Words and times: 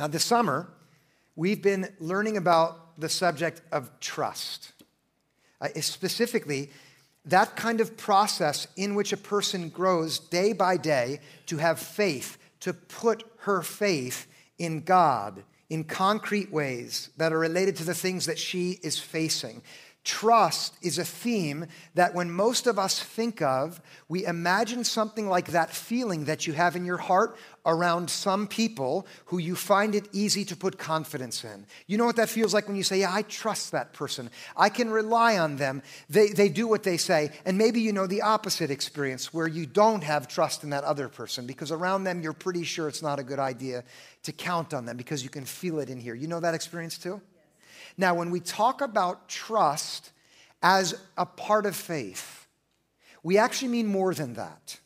Now, 0.00 0.06
this 0.06 0.24
summer, 0.24 0.66
we've 1.36 1.60
been 1.60 1.92
learning 1.98 2.38
about 2.38 2.98
the 2.98 3.10
subject 3.10 3.60
of 3.70 3.90
trust. 4.00 4.72
Uh, 5.60 5.68
specifically, 5.82 6.70
that 7.26 7.54
kind 7.54 7.82
of 7.82 7.98
process 7.98 8.66
in 8.76 8.94
which 8.94 9.12
a 9.12 9.18
person 9.18 9.68
grows 9.68 10.18
day 10.18 10.54
by 10.54 10.78
day 10.78 11.20
to 11.48 11.58
have 11.58 11.78
faith, 11.78 12.38
to 12.60 12.72
put 12.72 13.24
her 13.40 13.60
faith 13.60 14.26
in 14.58 14.80
God 14.80 15.44
in 15.68 15.84
concrete 15.84 16.50
ways 16.50 17.10
that 17.18 17.34
are 17.34 17.38
related 17.38 17.76
to 17.76 17.84
the 17.84 17.92
things 17.92 18.24
that 18.24 18.38
she 18.38 18.78
is 18.82 18.98
facing. 18.98 19.60
Trust 20.02 20.74
is 20.80 20.98
a 20.98 21.04
theme 21.04 21.66
that 21.94 22.14
when 22.14 22.30
most 22.30 22.66
of 22.66 22.78
us 22.78 23.02
think 23.02 23.42
of, 23.42 23.82
we 24.08 24.24
imagine 24.24 24.82
something 24.82 25.28
like 25.28 25.48
that 25.48 25.70
feeling 25.70 26.24
that 26.24 26.46
you 26.46 26.54
have 26.54 26.74
in 26.74 26.86
your 26.86 26.96
heart 26.96 27.36
around 27.66 28.08
some 28.08 28.46
people 28.46 29.06
who 29.26 29.36
you 29.36 29.54
find 29.54 29.94
it 29.94 30.08
easy 30.12 30.42
to 30.46 30.56
put 30.56 30.78
confidence 30.78 31.44
in. 31.44 31.66
You 31.86 31.98
know 31.98 32.06
what 32.06 32.16
that 32.16 32.30
feels 32.30 32.54
like 32.54 32.66
when 32.66 32.76
you 32.76 32.82
say, 32.82 33.00
Yeah, 33.00 33.12
I 33.12 33.20
trust 33.22 33.72
that 33.72 33.92
person. 33.92 34.30
I 34.56 34.70
can 34.70 34.90
rely 34.90 35.36
on 35.36 35.56
them. 35.56 35.82
They, 36.08 36.28
they 36.28 36.48
do 36.48 36.66
what 36.66 36.82
they 36.82 36.96
say. 36.96 37.32
And 37.44 37.58
maybe 37.58 37.82
you 37.82 37.92
know 37.92 38.06
the 38.06 38.22
opposite 38.22 38.70
experience 38.70 39.34
where 39.34 39.48
you 39.48 39.66
don't 39.66 40.02
have 40.02 40.28
trust 40.28 40.64
in 40.64 40.70
that 40.70 40.84
other 40.84 41.08
person 41.08 41.46
because 41.46 41.70
around 41.70 42.04
them 42.04 42.22
you're 42.22 42.32
pretty 42.32 42.64
sure 42.64 42.88
it's 42.88 43.02
not 43.02 43.18
a 43.18 43.22
good 43.22 43.38
idea 43.38 43.84
to 44.22 44.32
count 44.32 44.72
on 44.72 44.86
them 44.86 44.96
because 44.96 45.22
you 45.22 45.28
can 45.28 45.44
feel 45.44 45.78
it 45.78 45.90
in 45.90 46.00
here. 46.00 46.14
You 46.14 46.26
know 46.26 46.40
that 46.40 46.54
experience 46.54 46.96
too? 46.96 47.20
Now, 48.00 48.14
when 48.14 48.30
we 48.30 48.40
talk 48.40 48.80
about 48.80 49.28
trust 49.28 50.10
as 50.62 50.94
a 51.18 51.26
part 51.26 51.66
of 51.66 51.76
faith, 51.76 52.48
we 53.22 53.36
actually 53.36 53.68
mean 53.68 53.88
more 53.88 54.14
than 54.14 54.32
that. 54.34 54.80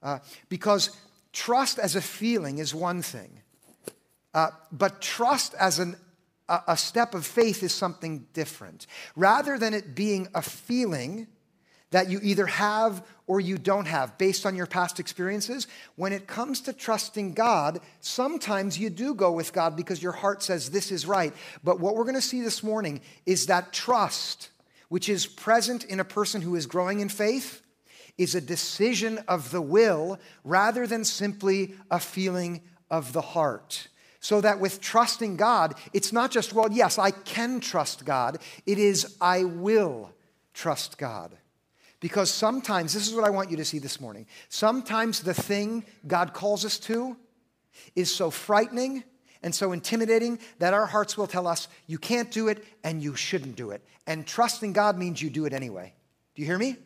Uh, 0.00 0.20
because 0.48 0.96
trust 1.32 1.80
as 1.80 1.96
a 1.96 2.00
feeling 2.00 2.58
is 2.58 2.72
one 2.72 3.02
thing, 3.02 3.40
uh, 4.32 4.50
but 4.70 5.02
trust 5.02 5.54
as 5.54 5.80
an, 5.80 5.96
a, 6.48 6.60
a 6.68 6.76
step 6.76 7.14
of 7.14 7.26
faith 7.26 7.64
is 7.64 7.74
something 7.74 8.28
different. 8.32 8.86
Rather 9.16 9.58
than 9.58 9.74
it 9.74 9.96
being 9.96 10.28
a 10.36 10.42
feeling, 10.42 11.26
that 11.94 12.10
you 12.10 12.18
either 12.24 12.46
have 12.46 13.06
or 13.28 13.40
you 13.40 13.56
don't 13.56 13.86
have 13.86 14.18
based 14.18 14.44
on 14.44 14.56
your 14.56 14.66
past 14.66 14.98
experiences. 14.98 15.68
When 15.94 16.12
it 16.12 16.26
comes 16.26 16.60
to 16.62 16.72
trusting 16.72 17.34
God, 17.34 17.78
sometimes 18.00 18.76
you 18.76 18.90
do 18.90 19.14
go 19.14 19.30
with 19.30 19.52
God 19.52 19.76
because 19.76 20.02
your 20.02 20.10
heart 20.10 20.42
says 20.42 20.72
this 20.72 20.90
is 20.90 21.06
right. 21.06 21.32
But 21.62 21.78
what 21.78 21.94
we're 21.94 22.02
going 22.02 22.16
to 22.16 22.20
see 22.20 22.40
this 22.40 22.64
morning 22.64 23.00
is 23.26 23.46
that 23.46 23.72
trust, 23.72 24.48
which 24.88 25.08
is 25.08 25.24
present 25.24 25.84
in 25.84 26.00
a 26.00 26.04
person 26.04 26.42
who 26.42 26.56
is 26.56 26.66
growing 26.66 26.98
in 26.98 27.08
faith, 27.08 27.62
is 28.18 28.34
a 28.34 28.40
decision 28.40 29.20
of 29.28 29.52
the 29.52 29.62
will 29.62 30.18
rather 30.42 30.88
than 30.88 31.04
simply 31.04 31.76
a 31.92 32.00
feeling 32.00 32.60
of 32.90 33.12
the 33.12 33.20
heart. 33.20 33.86
So 34.18 34.40
that 34.40 34.58
with 34.58 34.80
trusting 34.80 35.36
God, 35.36 35.76
it's 35.92 36.12
not 36.12 36.32
just, 36.32 36.54
well, 36.54 36.72
yes, 36.72 36.98
I 36.98 37.12
can 37.12 37.60
trust 37.60 38.04
God. 38.04 38.38
It 38.66 38.78
is, 38.78 39.16
I 39.20 39.44
will 39.44 40.10
trust 40.54 40.98
God. 40.98 41.36
Because 42.04 42.30
sometimes, 42.30 42.92
this 42.92 43.08
is 43.08 43.14
what 43.14 43.24
I 43.24 43.30
want 43.30 43.50
you 43.50 43.56
to 43.56 43.64
see 43.64 43.78
this 43.78 43.98
morning. 43.98 44.26
Sometimes 44.50 45.20
the 45.20 45.32
thing 45.32 45.86
God 46.06 46.34
calls 46.34 46.66
us 46.66 46.78
to 46.80 47.16
is 47.96 48.14
so 48.14 48.30
frightening 48.30 49.04
and 49.42 49.54
so 49.54 49.72
intimidating 49.72 50.38
that 50.58 50.74
our 50.74 50.84
hearts 50.84 51.16
will 51.16 51.26
tell 51.26 51.46
us, 51.46 51.66
you 51.86 51.96
can't 51.96 52.30
do 52.30 52.48
it 52.48 52.62
and 52.84 53.02
you 53.02 53.16
shouldn't 53.16 53.56
do 53.56 53.70
it. 53.70 53.82
And 54.06 54.26
trusting 54.26 54.74
God 54.74 54.98
means 54.98 55.22
you 55.22 55.30
do 55.30 55.46
it 55.46 55.54
anyway. 55.54 55.94
Do 56.34 56.42
you 56.42 56.46
hear 56.46 56.58
me? 56.58 56.76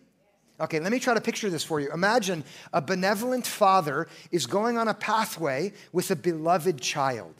Okay, 0.60 0.78
let 0.78 0.92
me 0.92 1.00
try 1.00 1.14
to 1.14 1.20
picture 1.20 1.50
this 1.50 1.64
for 1.64 1.80
you. 1.80 1.90
Imagine 1.92 2.44
a 2.72 2.80
benevolent 2.80 3.44
father 3.44 4.06
is 4.30 4.46
going 4.46 4.78
on 4.78 4.86
a 4.86 4.94
pathway 4.94 5.72
with 5.92 6.12
a 6.12 6.16
beloved 6.16 6.80
child. 6.80 7.34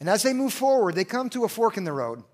And 0.00 0.08
as 0.08 0.24
they 0.24 0.32
move 0.32 0.52
forward, 0.52 0.96
they 0.96 1.04
come 1.04 1.30
to 1.30 1.44
a 1.44 1.48
fork 1.48 1.76
in 1.76 1.84
the 1.84 1.92
road. 1.92 2.24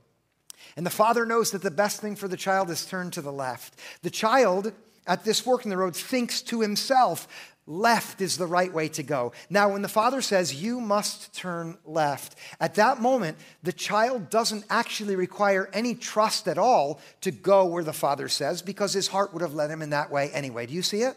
And 0.76 0.86
the 0.86 0.90
father 0.90 1.26
knows 1.26 1.50
that 1.50 1.62
the 1.62 1.70
best 1.70 2.00
thing 2.00 2.16
for 2.16 2.28
the 2.28 2.36
child 2.36 2.70
is 2.70 2.86
turn 2.86 3.10
to 3.12 3.22
the 3.22 3.32
left. 3.32 3.78
The 4.02 4.10
child 4.10 4.72
at 5.06 5.24
this 5.24 5.40
fork 5.40 5.64
in 5.64 5.70
the 5.70 5.76
road 5.76 5.96
thinks 5.96 6.42
to 6.42 6.60
himself, 6.60 7.26
left 7.66 8.20
is 8.20 8.36
the 8.36 8.46
right 8.46 8.72
way 8.72 8.88
to 8.88 9.02
go. 9.02 9.32
Now, 9.48 9.72
when 9.72 9.82
the 9.82 9.88
father 9.88 10.20
says, 10.20 10.62
you 10.62 10.80
must 10.80 11.34
turn 11.34 11.78
left, 11.84 12.36
at 12.60 12.74
that 12.74 13.00
moment, 13.00 13.36
the 13.62 13.72
child 13.72 14.30
doesn't 14.30 14.64
actually 14.68 15.16
require 15.16 15.70
any 15.72 15.94
trust 15.94 16.48
at 16.48 16.58
all 16.58 17.00
to 17.20 17.30
go 17.30 17.66
where 17.66 17.84
the 17.84 17.92
father 17.92 18.28
says 18.28 18.62
because 18.62 18.92
his 18.92 19.08
heart 19.08 19.32
would 19.32 19.42
have 19.42 19.54
led 19.54 19.70
him 19.70 19.82
in 19.82 19.90
that 19.90 20.10
way 20.10 20.30
anyway. 20.32 20.66
Do 20.66 20.74
you 20.74 20.82
see 20.82 21.02
it? 21.02 21.16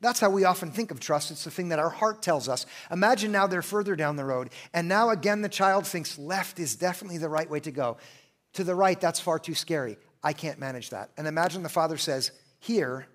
That's 0.00 0.20
how 0.20 0.30
we 0.30 0.44
often 0.44 0.70
think 0.70 0.90
of 0.90 1.00
trust. 1.00 1.30
It's 1.30 1.44
the 1.44 1.50
thing 1.50 1.70
that 1.70 1.78
our 1.78 1.90
heart 1.90 2.22
tells 2.22 2.48
us. 2.48 2.66
Imagine 2.90 3.32
now 3.32 3.46
they're 3.46 3.62
further 3.62 3.96
down 3.96 4.16
the 4.16 4.24
road, 4.24 4.50
and 4.74 4.88
now 4.88 5.10
again 5.10 5.42
the 5.42 5.48
child 5.48 5.86
thinks 5.86 6.18
left 6.18 6.58
is 6.58 6.76
definitely 6.76 7.18
the 7.18 7.28
right 7.28 7.48
way 7.48 7.60
to 7.60 7.70
go. 7.70 7.96
To 8.54 8.64
the 8.64 8.74
right, 8.74 9.00
that's 9.00 9.20
far 9.20 9.38
too 9.38 9.54
scary. 9.54 9.98
I 10.22 10.32
can't 10.32 10.58
manage 10.58 10.90
that. 10.90 11.10
And 11.16 11.26
imagine 11.26 11.62
the 11.62 11.68
father 11.68 11.96
says, 11.96 12.30
Here, 12.58 13.06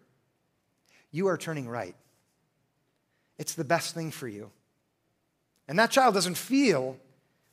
you 1.11 1.27
are 1.27 1.37
turning 1.37 1.67
right. 1.67 1.95
It's 3.37 3.55
the 3.55 3.63
best 3.63 3.93
thing 3.93 4.11
for 4.11 4.27
you. 4.27 4.51
And 5.67 5.77
that 5.79 5.91
child 5.91 6.13
doesn't 6.13 6.37
feel 6.37 6.97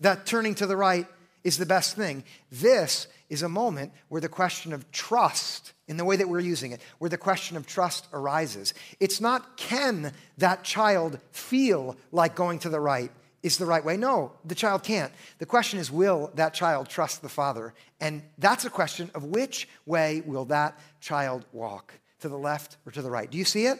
that 0.01 0.27
turning 0.27 0.55
to 0.57 0.67
the 0.67 0.77
right 0.77 1.07
is 1.45 1.59
the 1.59 1.67
best 1.67 1.97
thing. 1.97 2.25
This 2.51 3.07
is 3.29 3.43
a 3.43 3.49
moment 3.49 3.93
where 4.09 4.21
the 4.21 4.29
question 4.29 4.73
of 4.73 4.91
trust, 4.91 5.73
in 5.87 5.97
the 5.97 6.05
way 6.05 6.17
that 6.17 6.29
we're 6.29 6.41
using 6.41 6.73
it, 6.73 6.81
where 6.99 7.11
the 7.11 7.19
question 7.19 7.57
of 7.57 7.67
trust 7.67 8.07
arises. 8.13 8.75
It's 9.01 9.21
not 9.21 9.57
can 9.57 10.13
that 10.39 10.65
child 10.65 11.19
feel 11.31 11.97
like 12.13 12.35
going 12.35 12.59
to 12.61 12.69
the 12.69 12.81
right 12.81 13.11
is 13.43 13.57
the 13.57 13.67
right 13.67 13.85
way? 13.85 13.97
No, 13.97 14.33
the 14.45 14.55
child 14.55 14.83
can't. 14.83 15.13
The 15.39 15.47
question 15.47 15.79
is 15.79 15.91
will 15.91 16.31
that 16.35 16.55
child 16.55 16.89
trust 16.89 17.23
the 17.23 17.29
father? 17.29 17.73
And 18.01 18.23
that's 18.37 18.65
a 18.65 18.71
question 18.71 19.11
of 19.15 19.25
which 19.25 19.69
way 19.87 20.23
will 20.27 20.45
that 20.47 20.79
child 21.01 21.45
walk, 21.53 21.95
to 22.21 22.29
the 22.29 22.39
left 22.39 22.77
or 22.85 22.93
to 22.93 23.03
the 23.03 23.11
right? 23.11 23.31
Do 23.31 23.39
you 23.39 23.45
see 23.45 23.67
it? 23.67 23.79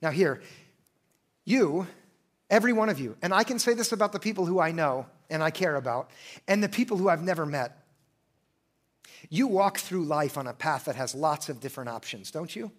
Now, 0.00 0.10
here, 0.10 0.40
you, 1.44 1.86
every 2.48 2.72
one 2.72 2.88
of 2.88 2.98
you, 2.98 3.16
and 3.20 3.34
I 3.34 3.44
can 3.44 3.58
say 3.58 3.74
this 3.74 3.92
about 3.92 4.12
the 4.12 4.18
people 4.18 4.46
who 4.46 4.58
I 4.58 4.72
know 4.72 5.06
and 5.28 5.42
I 5.42 5.50
care 5.50 5.76
about, 5.76 6.10
and 6.46 6.62
the 6.62 6.68
people 6.68 6.96
who 6.96 7.08
I've 7.08 7.22
never 7.22 7.44
met 7.44 7.76
you 9.28 9.46
walk 9.46 9.78
through 9.78 10.04
life 10.04 10.38
on 10.38 10.46
a 10.46 10.54
path 10.54 10.86
that 10.86 10.96
has 10.96 11.14
lots 11.14 11.48
of 11.48 11.60
different 11.60 11.90
options, 11.90 12.30
don't 12.30 12.54
you? 12.54 12.72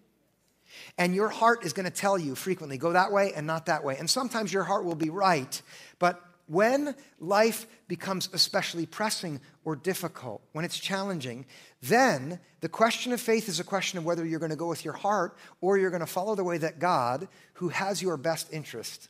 And 0.97 1.16
your 1.16 1.29
heart 1.29 1.66
is 1.66 1.73
going 1.73 1.85
to 1.85 1.91
tell 1.91 2.17
you 2.17 2.35
frequently, 2.35 2.78
go 2.78 2.94
that 2.94 3.12
way 3.12 3.34
and 3.35 3.47
not 3.47 3.66
that 3.67 3.84
way. 3.84 3.97
And 3.97 4.09
sometimes 4.09 4.53
your 4.53 4.63
heart 4.63 4.85
will 4.85 4.95
be 4.95 5.09
right. 5.09 5.62
But 5.97 6.23
when 6.47 6.95
life 7.19 7.68
becomes 7.88 8.29
especially 8.34 8.85
pressing 8.85 9.39
or 9.63 9.75
difficult, 9.75 10.41
when 10.51 10.66
it's 10.66 10.79
challenging, 10.79 11.45
then 11.81 12.39
the 12.62 12.69
question 12.69 13.13
of 13.13 13.22
faith 13.22 13.47
is 13.50 13.59
a 13.59 13.63
question 13.63 14.00
of 14.00 14.06
whether 14.06 14.25
you're 14.25 14.39
going 14.39 14.50
to 14.50 14.56
go 14.56 14.68
with 14.68 14.84
your 14.84 14.95
heart 14.95 15.38
or 15.62 15.78
you're 15.78 15.91
going 15.91 16.00
to 16.00 16.07
follow 16.07 16.35
the 16.35 16.44
way 16.44 16.57
that 16.57 16.79
God, 16.79 17.28
who 17.53 17.69
has 17.69 18.01
your 18.01 18.18
best 18.18 18.51
interest 18.51 19.09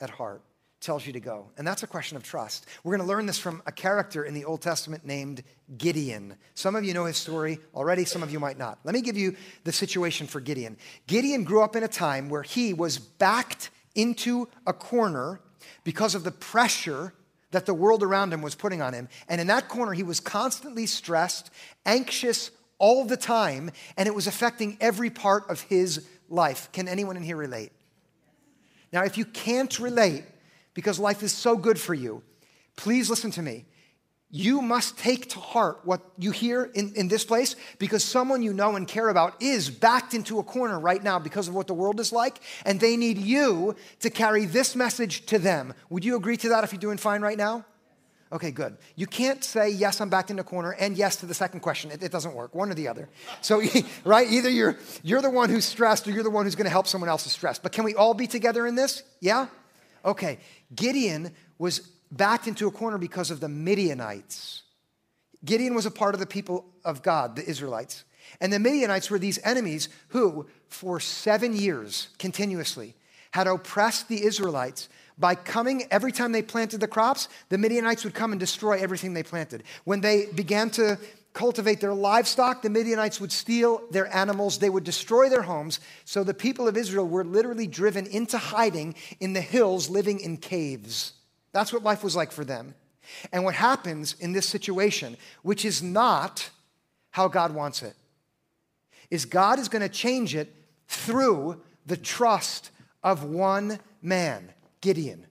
at 0.00 0.10
heart, 0.10 0.42
tells 0.80 1.06
you 1.06 1.12
to 1.12 1.20
go. 1.20 1.50
And 1.58 1.66
that's 1.66 1.82
a 1.82 1.86
question 1.86 2.16
of 2.16 2.22
trust. 2.22 2.66
We're 2.82 2.96
going 2.96 3.06
to 3.06 3.12
learn 3.12 3.26
this 3.26 3.38
from 3.38 3.62
a 3.66 3.72
character 3.72 4.24
in 4.24 4.34
the 4.34 4.44
Old 4.44 4.62
Testament 4.62 5.04
named 5.04 5.42
Gideon. 5.76 6.36
Some 6.54 6.74
of 6.74 6.84
you 6.84 6.94
know 6.94 7.04
his 7.04 7.16
story 7.16 7.58
already, 7.74 8.04
some 8.04 8.22
of 8.22 8.32
you 8.32 8.40
might 8.40 8.58
not. 8.58 8.78
Let 8.84 8.94
me 8.94 9.02
give 9.02 9.16
you 9.16 9.36
the 9.64 9.72
situation 9.72 10.26
for 10.26 10.40
Gideon. 10.40 10.76
Gideon 11.06 11.44
grew 11.44 11.62
up 11.62 11.76
in 11.76 11.82
a 11.82 11.88
time 11.88 12.28
where 12.28 12.42
he 12.42 12.72
was 12.72 12.98
backed 12.98 13.70
into 13.94 14.48
a 14.66 14.72
corner 14.72 15.40
because 15.84 16.14
of 16.14 16.24
the 16.24 16.30
pressure 16.30 17.12
that 17.50 17.66
the 17.66 17.74
world 17.74 18.02
around 18.02 18.32
him 18.32 18.42
was 18.42 18.54
putting 18.54 18.80
on 18.80 18.94
him. 18.94 19.08
And 19.28 19.40
in 19.40 19.48
that 19.48 19.68
corner, 19.68 19.92
he 19.92 20.02
was 20.02 20.20
constantly 20.20 20.86
stressed, 20.86 21.50
anxious 21.84 22.50
all 22.78 23.04
the 23.04 23.16
time, 23.16 23.70
and 23.96 24.06
it 24.06 24.14
was 24.14 24.26
affecting 24.26 24.78
every 24.80 25.10
part 25.10 25.50
of 25.50 25.60
his 25.62 26.06
life. 26.28 26.70
Can 26.72 26.88
anyone 26.88 27.16
in 27.16 27.22
here 27.22 27.36
relate? 27.36 27.72
Now, 28.92 29.04
if 29.04 29.18
you 29.18 29.24
can't 29.24 29.78
relate, 29.78 30.24
because 30.74 30.98
life 30.98 31.22
is 31.22 31.32
so 31.32 31.56
good 31.56 31.78
for 31.78 31.94
you, 31.94 32.22
please 32.76 33.10
listen 33.10 33.30
to 33.32 33.42
me. 33.42 33.66
You 34.32 34.62
must 34.62 34.96
take 34.96 35.30
to 35.30 35.40
heart 35.40 35.80
what 35.82 36.02
you 36.16 36.30
hear 36.30 36.62
in, 36.62 36.92
in 36.94 37.08
this 37.08 37.24
place 37.24 37.56
because 37.80 38.04
someone 38.04 38.42
you 38.42 38.52
know 38.52 38.76
and 38.76 38.86
care 38.86 39.08
about 39.08 39.42
is 39.42 39.68
backed 39.68 40.14
into 40.14 40.38
a 40.38 40.44
corner 40.44 40.78
right 40.78 41.02
now 41.02 41.18
because 41.18 41.48
of 41.48 41.54
what 41.54 41.66
the 41.66 41.74
world 41.74 41.98
is 41.98 42.12
like, 42.12 42.40
and 42.64 42.78
they 42.78 42.96
need 42.96 43.18
you 43.18 43.74
to 44.00 44.10
carry 44.10 44.44
this 44.44 44.76
message 44.76 45.26
to 45.26 45.38
them. 45.40 45.74
Would 45.88 46.04
you 46.04 46.14
agree 46.14 46.36
to 46.36 46.50
that 46.50 46.62
if 46.62 46.72
you're 46.72 46.80
doing 46.80 46.96
fine 46.96 47.22
right 47.22 47.36
now? 47.36 47.64
Okay, 48.32 48.52
good. 48.52 48.76
You 48.94 49.08
can't 49.08 49.42
say, 49.42 49.70
yes, 49.70 50.00
I'm 50.00 50.08
backed 50.08 50.30
in 50.30 50.38
a 50.38 50.44
corner, 50.44 50.70
and 50.70 50.96
yes 50.96 51.16
to 51.16 51.26
the 51.26 51.34
second 51.34 51.60
question. 51.60 51.90
It, 51.90 52.00
it, 52.00 52.12
doesn't 52.12 52.32
work, 52.32 52.54
one 52.54 52.70
or 52.70 52.74
the 52.74 52.86
other. 52.86 53.08
So, 53.40 53.60
right, 54.04 54.30
either 54.30 54.48
you're, 54.48 54.78
you're 55.02 55.20
the 55.20 55.30
one 55.30 55.50
who's 55.50 55.64
stressed 55.64 56.06
or 56.06 56.12
you're 56.12 56.22
the 56.22 56.30
one 56.30 56.44
who's 56.44 56.54
to 56.54 56.68
help 56.68 56.86
someone 56.86 57.10
else 57.10 57.24
who's 57.24 57.32
stressed. 57.32 57.64
But 57.64 57.72
can 57.72 57.82
we 57.82 57.96
all 57.96 58.14
be 58.14 58.28
together 58.28 58.68
in 58.68 58.76
this? 58.76 59.02
Yeah? 59.18 59.48
Okay, 60.04 60.38
Gideon 60.74 61.32
was 61.58 61.80
backed 62.10 62.46
into 62.46 62.66
a 62.66 62.70
corner 62.70 62.98
because 62.98 63.30
of 63.30 63.40
the 63.40 63.48
Midianites. 63.48 64.62
Gideon 65.44 65.74
was 65.74 65.86
a 65.86 65.90
part 65.90 66.14
of 66.14 66.20
the 66.20 66.26
people 66.26 66.66
of 66.84 67.02
God, 67.02 67.36
the 67.36 67.48
Israelites. 67.48 68.04
And 68.40 68.52
the 68.52 68.58
Midianites 68.58 69.10
were 69.10 69.18
these 69.18 69.38
enemies 69.44 69.88
who, 70.08 70.46
for 70.68 71.00
seven 71.00 71.54
years 71.56 72.08
continuously, 72.18 72.94
had 73.32 73.46
oppressed 73.46 74.08
the 74.08 74.24
Israelites 74.24 74.88
by 75.20 75.34
coming 75.34 75.84
every 75.90 76.12
time 76.12 76.32
they 76.32 76.42
planted 76.42 76.80
the 76.80 76.88
crops, 76.88 77.28
the 77.50 77.58
Midianites 77.58 78.04
would 78.04 78.14
come 78.14 78.32
and 78.32 78.40
destroy 78.40 78.78
everything 78.78 79.12
they 79.12 79.22
planted. 79.22 79.62
When 79.84 80.00
they 80.00 80.26
began 80.34 80.70
to 80.70 80.98
cultivate 81.32 81.80
their 81.80 81.94
livestock, 81.94 82.62
the 82.62 82.70
Midianites 82.70 83.20
would 83.20 83.32
steal 83.32 83.82
their 83.90 84.14
animals, 84.14 84.58
they 84.58 84.70
would 84.70 84.84
destroy 84.84 85.28
their 85.28 85.42
homes. 85.42 85.80
So 86.04 86.24
the 86.24 86.34
people 86.34 86.66
of 86.66 86.76
Israel 86.76 87.06
were 87.06 87.24
literally 87.24 87.66
driven 87.66 88.06
into 88.06 88.38
hiding 88.38 88.94
in 89.20 89.32
the 89.32 89.40
hills, 89.40 89.88
living 89.88 90.20
in 90.20 90.38
caves. 90.38 91.12
That's 91.52 91.72
what 91.72 91.82
life 91.82 92.02
was 92.02 92.16
like 92.16 92.32
for 92.32 92.44
them. 92.44 92.74
And 93.32 93.44
what 93.44 93.54
happens 93.54 94.14
in 94.20 94.32
this 94.32 94.48
situation, 94.48 95.16
which 95.42 95.64
is 95.64 95.82
not 95.82 96.50
how 97.10 97.28
God 97.28 97.54
wants 97.54 97.82
it, 97.82 97.94
is 99.10 99.24
God 99.24 99.58
is 99.58 99.68
going 99.68 99.82
to 99.82 99.88
change 99.88 100.34
it 100.34 100.54
through 100.86 101.60
the 101.86 101.96
trust 101.96 102.70
of 103.02 103.24
one 103.24 103.78
man, 104.02 104.52
Gideon. 104.80 105.26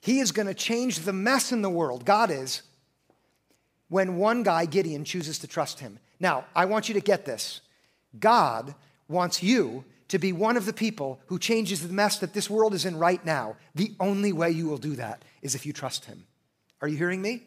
He 0.00 0.18
is 0.18 0.32
going 0.32 0.48
to 0.48 0.54
change 0.54 1.00
the 1.00 1.12
mess 1.12 1.52
in 1.52 1.62
the 1.62 1.70
world, 1.70 2.04
God 2.04 2.30
is, 2.30 2.62
when 3.94 4.16
one 4.16 4.42
guy, 4.42 4.66
Gideon, 4.66 5.04
chooses 5.04 5.38
to 5.38 5.46
trust 5.46 5.78
him. 5.78 6.00
Now, 6.18 6.46
I 6.52 6.64
want 6.64 6.88
you 6.88 6.94
to 6.94 7.00
get 7.00 7.24
this. 7.24 7.60
God 8.18 8.74
wants 9.06 9.40
you 9.40 9.84
to 10.08 10.18
be 10.18 10.32
one 10.32 10.56
of 10.56 10.66
the 10.66 10.72
people 10.72 11.20
who 11.26 11.38
changes 11.38 11.80
the 11.80 11.94
mess 11.94 12.18
that 12.18 12.34
this 12.34 12.50
world 12.50 12.74
is 12.74 12.86
in 12.86 12.98
right 12.98 13.24
now. 13.24 13.54
The 13.76 13.94
only 14.00 14.32
way 14.32 14.50
you 14.50 14.66
will 14.66 14.78
do 14.78 14.96
that 14.96 15.22
is 15.42 15.54
if 15.54 15.64
you 15.64 15.72
trust 15.72 16.06
him. 16.06 16.24
Are 16.82 16.88
you 16.88 16.96
hearing 16.96 17.22
me? 17.22 17.44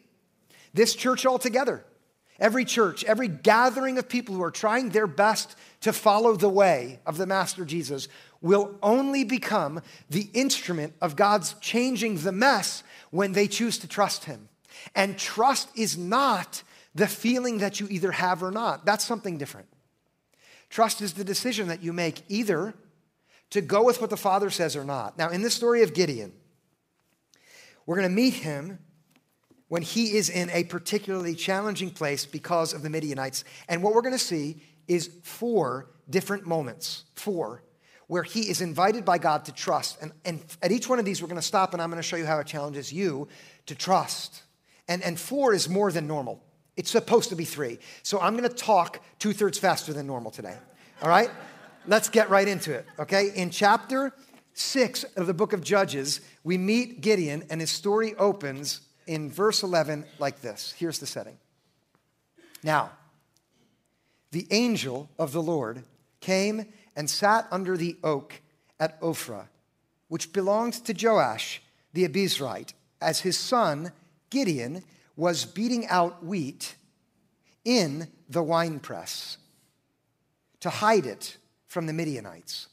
This 0.72 0.94
church 0.94 1.26
altogether 1.26 1.84
Every 2.40 2.64
church, 2.64 3.04
every 3.04 3.28
gathering 3.28 3.98
of 3.98 4.08
people 4.08 4.34
who 4.34 4.42
are 4.42 4.50
trying 4.50 4.90
their 4.90 5.08
best 5.08 5.56
to 5.80 5.92
follow 5.92 6.36
the 6.36 6.48
way 6.48 7.00
of 7.04 7.16
the 7.16 7.26
Master 7.26 7.64
Jesus 7.64 8.08
will 8.40 8.76
only 8.80 9.24
become 9.24 9.82
the 10.08 10.30
instrument 10.32 10.94
of 11.02 11.16
God's 11.16 11.54
changing 11.60 12.18
the 12.18 12.30
mess 12.30 12.84
when 13.10 13.32
they 13.32 13.48
choose 13.48 13.76
to 13.78 13.88
trust 13.88 14.26
Him. 14.26 14.48
And 14.94 15.18
trust 15.18 15.68
is 15.76 15.96
not 15.96 16.62
the 16.94 17.06
feeling 17.06 17.58
that 17.58 17.80
you 17.80 17.86
either 17.90 18.12
have 18.12 18.42
or 18.42 18.50
not, 18.50 18.84
that's 18.84 19.04
something 19.04 19.38
different. 19.38 19.68
Trust 20.70 21.00
is 21.00 21.14
the 21.14 21.24
decision 21.24 21.68
that 21.68 21.82
you 21.82 21.92
make 21.92 22.22
either 22.28 22.74
to 23.50 23.60
go 23.60 23.84
with 23.84 24.00
what 24.00 24.10
the 24.10 24.16
Father 24.16 24.50
says 24.50 24.76
or 24.76 24.84
not. 24.84 25.16
Now, 25.16 25.30
in 25.30 25.42
this 25.42 25.54
story 25.54 25.82
of 25.82 25.94
Gideon, 25.94 26.32
we're 27.86 27.96
going 27.96 28.08
to 28.08 28.14
meet 28.14 28.34
him 28.34 28.78
when 29.68 29.82
he 29.82 30.16
is 30.16 30.28
in 30.28 30.50
a 30.50 30.64
particularly 30.64 31.34
challenging 31.34 31.90
place 31.90 32.26
because 32.26 32.72
of 32.72 32.82
the 32.82 32.90
Midianites. 32.90 33.44
And 33.68 33.82
what 33.82 33.94
we're 33.94 34.02
going 34.02 34.14
to 34.14 34.18
see 34.18 34.62
is 34.86 35.10
four 35.22 35.90
different 36.08 36.46
moments, 36.46 37.04
four, 37.14 37.62
where 38.06 38.22
he 38.22 38.48
is 38.48 38.60
invited 38.62 39.04
by 39.04 39.18
God 39.18 39.44
to 39.44 39.52
trust. 39.52 40.00
And, 40.02 40.12
and 40.24 40.42
at 40.62 40.72
each 40.72 40.88
one 40.88 40.98
of 40.98 41.04
these, 41.04 41.22
we're 41.22 41.28
going 41.28 41.40
to 41.40 41.46
stop 41.46 41.74
and 41.74 41.82
I'm 41.82 41.90
going 41.90 42.02
to 42.02 42.06
show 42.06 42.16
you 42.16 42.26
how 42.26 42.38
it 42.40 42.46
challenges 42.46 42.92
you 42.92 43.28
to 43.66 43.74
trust. 43.74 44.42
And, 44.88 45.02
and 45.02 45.18
four 45.20 45.52
is 45.52 45.68
more 45.68 45.92
than 45.92 46.06
normal. 46.06 46.42
It's 46.76 46.90
supposed 46.90 47.28
to 47.30 47.36
be 47.36 47.44
three. 47.44 47.78
So 48.02 48.20
I'm 48.20 48.36
going 48.36 48.48
to 48.48 48.54
talk 48.54 49.02
two 49.18 49.32
thirds 49.32 49.58
faster 49.58 49.92
than 49.92 50.06
normal 50.06 50.30
today. 50.30 50.56
All 51.02 51.08
right? 51.08 51.30
Let's 51.86 52.08
get 52.08 52.30
right 52.30 52.48
into 52.48 52.72
it. 52.72 52.86
Okay? 52.98 53.30
In 53.34 53.50
chapter 53.50 54.12
six 54.54 55.04
of 55.16 55.26
the 55.26 55.34
book 55.34 55.52
of 55.52 55.62
Judges, 55.62 56.20
we 56.44 56.58
meet 56.58 57.00
Gideon, 57.00 57.44
and 57.50 57.60
his 57.60 57.70
story 57.70 58.14
opens 58.16 58.80
in 59.06 59.30
verse 59.30 59.62
11 59.62 60.04
like 60.18 60.40
this. 60.40 60.74
Here's 60.76 60.98
the 60.98 61.06
setting. 61.06 61.38
Now, 62.62 62.92
the 64.30 64.46
angel 64.50 65.08
of 65.18 65.32
the 65.32 65.42
Lord 65.42 65.84
came 66.20 66.66
and 66.96 67.08
sat 67.08 67.46
under 67.50 67.76
the 67.76 67.96
oak 68.02 68.40
at 68.78 69.00
Ophrah, 69.00 69.46
which 70.08 70.32
belonged 70.32 70.74
to 70.84 70.92
Joash 70.92 71.62
the 71.92 72.06
Abiezrite, 72.06 72.74
as 73.00 73.20
his 73.20 73.38
son 73.38 73.92
Gideon 74.30 74.82
was 75.16 75.44
beating 75.44 75.86
out 75.88 76.24
wheat 76.24 76.76
in 77.64 78.08
the 78.28 78.42
winepress 78.42 79.38
to 80.60 80.70
hide 80.70 81.06
it 81.06 81.36
from 81.66 81.86
the 81.86 81.92
Midianites. 81.92 82.68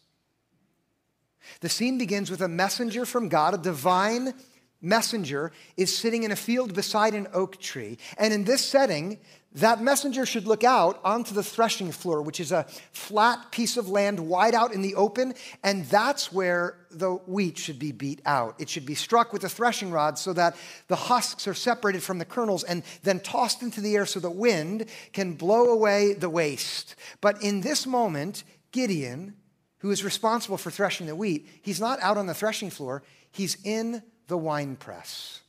The 1.61 1.69
scene 1.69 1.97
begins 1.97 2.31
with 2.31 2.41
a 2.41 2.47
messenger 2.47 3.05
from 3.05 3.29
God, 3.29 3.53
a 3.53 3.57
divine 3.57 4.33
messenger 4.81 5.51
is 5.77 5.95
sitting 5.95 6.23
in 6.23 6.31
a 6.31 6.35
field 6.35 6.73
beside 6.73 7.13
an 7.13 7.27
oak 7.33 7.59
tree. 7.59 7.97
And 8.17 8.33
in 8.33 8.43
this 8.43 8.63
setting, 8.63 9.19
that 9.55 9.81
messenger 9.81 10.25
should 10.25 10.47
look 10.47 10.65
out 10.65 10.99
onto 11.03 11.33
the 11.33 11.43
threshing 11.43 11.91
floor, 11.91 12.21
which 12.21 12.41
is 12.41 12.51
a 12.51 12.65
flat 12.91 13.51
piece 13.51 13.77
of 13.77 13.87
land 13.87 14.19
wide 14.19 14.53
out 14.53 14.73
in 14.73 14.81
the 14.81 14.95
open, 14.95 15.33
and 15.63 15.85
that's 15.85 16.31
where 16.31 16.77
the 16.91 17.11
wheat 17.11 17.57
should 17.57 17.79
be 17.79 17.93
beat 17.93 18.21
out. 18.25 18.55
It 18.59 18.69
should 18.69 18.85
be 18.85 18.95
struck 18.95 19.31
with 19.31 19.45
a 19.45 19.49
threshing 19.49 19.91
rod 19.91 20.19
so 20.19 20.33
that 20.33 20.57
the 20.87 20.97
husks 20.97 21.47
are 21.47 21.53
separated 21.53 22.03
from 22.03 22.19
the 22.19 22.25
kernels 22.25 22.63
and 22.63 22.83
then 23.03 23.21
tossed 23.21 23.61
into 23.61 23.79
the 23.79 23.95
air 23.95 24.05
so 24.05 24.19
the 24.19 24.29
wind 24.29 24.87
can 25.13 25.33
blow 25.33 25.69
away 25.69 26.13
the 26.13 26.29
waste. 26.29 26.95
But 27.21 27.41
in 27.41 27.61
this 27.61 27.87
moment, 27.87 28.43
Gideon, 28.73 29.35
who 29.79 29.89
is 29.89 30.03
responsible 30.03 30.57
for 30.57 30.69
threshing 30.69 31.07
the 31.07 31.15
wheat, 31.15 31.47
he's 31.61 31.79
not 31.79 32.01
out 32.01 32.17
on 32.17 32.27
the 32.27 32.33
threshing 32.33 32.69
floor, 32.69 33.03
he's 33.31 33.57
in 33.63 34.03
the 34.27 34.37
winepress. 34.37 35.41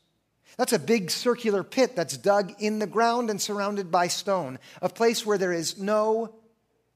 That's 0.56 0.72
a 0.72 0.78
big 0.78 1.10
circular 1.10 1.62
pit 1.62 1.94
that's 1.94 2.16
dug 2.16 2.54
in 2.58 2.78
the 2.78 2.86
ground 2.86 3.28
and 3.28 3.40
surrounded 3.40 3.90
by 3.90 4.08
stone, 4.08 4.58
a 4.80 4.88
place 4.88 5.26
where 5.26 5.38
there 5.38 5.52
is 5.52 5.78
no 5.78 6.34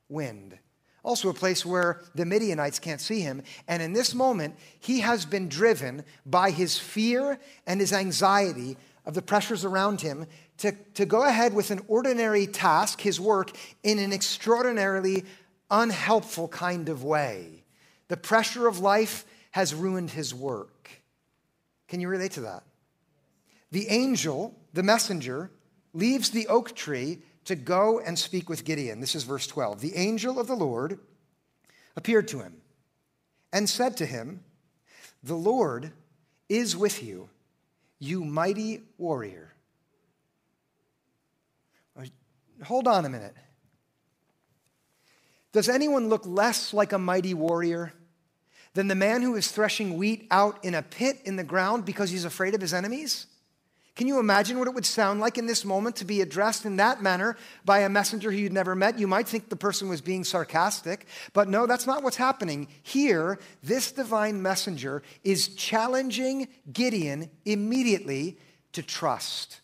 wind. 0.08 0.58
Also, 1.02 1.30
a 1.30 1.34
place 1.34 1.64
where 1.64 2.02
the 2.14 2.26
Midianites 2.26 2.78
can't 2.78 3.00
see 3.00 3.20
him. 3.20 3.42
And 3.66 3.82
in 3.82 3.92
this 3.92 4.14
moment, 4.14 4.56
he 4.78 5.00
has 5.00 5.24
been 5.24 5.48
driven 5.48 6.04
by 6.26 6.50
his 6.50 6.78
fear 6.78 7.38
and 7.66 7.80
his 7.80 7.92
anxiety 7.92 8.76
of 9.06 9.14
the 9.14 9.22
pressures 9.22 9.64
around 9.64 10.02
him 10.02 10.26
to, 10.58 10.72
to 10.94 11.06
go 11.06 11.24
ahead 11.24 11.54
with 11.54 11.70
an 11.70 11.80
ordinary 11.88 12.46
task, 12.46 13.00
his 13.00 13.18
work, 13.18 13.50
in 13.82 13.98
an 13.98 14.12
extraordinarily 14.12 15.24
unhelpful 15.70 16.48
kind 16.48 16.88
of 16.90 17.02
way. 17.02 17.64
The 18.08 18.18
pressure 18.18 18.66
of 18.66 18.80
life 18.80 19.24
has 19.52 19.74
ruined 19.74 20.10
his 20.10 20.34
work. 20.34 20.90
Can 21.88 22.00
you 22.00 22.08
relate 22.08 22.32
to 22.32 22.42
that? 22.42 22.62
The 23.70 23.88
angel, 23.88 24.58
the 24.72 24.82
messenger, 24.82 25.50
leaves 25.92 26.30
the 26.30 26.48
oak 26.48 26.74
tree 26.74 27.22
to 27.44 27.54
go 27.54 28.00
and 28.00 28.18
speak 28.18 28.48
with 28.48 28.64
Gideon. 28.64 29.00
This 29.00 29.14
is 29.14 29.24
verse 29.24 29.46
12. 29.46 29.80
The 29.80 29.96
angel 29.96 30.38
of 30.38 30.46
the 30.46 30.54
Lord 30.54 30.98
appeared 31.96 32.28
to 32.28 32.40
him 32.40 32.54
and 33.52 33.68
said 33.68 33.96
to 33.98 34.06
him, 34.06 34.44
The 35.22 35.36
Lord 35.36 35.92
is 36.48 36.76
with 36.76 37.02
you, 37.02 37.28
you 37.98 38.24
mighty 38.24 38.82
warrior. 38.98 39.54
Uh, 41.98 42.04
hold 42.64 42.88
on 42.88 43.04
a 43.04 43.08
minute. 43.08 43.36
Does 45.52 45.68
anyone 45.68 46.08
look 46.08 46.26
less 46.26 46.72
like 46.72 46.92
a 46.92 46.98
mighty 46.98 47.34
warrior 47.34 47.92
than 48.74 48.86
the 48.86 48.94
man 48.94 49.22
who 49.22 49.34
is 49.34 49.50
threshing 49.50 49.96
wheat 49.96 50.28
out 50.30 50.64
in 50.64 50.74
a 50.74 50.82
pit 50.82 51.18
in 51.24 51.36
the 51.36 51.44
ground 51.44 51.84
because 51.84 52.10
he's 52.10 52.24
afraid 52.24 52.54
of 52.54 52.60
his 52.60 52.72
enemies? 52.72 53.26
Can 54.00 54.08
you 54.08 54.18
imagine 54.18 54.58
what 54.58 54.66
it 54.66 54.72
would 54.72 54.86
sound 54.86 55.20
like 55.20 55.36
in 55.36 55.44
this 55.44 55.62
moment 55.62 55.96
to 55.96 56.06
be 56.06 56.22
addressed 56.22 56.64
in 56.64 56.76
that 56.76 57.02
manner 57.02 57.36
by 57.66 57.80
a 57.80 57.90
messenger 57.90 58.30
who 58.30 58.38
you'd 58.38 58.50
never 58.50 58.74
met? 58.74 58.98
You 58.98 59.06
might 59.06 59.28
think 59.28 59.50
the 59.50 59.56
person 59.56 59.90
was 59.90 60.00
being 60.00 60.24
sarcastic, 60.24 61.04
but 61.34 61.50
no, 61.50 61.66
that's 61.66 61.86
not 61.86 62.02
what's 62.02 62.16
happening. 62.16 62.68
Here, 62.82 63.38
this 63.62 63.92
divine 63.92 64.40
messenger 64.40 65.02
is 65.22 65.48
challenging 65.48 66.48
Gideon 66.72 67.28
immediately 67.44 68.38
to 68.72 68.82
trust. 68.82 69.60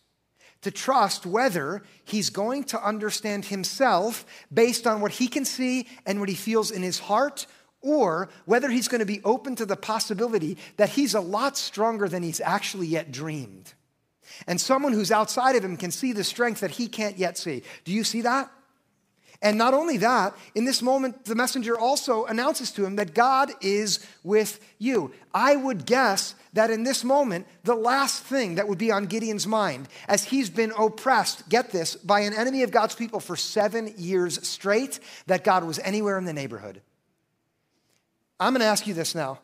To 0.61 0.71
trust 0.71 1.25
whether 1.25 1.83
he's 2.05 2.29
going 2.29 2.65
to 2.65 2.87
understand 2.87 3.47
himself 3.47 4.27
based 4.53 4.87
on 4.87 5.01
what 5.01 5.13
he 5.13 5.29
can 5.29 5.47
see 5.47 5.89
and 6.05 6.21
what 6.21 6.29
he 6.29 6.35
feels 6.35 6.71
in 6.71 6.83
his 6.83 6.99
heart, 6.99 7.47
or 7.81 8.29
whether 8.45 8.69
he's 8.69 8.89
going 8.89 8.99
to 8.99 9.07
be 9.07 9.23
open 9.25 9.57
to 9.57 9.65
the 9.65 9.77
possibility 9.77 10.59
that 10.77 10.91
he's 10.91 11.15
a 11.15 11.21
lot 11.21 11.57
stronger 11.57 12.07
than 12.07 12.23
he's 12.23 12.43
actually 12.43 12.87
yet 12.87 13.11
dreamed. 13.11 13.73
And 14.47 14.61
someone 14.61 14.93
who's 14.93 15.11
outside 15.11 15.57
of 15.57 15.65
him 15.65 15.77
can 15.77 15.91
see 15.91 16.13
the 16.13 16.25
strength 16.25 16.61
that 16.61 16.73
he 16.73 16.89
can't 16.89 17.19
yet 17.19 17.39
see. 17.39 17.63
Do 17.85 17.93
you 17.93 18.05
see 18.05 18.23
that? 18.23 18.51
And 19.43 19.59
not 19.59 19.75
only 19.75 19.99
that, 19.99 20.35
in 20.55 20.65
this 20.65 20.81
moment, 20.81 21.27
the 21.27 21.35
messenger 21.35 21.79
also 21.79 22.25
announces 22.25 22.71
to 22.73 22.85
him 22.85 22.97
that 22.97 23.15
God 23.15 23.51
is 23.61 24.05
with 24.25 24.61
you. 24.79 25.13
I 25.35 25.57
would 25.57 25.85
guess 25.85 26.35
that 26.55 26.71
in 26.71 26.85
this 26.85 27.05
moment, 27.05 27.47
the 27.63 27.75
last 27.75 28.23
thing 28.23 28.55
that 28.55 28.67
would 28.67 28.79
be 28.79 28.91
on 28.91 29.05
Gideon's 29.05 29.47
mind, 29.47 29.89
as 30.09 30.25
he's 30.25 30.49
been 30.49 30.73
oppressed, 30.79 31.49
get 31.51 31.71
this, 31.71 31.97
by 31.97 32.21
an 32.21 32.33
enemy 32.33 32.63
of 32.63 32.71
God's 32.71 32.95
people 32.95 33.21
for 33.21 33.37
seven 33.37 33.93
years 33.99 34.47
straight, 34.47 35.01
that 35.27 35.45
God 35.45 35.65
was 35.65 35.79
anywhere 35.81 36.17
in 36.17 36.25
the 36.25 36.33
neighborhood. 36.33 36.81
I'm 38.41 38.55
going 38.55 38.61
to 38.61 38.67
ask 38.67 38.87
you 38.87 38.95
this 38.95 39.15
now, 39.15 39.41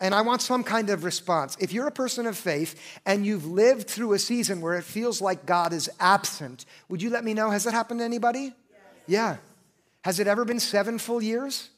and 0.00 0.14
I 0.14 0.22
want 0.22 0.42
some 0.42 0.64
kind 0.64 0.90
of 0.90 1.04
response. 1.04 1.56
If 1.60 1.72
you're 1.72 1.86
a 1.86 1.92
person 1.92 2.26
of 2.26 2.36
faith 2.36 2.80
and 3.04 3.26
you've 3.26 3.46
lived 3.46 3.88
through 3.88 4.14
a 4.14 4.18
season 4.18 4.60
where 4.60 4.74
it 4.74 4.84
feels 4.84 5.20
like 5.20 5.46
God 5.46 5.72
is 5.72 5.90
absent, 6.00 6.64
would 6.88 7.02
you 7.02 7.10
let 7.10 7.22
me 7.22 7.34
know? 7.34 7.50
Has 7.50 7.64
that 7.64 7.74
happened 7.74 8.00
to 8.00 8.04
anybody? 8.04 8.44
Yes. 8.44 8.80
Yeah. 9.06 9.36
Has 10.02 10.18
it 10.18 10.26
ever 10.26 10.44
been 10.44 10.60
seven 10.60 10.98
full 10.98 11.22
years? 11.22 11.68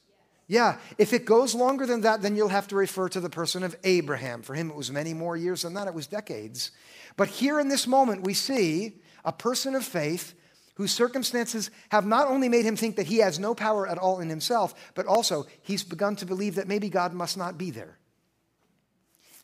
Yeah, 0.49 0.77
if 0.99 1.13
it 1.13 1.25
goes 1.25 1.55
longer 1.55 1.87
than 1.87 2.03
that, 2.03 2.21
then 2.21 2.37
you'll 2.37 2.49
have 2.49 2.69
to 2.69 2.77
refer 2.77 3.09
to 3.09 3.21
the 3.21 3.31
person 3.31 3.63
of 3.63 3.75
Abraham. 3.85 4.43
For 4.43 4.55
him, 4.55 4.71
it 4.71 4.77
was 4.77 4.91
many 4.91 5.15
more 5.15 5.37
years 5.37 5.63
than 5.63 5.75
that, 5.75 5.89
it 5.89 5.95
was 5.95 6.07
decades. 6.07 6.73
But 7.17 7.29
here 7.29 7.59
in 7.59 7.69
this 7.69 7.87
moment, 7.87 8.23
we 8.23 8.35
see 8.35 9.01
a 9.25 9.33
person 9.33 9.75
of 9.75 9.85
faith 9.85 10.35
whose 10.75 10.93
circumstances 10.93 11.71
have 11.91 12.07
not 12.07 12.29
only 12.29 12.49
made 12.49 12.65
him 12.65 12.77
think 12.77 12.97
that 12.97 13.07
he 13.07 13.19
has 13.19 13.39
no 13.39 13.55
power 13.55 13.87
at 13.87 13.99
all 13.99 14.21
in 14.21 14.29
himself, 14.29 14.75
but 14.95 15.07
also 15.07 15.47
he's 15.63 15.85
begun 15.85 16.17
to 16.17 16.27
believe 16.27 16.57
that 16.57 16.69
maybe 16.69 16.89
God 16.89 17.13
must 17.13 17.37
not 17.37 17.57
be 17.57 17.71
there. 17.71 17.99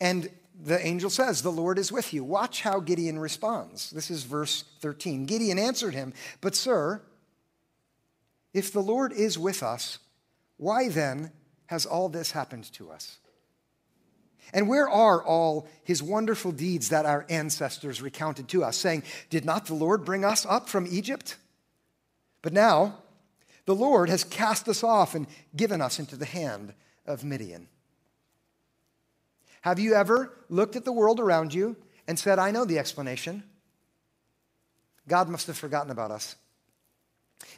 And 0.01 0.31
the 0.61 0.85
angel 0.85 1.11
says, 1.11 1.43
The 1.43 1.53
Lord 1.53 1.79
is 1.79 1.93
with 1.93 2.13
you. 2.13 2.25
Watch 2.25 2.63
how 2.63 2.81
Gideon 2.81 3.19
responds. 3.19 3.91
This 3.91 4.11
is 4.11 4.25
verse 4.25 4.65
13. 4.81 5.27
Gideon 5.27 5.59
answered 5.59 5.95
him, 5.95 6.13
But, 6.41 6.55
sir, 6.55 7.03
if 8.53 8.73
the 8.73 8.83
Lord 8.83 9.13
is 9.13 9.39
with 9.39 9.63
us, 9.63 9.99
why 10.57 10.89
then 10.89 11.33
has 11.67 11.87
all 11.87 12.09
this 12.09 12.33
happened 12.33 12.73
to 12.73 12.91
us? 12.91 13.19
And 14.53 14.69
where 14.69 14.89
are 14.89 15.23
all 15.23 15.69
his 15.85 16.03
wonderful 16.03 16.53
deeds 16.53 16.89
that 16.89 17.05
our 17.05 17.27
ancestors 17.29 18.01
recounted 18.01 18.49
to 18.49 18.65
us, 18.65 18.77
saying, 18.77 19.03
Did 19.31 19.45
not 19.45 19.67
the 19.67 19.75
Lord 19.75 20.05
bring 20.05 20.25
us 20.25 20.47
up 20.47 20.69
from 20.69 20.87
Egypt? 20.91 21.37
But 22.41 22.53
now 22.53 22.99
the 23.67 23.75
Lord 23.75 24.09
has 24.09 24.25
cast 24.25 24.69
us 24.69 24.83
off 24.83 25.15
and 25.15 25.27
given 25.55 25.83
us 25.83 25.99
into 25.99 26.17
the 26.17 26.25
hand 26.25 26.73
of 27.05 27.25
Midian. 27.25 27.69
Have 29.63 29.79
you 29.79 29.95
ever 29.95 30.33
looked 30.49 30.77
at 30.77 30.85
the 30.85 30.93
world 30.93 31.21
around 31.21 31.53
you 31.53 31.77
and 32.07 32.19
said, 32.19 32.39
I 32.39 32.51
know 32.51 32.65
the 32.65 32.79
explanation? 32.79 33.43
God 35.07 35.29
must 35.29 35.47
have 35.47 35.57
forgotten 35.57 35.91
about 35.91 36.11
us. 36.11 36.37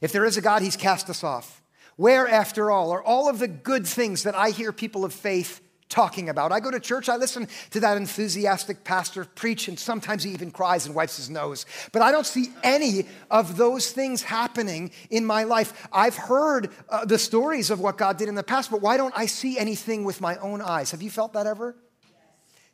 If 0.00 0.12
there 0.12 0.24
is 0.24 0.36
a 0.36 0.40
God, 0.40 0.62
he's 0.62 0.76
cast 0.76 1.10
us 1.10 1.24
off. 1.24 1.62
Where, 1.96 2.26
after 2.26 2.70
all, 2.70 2.92
are 2.92 3.02
all 3.02 3.28
of 3.28 3.38
the 3.38 3.48
good 3.48 3.86
things 3.86 4.22
that 4.22 4.34
I 4.34 4.50
hear 4.50 4.72
people 4.72 5.04
of 5.04 5.12
faith 5.12 5.60
talking 5.88 6.28
about? 6.28 6.52
I 6.52 6.60
go 6.60 6.70
to 6.70 6.80
church, 6.80 7.08
I 7.08 7.16
listen 7.16 7.48
to 7.70 7.80
that 7.80 7.96
enthusiastic 7.96 8.84
pastor 8.84 9.24
preach, 9.24 9.68
and 9.68 9.78
sometimes 9.78 10.22
he 10.22 10.30
even 10.30 10.50
cries 10.50 10.86
and 10.86 10.94
wipes 10.94 11.16
his 11.16 11.28
nose. 11.28 11.66
But 11.92 12.00
I 12.02 12.12
don't 12.12 12.26
see 12.26 12.50
any 12.62 13.06
of 13.30 13.56
those 13.56 13.90
things 13.92 14.22
happening 14.22 14.92
in 15.10 15.26
my 15.26 15.44
life. 15.44 15.88
I've 15.92 16.16
heard 16.16 16.70
uh, 16.88 17.04
the 17.04 17.18
stories 17.18 17.70
of 17.70 17.80
what 17.80 17.98
God 17.98 18.16
did 18.16 18.28
in 18.28 18.34
the 18.34 18.42
past, 18.42 18.70
but 18.70 18.80
why 18.80 18.96
don't 18.96 19.14
I 19.16 19.26
see 19.26 19.58
anything 19.58 20.04
with 20.04 20.20
my 20.20 20.36
own 20.36 20.62
eyes? 20.62 20.92
Have 20.92 21.02
you 21.02 21.10
felt 21.10 21.34
that 21.34 21.46
ever? 21.46 21.76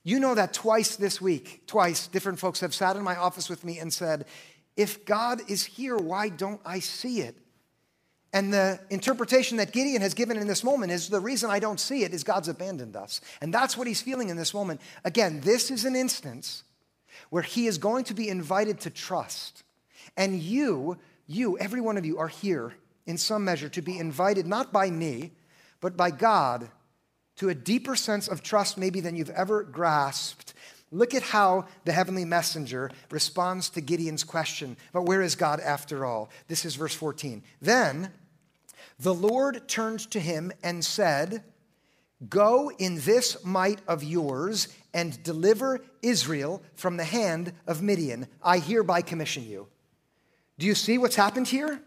You 0.06 0.20
know 0.20 0.36
that 0.36 0.54
twice 0.54 0.94
this 0.94 1.20
week, 1.20 1.62
twice, 1.66 2.06
different 2.06 2.38
folks 2.38 2.60
have 2.60 2.72
sat 2.72 2.94
in 2.94 3.02
my 3.02 3.16
office 3.16 3.50
with 3.50 3.64
me 3.64 3.80
and 3.80 3.92
said, 3.92 4.26
If 4.76 5.04
God 5.04 5.40
is 5.50 5.64
here, 5.64 5.96
why 5.96 6.28
don't 6.28 6.60
I 6.64 6.78
see 6.78 7.22
it? 7.22 7.34
And 8.32 8.54
the 8.54 8.78
interpretation 8.88 9.56
that 9.56 9.72
Gideon 9.72 10.02
has 10.02 10.14
given 10.14 10.36
in 10.36 10.46
this 10.46 10.62
moment 10.62 10.92
is 10.92 11.08
the 11.08 11.18
reason 11.18 11.50
I 11.50 11.58
don't 11.58 11.80
see 11.80 12.04
it 12.04 12.14
is 12.14 12.22
God's 12.22 12.46
abandoned 12.46 12.94
us. 12.94 13.20
And 13.40 13.52
that's 13.52 13.76
what 13.76 13.88
he's 13.88 14.00
feeling 14.00 14.28
in 14.28 14.36
this 14.36 14.54
moment. 14.54 14.80
Again, 15.04 15.40
this 15.40 15.72
is 15.72 15.84
an 15.84 15.96
instance 15.96 16.62
where 17.30 17.42
he 17.42 17.66
is 17.66 17.76
going 17.76 18.04
to 18.04 18.14
be 18.14 18.28
invited 18.28 18.78
to 18.82 18.90
trust. 18.90 19.64
And 20.16 20.38
you, 20.38 20.98
you, 21.26 21.58
every 21.58 21.80
one 21.80 21.96
of 21.96 22.06
you, 22.06 22.18
are 22.18 22.28
here 22.28 22.74
in 23.06 23.18
some 23.18 23.44
measure 23.44 23.70
to 23.70 23.82
be 23.82 23.98
invited 23.98 24.46
not 24.46 24.72
by 24.72 24.88
me, 24.88 25.32
but 25.80 25.96
by 25.96 26.12
God 26.12 26.70
to 27.36 27.48
a 27.48 27.54
deeper 27.54 27.96
sense 27.96 28.28
of 28.28 28.42
trust, 28.42 28.78
maybe 28.78 29.00
than 29.00 29.16
you've 29.16 29.30
ever 29.30 29.62
grasped. 29.62 30.54
Look 30.92 31.14
at 31.14 31.22
how 31.22 31.66
the 31.84 31.92
heavenly 31.92 32.24
messenger 32.24 32.90
responds 33.10 33.70
to 33.70 33.80
Gideon's 33.80 34.24
question, 34.24 34.76
but 34.92 35.02
where 35.02 35.22
is 35.22 35.34
God 35.34 35.60
after 35.60 36.04
all? 36.04 36.30
This 36.48 36.64
is 36.64 36.76
verse 36.76 36.94
14. 36.94 37.42
Then 37.60 38.12
the 38.98 39.14
Lord 39.14 39.68
turned 39.68 40.10
to 40.12 40.20
him 40.20 40.52
and 40.62 40.84
said, 40.84 41.42
Go 42.30 42.70
in 42.78 43.00
this 43.00 43.44
might 43.44 43.80
of 43.86 44.02
yours 44.02 44.68
and 44.94 45.22
deliver 45.22 45.80
Israel 46.00 46.62
from 46.74 46.96
the 46.96 47.04
hand 47.04 47.52
of 47.66 47.82
Midian. 47.82 48.26
I 48.42 48.58
hereby 48.58 49.02
commission 49.02 49.44
you. 49.44 49.66
Do 50.58 50.66
you 50.66 50.74
see 50.74 50.96
what's 50.96 51.16
happened 51.16 51.48
here? 51.48 51.82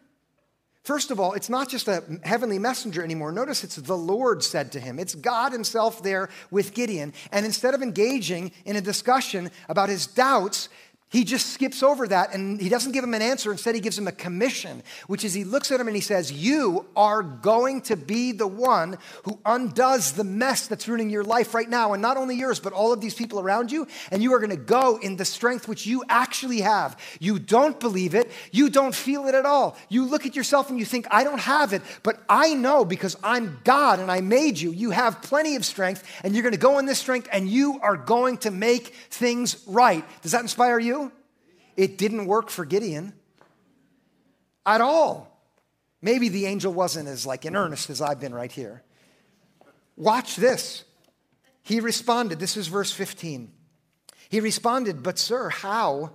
First 0.89 1.12
of 1.12 1.19
all, 1.19 1.34
it's 1.34 1.51
not 1.51 1.69
just 1.69 1.88
a 1.88 2.03
heavenly 2.24 2.58
messenger 2.58 3.03
anymore. 3.03 3.31
Notice 3.31 3.63
it's 3.63 3.75
the 3.75 3.96
Lord 3.96 4.43
said 4.43 4.72
to 4.72 4.79
him. 4.79 4.98
It's 4.98 5.13
God 5.13 5.51
himself 5.51 6.01
there 6.01 6.29
with 6.50 6.74
Gideon. 6.74 7.13
And 7.31 7.46
instead 7.46 7.75
of 7.75 7.84
engaging 7.84 8.51
in 8.65 8.75
a 8.75 8.81
discussion 8.81 9.51
about 9.67 9.89
his 9.89 10.08
doubts, 10.08 10.67
he 11.11 11.23
just 11.23 11.47
skips 11.47 11.81
over 11.81 12.07
that 12.07 12.35
and 12.35 12.61
he 12.61 12.69
doesn't 12.69 12.91
give 12.91 13.03
him 13.03 13.15
an 13.15 13.23
answer. 13.23 13.51
Instead, 13.51 13.73
he 13.73 13.81
gives 13.81 13.97
him 13.97 14.07
a 14.07 14.11
commission, 14.11 14.83
which 15.07 15.23
is 15.23 15.33
he 15.33 15.43
looks 15.43 15.71
at 15.71 15.79
him 15.79 15.87
and 15.87 15.95
he 15.95 16.01
says, 16.01 16.31
You 16.31 16.85
are 16.95 17.23
going 17.23 17.81
to 17.83 17.95
be 17.95 18.31
the 18.31 18.45
one 18.45 18.95
who 19.23 19.39
undoes 19.43 20.11
the 20.11 20.23
mess 20.23 20.67
that's 20.67 20.87
ruining 20.87 21.09
your 21.09 21.23
life 21.23 21.55
right 21.55 21.67
now. 21.67 21.93
And 21.93 22.01
not 22.01 22.17
only 22.17 22.35
yours, 22.35 22.59
but 22.59 22.73
all 22.73 22.93
of 22.93 23.01
these 23.01 23.15
people 23.15 23.39
around 23.39 23.71
you. 23.71 23.87
And 24.11 24.21
you 24.21 24.33
are 24.33 24.39
going 24.39 24.51
to 24.51 24.55
go 24.55 24.97
in 24.97 25.15
the 25.15 25.25
strength 25.25 25.67
which 25.67 25.87
you 25.87 26.03
actually 26.09 26.61
have. 26.61 26.95
You 27.19 27.39
don't 27.39 27.79
believe 27.79 28.13
it, 28.13 28.29
you 28.51 28.69
don't 28.69 28.93
feel 28.93 29.25
it 29.25 29.33
at 29.33 29.47
all. 29.47 29.77
You 29.89 30.05
look 30.05 30.27
at 30.27 30.35
yourself 30.35 30.69
and 30.69 30.77
you 30.77 30.85
think, 30.85 31.07
I 31.09 31.23
don't 31.23 31.39
have 31.39 31.73
it, 31.73 31.81
but 32.03 32.21
I 32.29 32.53
know 32.53 32.85
because 32.85 33.17
I'm 33.23 33.59
God 33.63 33.99
and 33.99 34.11
I 34.11 34.21
made 34.21 34.59
you. 34.59 34.71
You 34.71 34.91
have 34.91 35.23
plenty 35.23 35.55
of 35.55 35.65
strength 35.65 36.03
and 36.23 36.35
you're 36.35 36.43
going 36.43 36.53
to 36.53 36.59
go 36.59 36.77
in 36.77 36.85
this 36.85 36.99
strength 36.99 37.27
and 37.31 37.49
you 37.49 37.79
are 37.81 37.97
going 37.97 38.37
to 38.39 38.51
make 38.51 38.89
things 39.09 39.63
right. 39.65 40.05
Does 40.21 40.33
that 40.33 40.41
inspire 40.41 40.77
you? 40.77 40.99
It 41.79 41.98
didn't 41.98 42.25
work 42.25 42.50
for 42.50 42.65
Gideon 42.65 43.13
at 44.65 44.81
all. 44.81 45.41
Maybe 46.01 46.27
the 46.27 46.45
angel 46.45 46.74
wasn't 46.74 47.07
as 47.07 47.25
like 47.25 47.45
in 47.45 47.55
earnest 47.55 47.89
as 47.89 48.01
I've 48.01 48.19
been 48.19 48.33
right 48.33 48.51
here. 48.51 48.83
Watch 49.95 50.36
this. 50.36 50.83
He 51.63 51.79
responded, 51.79 52.38
this 52.38 52.57
is 52.57 52.67
verse 52.67 52.91
15. 52.91 53.53
He 54.27 54.41
responded, 54.41 55.03
But 55.03 55.17
sir, 55.17 55.48
how 55.48 56.12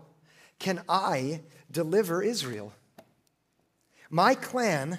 can 0.59 0.83
I 0.87 1.41
deliver 1.71 2.23
Israel? 2.23 2.75
My 4.11 4.35
clan, 4.35 4.99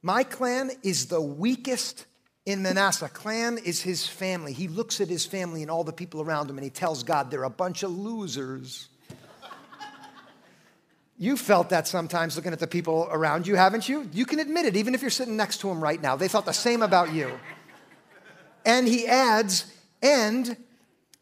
my 0.00 0.22
clan 0.24 0.70
is 0.82 1.08
the 1.08 1.20
weakest 1.20 2.06
in 2.46 2.62
Manasseh. 2.62 3.10
Clan 3.10 3.58
is 3.58 3.82
his 3.82 4.06
family. 4.06 4.54
He 4.54 4.68
looks 4.68 5.02
at 5.02 5.08
his 5.08 5.26
family 5.26 5.60
and 5.60 5.70
all 5.70 5.84
the 5.84 5.92
people 5.92 6.22
around 6.22 6.48
him 6.48 6.56
and 6.56 6.64
he 6.64 6.70
tells 6.70 7.02
God 7.02 7.30
they're 7.30 7.44
a 7.44 7.50
bunch 7.50 7.82
of 7.82 7.90
losers. 7.90 8.88
You 11.20 11.36
felt 11.36 11.70
that 11.70 11.88
sometimes 11.88 12.36
looking 12.36 12.52
at 12.52 12.60
the 12.60 12.68
people 12.68 13.08
around 13.10 13.46
you, 13.48 13.56
haven't 13.56 13.88
you? 13.88 14.08
You 14.12 14.24
can 14.24 14.38
admit 14.38 14.66
it, 14.66 14.76
even 14.76 14.94
if 14.94 15.02
you're 15.02 15.10
sitting 15.10 15.36
next 15.36 15.58
to 15.58 15.68
them 15.68 15.82
right 15.82 16.00
now. 16.00 16.14
They 16.14 16.28
thought 16.28 16.46
the 16.46 16.52
same 16.52 16.80
about 16.80 17.12
you. 17.12 17.32
And 18.64 18.86
he 18.86 19.06
adds, 19.08 19.66
and 20.00 20.56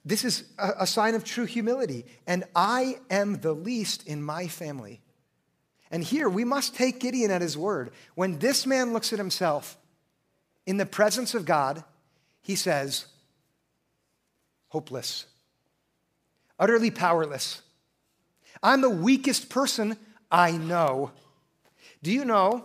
this 0.05 0.23
is 0.23 0.45
a 0.59 0.87
sign 0.87 1.15
of 1.15 1.25
true 1.25 1.47
humility, 1.47 2.05
and 2.27 2.45
I 2.55 2.99
am 3.11 3.41
the 3.41 3.55
least 3.55 4.07
in 4.07 4.23
my 4.23 4.49
family. 4.49 5.01
And 5.91 6.05
here 6.05 6.29
we 6.29 6.45
must 6.45 6.75
take 6.75 7.01
Gideon 7.01 7.31
at 7.31 7.41
his 7.41 7.57
word. 7.57 7.91
When 8.15 8.39
this 8.39 8.67
man 8.67 8.93
looks 8.93 9.13
at 9.13 9.19
himself 9.19 9.79
in 10.67 10.77
the 10.77 10.87
presence 10.87 11.35
of 11.35 11.47
God, 11.47 11.83
he 12.43 12.55
says, 12.55 13.07
hopeless, 14.69 15.27
utterly 16.59 16.91
powerless 16.91 17.63
I'm 18.67 18.81
the 18.81 18.91
weakest 18.91 19.49
person 19.49 19.97
I 20.29 20.51
know. 20.51 21.13
Do 22.03 22.11
you 22.11 22.25
know 22.25 22.65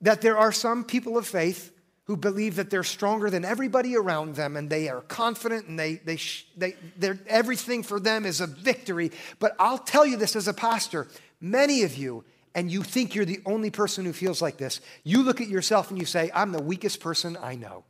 that 0.00 0.20
there 0.20 0.36
are 0.36 0.50
some 0.50 0.82
people 0.82 1.16
of 1.16 1.28
faith 1.28 1.72
who 2.04 2.16
believe 2.16 2.56
that 2.56 2.70
they're 2.70 2.82
stronger 2.82 3.30
than 3.30 3.44
everybody 3.44 3.96
around 3.96 4.34
them 4.34 4.56
and 4.56 4.68
they 4.68 4.88
are 4.88 5.02
confident 5.02 5.68
and 5.68 5.78
they, 5.78 5.94
they, 6.04 6.18
they, 6.56 7.12
everything 7.28 7.84
for 7.84 8.00
them 8.00 8.26
is 8.26 8.40
a 8.40 8.48
victory. 8.48 9.12
But 9.38 9.54
I'll 9.60 9.78
tell 9.78 10.04
you 10.04 10.16
this 10.16 10.34
as 10.34 10.48
a 10.48 10.54
pastor 10.54 11.06
many 11.40 11.84
of 11.84 11.96
you, 11.96 12.24
and 12.56 12.68
you 12.68 12.82
think 12.82 13.14
you're 13.14 13.24
the 13.24 13.40
only 13.46 13.70
person 13.70 14.04
who 14.04 14.12
feels 14.12 14.42
like 14.42 14.56
this, 14.56 14.80
you 15.04 15.22
look 15.22 15.40
at 15.40 15.46
yourself 15.46 15.90
and 15.90 16.00
you 16.00 16.04
say, 16.04 16.32
I'm 16.34 16.50
the 16.50 16.60
weakest 16.60 16.98
person 16.98 17.38
I 17.40 17.54
know. 17.54 17.84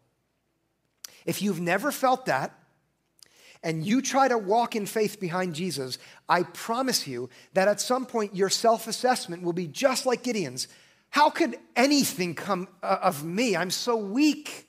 If 1.24 1.40
you've 1.40 1.60
never 1.60 1.90
felt 1.90 2.26
that, 2.26 2.54
and 3.62 3.84
you 3.84 4.00
try 4.00 4.28
to 4.28 4.38
walk 4.38 4.74
in 4.74 4.86
faith 4.86 5.20
behind 5.20 5.54
Jesus, 5.54 5.98
I 6.28 6.44
promise 6.44 7.06
you 7.06 7.28
that 7.52 7.68
at 7.68 7.80
some 7.80 8.06
point 8.06 8.34
your 8.34 8.48
self 8.48 8.86
assessment 8.86 9.42
will 9.42 9.52
be 9.52 9.66
just 9.66 10.06
like 10.06 10.22
Gideon's. 10.22 10.68
How 11.10 11.28
could 11.28 11.56
anything 11.76 12.34
come 12.34 12.68
uh, 12.82 12.98
of 13.02 13.24
me? 13.24 13.56
I'm 13.56 13.70
so 13.70 13.96
weak. 13.96 14.66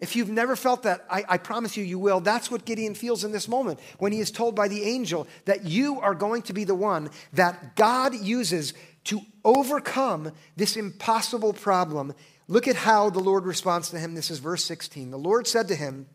If 0.00 0.14
you've 0.14 0.30
never 0.30 0.54
felt 0.54 0.84
that, 0.84 1.04
I, 1.10 1.24
I, 1.28 1.38
promise 1.38 1.76
you, 1.76 1.82
you 1.82 1.98
will. 1.98 2.20
That's 2.20 2.52
what 2.52 2.64
Gideon 2.64 2.94
feels 2.94 3.24
in 3.24 3.32
this 3.32 3.48
moment 3.48 3.80
when 3.98 4.12
he 4.12 4.20
is 4.20 4.30
told 4.30 4.54
by 4.54 4.68
the 4.68 4.84
angel 4.84 5.26
that 5.44 5.64
you 5.64 6.00
are 6.00 6.14
going 6.14 6.42
to 6.42 6.52
be 6.52 6.62
the 6.62 6.76
one 6.76 7.10
that 7.32 7.74
God 7.74 8.14
uses 8.14 8.74
to 9.04 9.20
overcome 9.44 10.30
this 10.54 10.76
impossible 10.76 11.52
problem. 11.52 12.14
Look 12.46 12.68
at 12.68 12.76
how 12.76 13.10
the 13.10 13.18
Lord 13.18 13.44
responds 13.44 13.90
to 13.90 13.98
him. 13.98 14.14
This 14.14 14.30
is 14.30 14.38
verse 14.38 14.64
16. 14.64 15.10
The 15.10 15.18
Lord 15.18 15.48
said 15.48 15.66
to 15.66 15.74
him, 15.74 16.06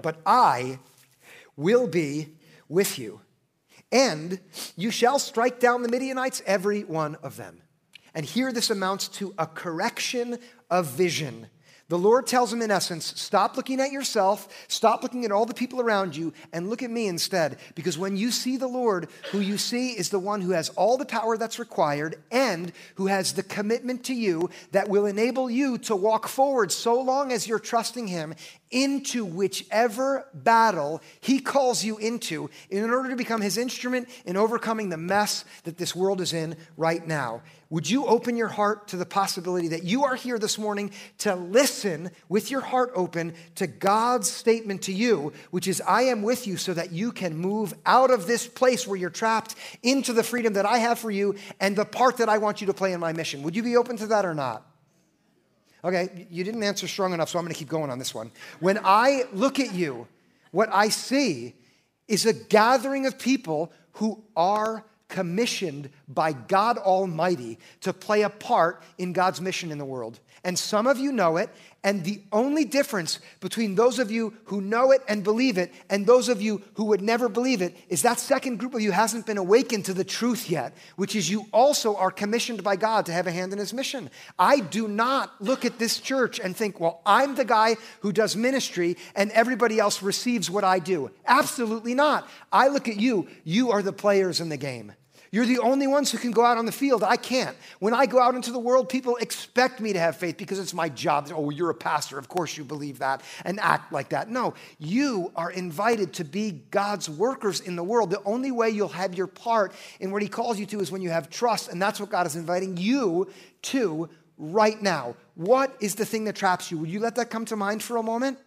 But 0.00 0.20
I 0.24 0.78
will 1.56 1.86
be 1.86 2.28
with 2.68 2.98
you. 2.98 3.20
And 3.90 4.40
you 4.76 4.90
shall 4.90 5.18
strike 5.18 5.60
down 5.60 5.82
the 5.82 5.88
Midianites, 5.88 6.42
every 6.46 6.82
one 6.84 7.16
of 7.16 7.36
them. 7.36 7.62
And 8.14 8.24
here 8.24 8.52
this 8.52 8.70
amounts 8.70 9.08
to 9.08 9.34
a 9.38 9.46
correction 9.46 10.38
of 10.70 10.86
vision. 10.86 11.48
The 11.88 11.98
Lord 11.98 12.26
tells 12.26 12.50
him, 12.50 12.62
in 12.62 12.70
essence, 12.70 13.20
stop 13.20 13.54
looking 13.54 13.78
at 13.78 13.92
yourself, 13.92 14.48
stop 14.66 15.02
looking 15.02 15.26
at 15.26 15.32
all 15.32 15.44
the 15.44 15.52
people 15.52 15.78
around 15.78 16.16
you, 16.16 16.32
and 16.50 16.70
look 16.70 16.82
at 16.82 16.90
me 16.90 17.06
instead. 17.06 17.58
Because 17.74 17.98
when 17.98 18.16
you 18.16 18.30
see 18.30 18.56
the 18.56 18.66
Lord, 18.66 19.08
who 19.30 19.40
you 19.40 19.58
see 19.58 19.90
is 19.90 20.08
the 20.08 20.18
one 20.18 20.40
who 20.40 20.52
has 20.52 20.70
all 20.70 20.96
the 20.96 21.04
power 21.04 21.36
that's 21.36 21.58
required 21.58 22.16
and 22.30 22.72
who 22.94 23.08
has 23.08 23.34
the 23.34 23.42
commitment 23.42 24.04
to 24.04 24.14
you 24.14 24.48
that 24.70 24.88
will 24.88 25.04
enable 25.04 25.50
you 25.50 25.76
to 25.78 25.94
walk 25.94 26.28
forward 26.28 26.72
so 26.72 26.98
long 26.98 27.30
as 27.30 27.46
you're 27.46 27.58
trusting 27.58 28.06
him 28.06 28.34
into 28.72 29.24
whichever 29.24 30.26
battle 30.34 31.00
he 31.20 31.38
calls 31.38 31.84
you 31.84 31.98
into 31.98 32.50
in 32.70 32.90
order 32.90 33.10
to 33.10 33.16
become 33.16 33.40
his 33.40 33.56
instrument 33.56 34.08
in 34.24 34.36
overcoming 34.36 34.88
the 34.88 34.96
mess 34.96 35.44
that 35.64 35.76
this 35.76 35.94
world 35.94 36.20
is 36.20 36.32
in 36.32 36.56
right 36.76 37.06
now. 37.06 37.42
Would 37.70 37.88
you 37.88 38.04
open 38.04 38.36
your 38.36 38.48
heart 38.48 38.88
to 38.88 38.98
the 38.98 39.06
possibility 39.06 39.68
that 39.68 39.84
you 39.84 40.04
are 40.04 40.14
here 40.14 40.38
this 40.38 40.58
morning 40.58 40.90
to 41.18 41.34
listen 41.34 42.10
with 42.28 42.50
your 42.50 42.60
heart 42.60 42.92
open 42.94 43.32
to 43.54 43.66
God's 43.66 44.30
statement 44.30 44.82
to 44.82 44.92
you, 44.92 45.32
which 45.50 45.66
is, 45.66 45.80
I 45.86 46.02
am 46.02 46.22
with 46.22 46.46
you 46.46 46.58
so 46.58 46.74
that 46.74 46.92
you 46.92 47.12
can 47.12 47.34
move 47.34 47.72
out 47.86 48.10
of 48.10 48.26
this 48.26 48.46
place 48.46 48.86
where 48.86 48.98
you're 48.98 49.08
trapped 49.08 49.54
into 49.82 50.12
the 50.12 50.22
freedom 50.22 50.52
that 50.54 50.66
I 50.66 50.78
have 50.78 50.98
for 50.98 51.10
you 51.10 51.36
and 51.60 51.74
the 51.74 51.86
part 51.86 52.18
that 52.18 52.28
I 52.28 52.38
want 52.38 52.60
you 52.60 52.66
to 52.66 52.74
play 52.74 52.92
in 52.92 53.00
my 53.00 53.14
mission? 53.14 53.42
Would 53.42 53.56
you 53.56 53.62
be 53.62 53.76
open 53.76 53.96
to 53.98 54.06
that 54.08 54.26
or 54.26 54.34
not? 54.34 54.66
Okay, 55.84 56.26
you 56.30 56.44
didn't 56.44 56.62
answer 56.62 56.86
strong 56.86 57.12
enough, 57.12 57.28
so 57.28 57.38
I'm 57.38 57.44
gonna 57.44 57.54
keep 57.54 57.68
going 57.68 57.90
on 57.90 57.98
this 57.98 58.14
one. 58.14 58.30
When 58.60 58.78
I 58.84 59.24
look 59.32 59.58
at 59.58 59.74
you, 59.74 60.06
what 60.52 60.68
I 60.72 60.88
see 60.88 61.54
is 62.06 62.26
a 62.26 62.32
gathering 62.32 63.06
of 63.06 63.18
people 63.18 63.72
who 63.94 64.22
are 64.36 64.84
commissioned 65.08 65.90
by 66.08 66.32
God 66.32 66.78
Almighty 66.78 67.58
to 67.80 67.92
play 67.92 68.22
a 68.22 68.30
part 68.30 68.82
in 68.96 69.12
God's 69.12 69.40
mission 69.40 69.70
in 69.70 69.78
the 69.78 69.84
world. 69.84 70.20
And 70.44 70.58
some 70.58 70.88
of 70.88 70.98
you 70.98 71.12
know 71.12 71.36
it, 71.36 71.50
and 71.84 72.04
the 72.04 72.20
only 72.32 72.64
difference 72.64 73.18
between 73.40 73.74
those 73.74 73.98
of 73.98 74.10
you 74.10 74.34
who 74.44 74.60
know 74.60 74.92
it 74.92 75.02
and 75.08 75.22
believe 75.24 75.58
it 75.58 75.72
and 75.90 76.06
those 76.06 76.28
of 76.28 76.40
you 76.40 76.62
who 76.74 76.84
would 76.86 77.02
never 77.02 77.28
believe 77.28 77.60
it 77.60 77.76
is 77.88 78.02
that 78.02 78.20
second 78.20 78.58
group 78.58 78.74
of 78.74 78.80
you 78.80 78.92
hasn't 78.92 79.26
been 79.26 79.38
awakened 79.38 79.84
to 79.86 79.94
the 79.94 80.04
truth 80.04 80.48
yet, 80.48 80.76
which 80.96 81.16
is 81.16 81.30
you 81.30 81.46
also 81.52 81.96
are 81.96 82.10
commissioned 82.10 82.62
by 82.62 82.76
God 82.76 83.06
to 83.06 83.12
have 83.12 83.26
a 83.26 83.32
hand 83.32 83.52
in 83.52 83.58
his 83.58 83.72
mission. 83.72 84.10
I 84.38 84.60
do 84.60 84.86
not 84.86 85.32
look 85.40 85.64
at 85.64 85.78
this 85.78 85.98
church 85.98 86.38
and 86.38 86.56
think, 86.56 86.78
well, 86.78 87.02
I'm 87.04 87.34
the 87.34 87.44
guy 87.44 87.76
who 88.00 88.12
does 88.12 88.36
ministry 88.36 88.96
and 89.16 89.30
everybody 89.32 89.78
else 89.78 90.02
receives 90.02 90.50
what 90.50 90.64
I 90.64 90.78
do. 90.78 91.10
Absolutely 91.26 91.94
not. 91.94 92.28
I 92.52 92.68
look 92.68 92.88
at 92.88 92.96
you, 92.96 93.28
you 93.44 93.70
are 93.70 93.82
the 93.82 93.92
players 93.92 94.40
in 94.40 94.48
the 94.48 94.56
game. 94.56 94.92
You're 95.32 95.46
the 95.46 95.60
only 95.60 95.86
ones 95.86 96.12
who 96.12 96.18
can 96.18 96.30
go 96.30 96.44
out 96.44 96.58
on 96.58 96.66
the 96.66 96.72
field. 96.72 97.02
I 97.02 97.16
can't. 97.16 97.56
When 97.78 97.94
I 97.94 98.04
go 98.04 98.20
out 98.20 98.34
into 98.34 98.52
the 98.52 98.58
world, 98.58 98.90
people 98.90 99.16
expect 99.16 99.80
me 99.80 99.94
to 99.94 99.98
have 99.98 100.14
faith 100.14 100.36
because 100.36 100.58
it's 100.58 100.74
my 100.74 100.90
job. 100.90 101.32
Oh, 101.34 101.48
you're 101.48 101.70
a 101.70 101.74
pastor. 101.74 102.18
Of 102.18 102.28
course 102.28 102.58
you 102.58 102.64
believe 102.64 102.98
that 102.98 103.22
and 103.46 103.58
act 103.58 103.94
like 103.94 104.10
that. 104.10 104.28
No, 104.28 104.52
you 104.78 105.32
are 105.34 105.50
invited 105.50 106.12
to 106.14 106.24
be 106.24 106.62
God's 106.70 107.08
workers 107.08 107.60
in 107.60 107.76
the 107.76 107.82
world. 107.82 108.10
The 108.10 108.22
only 108.24 108.52
way 108.52 108.68
you'll 108.68 108.88
have 108.88 109.14
your 109.14 109.26
part 109.26 109.72
in 110.00 110.10
what 110.10 110.20
He 110.20 110.28
calls 110.28 110.60
you 110.60 110.66
to 110.66 110.80
is 110.80 110.92
when 110.92 111.00
you 111.00 111.08
have 111.08 111.30
trust. 111.30 111.70
And 111.70 111.80
that's 111.80 111.98
what 111.98 112.10
God 112.10 112.26
is 112.26 112.36
inviting 112.36 112.76
you 112.76 113.30
to 113.62 114.10
right 114.36 114.80
now. 114.82 115.16
What 115.34 115.74
is 115.80 115.94
the 115.94 116.04
thing 116.04 116.24
that 116.24 116.36
traps 116.36 116.70
you? 116.70 116.76
Will 116.76 116.88
you 116.88 117.00
let 117.00 117.14
that 117.14 117.30
come 117.30 117.46
to 117.46 117.56
mind 117.56 117.82
for 117.82 117.96
a 117.96 118.02
moment? 118.02 118.38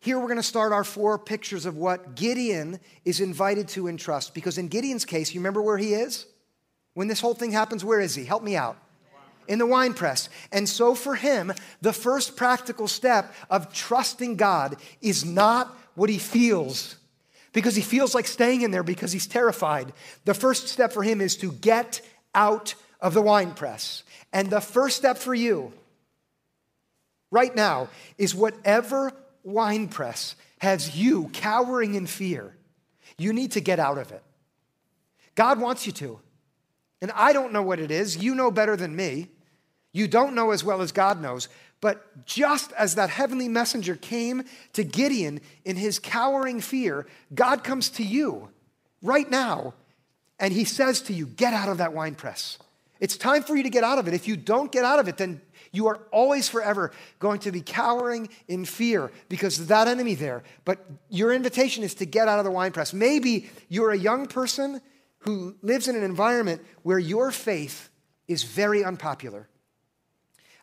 Here 0.00 0.18
we're 0.18 0.26
going 0.26 0.36
to 0.36 0.42
start 0.42 0.72
our 0.72 0.84
four 0.84 1.18
pictures 1.18 1.66
of 1.66 1.76
what 1.76 2.14
Gideon 2.14 2.78
is 3.04 3.20
invited 3.20 3.68
to 3.68 3.88
entrust. 3.88 4.32
Because 4.32 4.58
in 4.58 4.68
Gideon's 4.68 5.04
case, 5.04 5.34
you 5.34 5.40
remember 5.40 5.62
where 5.62 5.78
he 5.78 5.94
is? 5.94 6.26
When 6.94 7.08
this 7.08 7.20
whole 7.20 7.34
thing 7.34 7.52
happens, 7.52 7.84
where 7.84 8.00
is 8.00 8.14
he? 8.14 8.24
Help 8.24 8.42
me 8.42 8.56
out. 8.56 8.76
In 9.48 9.58
the 9.58 9.66
wine 9.66 9.94
press. 9.94 10.28
And 10.52 10.68
so 10.68 10.94
for 10.94 11.14
him, 11.14 11.52
the 11.80 11.92
first 11.92 12.36
practical 12.36 12.86
step 12.86 13.32
of 13.48 13.72
trusting 13.72 14.36
God 14.36 14.76
is 15.00 15.24
not 15.24 15.76
what 15.94 16.10
he 16.10 16.18
feels, 16.18 16.96
because 17.52 17.74
he 17.74 17.82
feels 17.82 18.14
like 18.14 18.26
staying 18.26 18.62
in 18.62 18.70
there 18.70 18.84
because 18.84 19.10
he's 19.10 19.26
terrified. 19.26 19.92
The 20.26 20.34
first 20.34 20.68
step 20.68 20.92
for 20.92 21.02
him 21.02 21.20
is 21.20 21.36
to 21.38 21.50
get 21.50 22.02
out 22.34 22.74
of 23.00 23.14
the 23.14 23.22
wine 23.22 23.52
press. 23.54 24.04
And 24.32 24.50
the 24.50 24.60
first 24.60 24.96
step 24.96 25.18
for 25.18 25.34
you 25.34 25.72
right 27.30 27.54
now 27.56 27.88
is 28.16 28.34
whatever 28.34 29.12
winepress 29.42 30.36
has 30.58 30.96
you 30.96 31.30
cowering 31.32 31.94
in 31.94 32.06
fear, 32.06 32.56
you 33.16 33.32
need 33.32 33.52
to 33.52 33.60
get 33.60 33.78
out 33.78 33.98
of 33.98 34.12
it. 34.12 34.22
God 35.34 35.60
wants 35.60 35.86
you 35.86 35.92
to. 35.92 36.20
And 37.00 37.12
I 37.12 37.32
don't 37.32 37.52
know 37.52 37.62
what 37.62 37.78
it 37.78 37.90
is. 37.90 38.16
You 38.16 38.34
know 38.34 38.50
better 38.50 38.76
than 38.76 38.96
me. 38.96 39.28
You 39.92 40.08
don't 40.08 40.34
know 40.34 40.50
as 40.50 40.64
well 40.64 40.82
as 40.82 40.92
God 40.92 41.20
knows. 41.20 41.48
But 41.80 42.26
just 42.26 42.72
as 42.72 42.96
that 42.96 43.08
heavenly 43.10 43.48
messenger 43.48 43.94
came 43.94 44.44
to 44.72 44.82
Gideon 44.82 45.40
in 45.64 45.76
his 45.76 45.98
cowering 45.98 46.60
fear, 46.60 47.06
God 47.32 47.62
comes 47.62 47.88
to 47.90 48.02
you 48.02 48.48
right 49.00 49.30
now 49.30 49.74
and 50.40 50.52
he 50.52 50.64
says 50.64 51.02
to 51.02 51.12
you, 51.12 51.26
Get 51.26 51.54
out 51.54 51.68
of 51.68 51.78
that 51.78 51.92
winepress. 51.92 52.58
It's 53.00 53.16
time 53.16 53.44
for 53.44 53.54
you 53.54 53.62
to 53.62 53.70
get 53.70 53.84
out 53.84 53.98
of 53.98 54.08
it. 54.08 54.14
If 54.14 54.26
you 54.26 54.36
don't 54.36 54.72
get 54.72 54.84
out 54.84 54.98
of 54.98 55.06
it, 55.06 55.18
then 55.18 55.40
you 55.72 55.86
are 55.88 56.00
always 56.10 56.48
forever 56.48 56.92
going 57.18 57.40
to 57.40 57.52
be 57.52 57.60
cowering 57.60 58.28
in 58.46 58.64
fear 58.64 59.10
because 59.28 59.58
of 59.58 59.68
that 59.68 59.88
enemy 59.88 60.14
there. 60.14 60.42
But 60.64 60.84
your 61.08 61.32
invitation 61.32 61.84
is 61.84 61.94
to 61.96 62.06
get 62.06 62.28
out 62.28 62.38
of 62.38 62.44
the 62.44 62.50
wine 62.50 62.72
press. 62.72 62.92
Maybe 62.92 63.50
you're 63.68 63.90
a 63.90 63.98
young 63.98 64.26
person 64.26 64.80
who 65.20 65.56
lives 65.62 65.88
in 65.88 65.96
an 65.96 66.02
environment 66.02 66.62
where 66.82 66.98
your 66.98 67.30
faith 67.30 67.90
is 68.26 68.42
very 68.44 68.84
unpopular. 68.84 69.48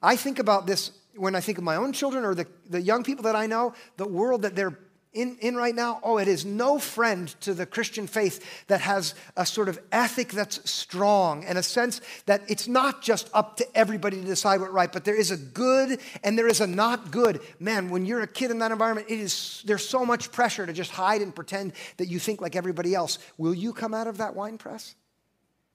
I 0.01 0.15
think 0.15 0.39
about 0.39 0.67
this 0.67 0.91
when 1.15 1.35
I 1.35 1.39
think 1.39 1.57
of 1.57 1.63
my 1.63 1.75
own 1.77 1.93
children 1.93 2.25
or 2.25 2.35
the, 2.35 2.45
the 2.69 2.81
young 2.81 3.03
people 3.03 3.23
that 3.23 3.35
I 3.35 3.47
know, 3.47 3.73
the 3.97 4.07
world 4.07 4.41
that 4.43 4.55
they're 4.55 4.77
in, 5.15 5.37
in 5.39 5.55
right 5.55 5.73
now, 5.73 5.99
oh, 6.03 6.17
it 6.17 6.27
is 6.27 6.45
no 6.45 6.77
friend 6.77 7.27
to 7.41 7.53
the 7.53 7.65
Christian 7.65 8.05
faith 8.05 8.65
that 8.67 8.81
has 8.81 9.15
a 9.35 9.45
sort 9.45 9.69
of 9.69 9.79
ethic 9.91 10.29
that's 10.29 10.69
strong 10.69 11.45
and 11.45 11.57
a 11.57 11.63
sense 11.63 12.01
that 12.25 12.43
it's 12.47 12.67
not 12.67 13.01
just 13.01 13.29
up 13.33 13.57
to 13.57 13.65
everybody 13.75 14.19
to 14.19 14.27
decide 14.27 14.59
what 14.59 14.73
right, 14.73 14.91
but 14.91 15.05
there 15.05 15.15
is 15.15 15.31
a 15.31 15.37
good 15.37 15.99
and 16.23 16.37
there 16.37 16.47
is 16.47 16.61
a 16.61 16.67
not 16.67 17.11
good. 17.11 17.39
Man, 17.59 17.89
when 17.89 18.05
you're 18.05 18.21
a 18.21 18.27
kid 18.27 18.51
in 18.51 18.59
that 18.59 18.71
environment, 18.71 19.07
it 19.09 19.19
is 19.19 19.63
there's 19.65 19.87
so 19.87 20.05
much 20.05 20.31
pressure 20.31 20.65
to 20.65 20.73
just 20.73 20.91
hide 20.91 21.21
and 21.21 21.33
pretend 21.33 21.73
that 21.97 22.07
you 22.07 22.19
think 22.19 22.41
like 22.41 22.55
everybody 22.55 22.93
else. 22.93 23.17
Will 23.37 23.53
you 23.53 23.71
come 23.71 23.93
out 23.93 24.07
of 24.07 24.17
that 24.17 24.35
wine 24.35 24.57
press? 24.57 24.95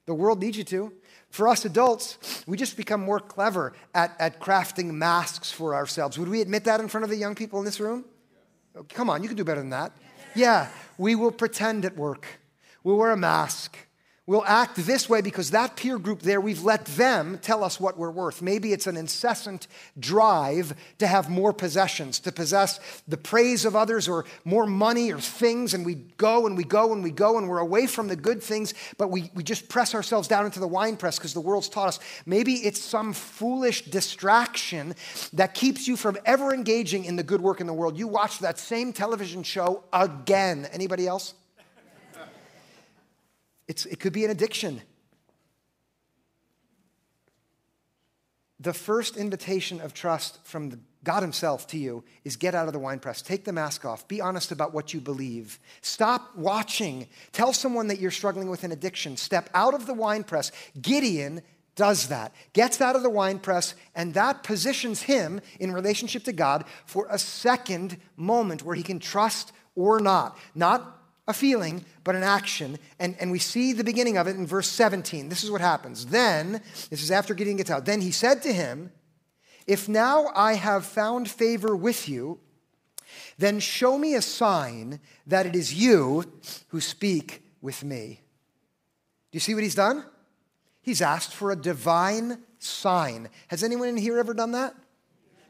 The 0.07 0.15
world 0.15 0.41
needs 0.41 0.59
you 0.59 0.65
to. 0.65 0.93
For 1.31 1.49
us 1.49 1.65
adults, 1.65 2.45
we 2.47 2.57
just 2.57 2.77
become 2.77 3.01
more 3.01 3.21
clever 3.21 3.73
at, 3.95 4.15
at 4.19 4.41
crafting 4.41 4.91
masks 4.91 5.51
for 5.53 5.75
ourselves. 5.75 6.19
Would 6.19 6.29
we 6.29 6.41
admit 6.41 6.65
that 6.65 6.81
in 6.81 6.89
front 6.89 7.05
of 7.05 7.11
the 7.11 7.17
young 7.17 7.35
people 7.35 7.59
in 7.59 7.65
this 7.65 7.81
room? 7.81 8.05
Come 8.89 9.11
on, 9.11 9.23
you 9.23 9.29
can 9.29 9.37
do 9.37 9.45
better 9.45 9.61
than 9.61 9.71
that. 9.71 9.93
Yeah, 10.35 10.69
we 10.99 11.15
will 11.15 11.33
pretend 11.33 11.85
at 11.85 11.97
work. 11.97 12.27
We'll 12.83 12.97
wear 12.97 13.11
a 13.11 13.17
mask. 13.17 13.77
We'll 14.31 14.45
act 14.47 14.77
this 14.77 15.09
way 15.09 15.23
because 15.23 15.51
that 15.51 15.75
peer 15.75 15.99
group 15.99 16.23
there, 16.23 16.41
we've 16.41 16.63
let 16.63 16.85
them 16.85 17.41
tell 17.43 17.65
us 17.65 17.81
what 17.81 17.99
we're 17.99 18.13
worth. 18.13 18.41
Maybe 18.41 18.73
it's 18.73 18.87
an 18.87 18.97
incessant 18.97 19.67
drive 19.99 20.73
to 20.99 21.09
have 21.09 21.29
more 21.29 21.53
possessions, 21.53 22.21
to 22.21 22.31
possess 22.31 22.79
the 23.09 23.17
praise 23.17 23.65
of 23.65 23.75
others 23.75 24.07
or 24.07 24.25
more 24.45 24.67
money 24.67 25.13
or 25.13 25.19
things, 25.19 25.75
and 25.75 25.85
we 25.85 25.97
go 26.17 26.47
and 26.47 26.57
we 26.57 26.63
go 26.63 26.93
and 26.93 27.03
we 27.03 27.11
go 27.11 27.39
and 27.39 27.49
we're 27.49 27.59
away 27.59 27.89
from 27.89 28.07
the 28.07 28.15
good 28.15 28.41
things, 28.41 28.73
but 28.99 29.11
we, 29.11 29.33
we 29.35 29.43
just 29.43 29.69
press 29.69 29.97
ourselves 29.97 30.29
down 30.29 30.45
into 30.45 30.61
the 30.61 30.69
wine 30.69 30.97
press 30.97 31.19
because 31.19 31.35
the 31.35 31.41
world's 31.41 31.69
taught 31.69 31.89
us. 31.89 31.99
Maybe 32.25 32.53
it's 32.53 32.81
some 32.81 33.13
foolish 33.13 33.87
distraction 33.87 34.95
that 35.33 35.55
keeps 35.55 35.89
you 35.89 35.97
from 35.97 36.17
ever 36.25 36.55
engaging 36.55 37.05
in 37.05 37.17
the 37.17 37.25
good 37.25 37.41
work 37.41 37.61
in 37.61 37.67
the 37.67 37.75
world. 37.75 37.99
You 37.99 38.07
watch 38.07 38.39
that 38.39 38.61
same 38.61 38.93
television 38.93 39.43
show 39.43 39.83
again. 39.93 40.69
Anybody 40.73 41.09
else? 41.09 41.35
It's, 43.71 43.87
it 43.87 44.01
could 44.01 44.13
be 44.13 44.25
an 44.25 44.33
addiction. 44.33 44.83
The 48.59 48.73
first 48.73 49.17
invitation 49.17 49.81
of 49.81 49.95
trust 49.95 50.45
from 50.45 50.81
God 51.05 51.21
Himself 51.23 51.69
to 51.69 51.79
you 51.79 52.03
is 52.25 52.35
get 52.35 52.57
out 52.57 52.67
of 52.67 52.73
the 52.73 52.81
wine 52.81 52.99
press. 52.99 53.23
Take 53.23 53.45
the 53.45 53.53
mask 53.53 53.85
off. 53.85 54.09
Be 54.09 54.21
honest 54.21 54.51
about 54.51 54.75
what 54.75 54.93
you 54.93 55.01
believe. 55.01 55.61
Stop 55.83 56.37
watching. 56.37 57.07
Tell 57.31 57.53
someone 57.53 57.87
that 57.87 58.01
you're 58.01 58.11
struggling 58.11 58.51
with 58.51 58.65
an 58.65 58.73
addiction. 58.73 59.17
Step 59.17 59.49
out 59.55 59.73
of 59.73 59.87
the 59.87 59.95
wine 59.95 60.25
press. 60.25 60.51
Gideon 60.83 61.41
does 61.77 62.09
that, 62.09 62.35
gets 62.53 62.81
out 62.81 62.97
of 62.97 63.05
the 63.05 63.09
wine 63.09 63.39
press, 63.39 63.77
and 63.95 64.15
that 64.15 64.43
positions 64.43 65.03
him 65.03 65.41
in 65.61 65.71
relationship 65.71 66.25
to 66.25 66.33
God 66.33 66.65
for 66.87 67.07
a 67.09 67.21
second 67.21 67.99
moment 68.17 68.65
where 68.65 68.75
he 68.75 68.83
can 68.83 68.99
trust 68.99 69.53
or 69.77 70.01
not. 70.01 70.37
Not 70.57 71.00
a 71.31 71.35
feeling, 71.35 71.85
but 72.05 72.15
an 72.15 72.23
action. 72.23 72.79
And, 72.99 73.17
and 73.19 73.31
we 73.31 73.39
see 73.39 73.73
the 73.73 73.85
beginning 73.85 74.19
of 74.19 74.27
it 74.27 74.37
in 74.37 74.47
verse 74.47 74.69
17. 74.69 75.29
This 75.29 75.43
is 75.43 75.51
what 75.51 75.61
happens. 75.61 76.07
Then, 76.07 76.61
this 76.91 77.03
is 77.03 77.11
after 77.11 77.35
Gideon 77.35 77.57
gets 77.57 77.71
out, 77.71 77.87
then 77.87 78.01
he 78.01 78.11
said 78.11 78.43
to 78.43 78.53
him, 78.53 78.93
If 79.67 79.89
now 79.89 80.27
I 80.35 80.55
have 80.55 80.85
found 80.85 81.31
favor 81.31 81.75
with 81.75 82.09
you, 82.09 82.41
then 83.39 83.59
show 83.61 83.97
me 83.97 84.15
a 84.15 84.23
sign 84.23 85.01
that 85.27 85.47
it 85.47 85.57
is 85.57 85.75
you 85.75 86.25
who 86.69 86.81
speak 86.81 87.43
with 87.63 87.83
me. 87.83 88.21
Do 89.31 89.37
you 89.37 89.41
see 89.41 89.55
what 89.55 89.63
he's 89.63 89.75
done? 89.75 90.05
He's 90.83 91.03
asked 91.03 91.35
for 91.35 91.51
a 91.51 91.57
divine 91.57 92.43
sign. 92.59 93.29
Has 93.49 93.63
anyone 93.63 93.89
in 93.89 93.97
here 93.97 94.19
ever 94.19 94.35
done 94.35 94.53
that? 94.53 94.75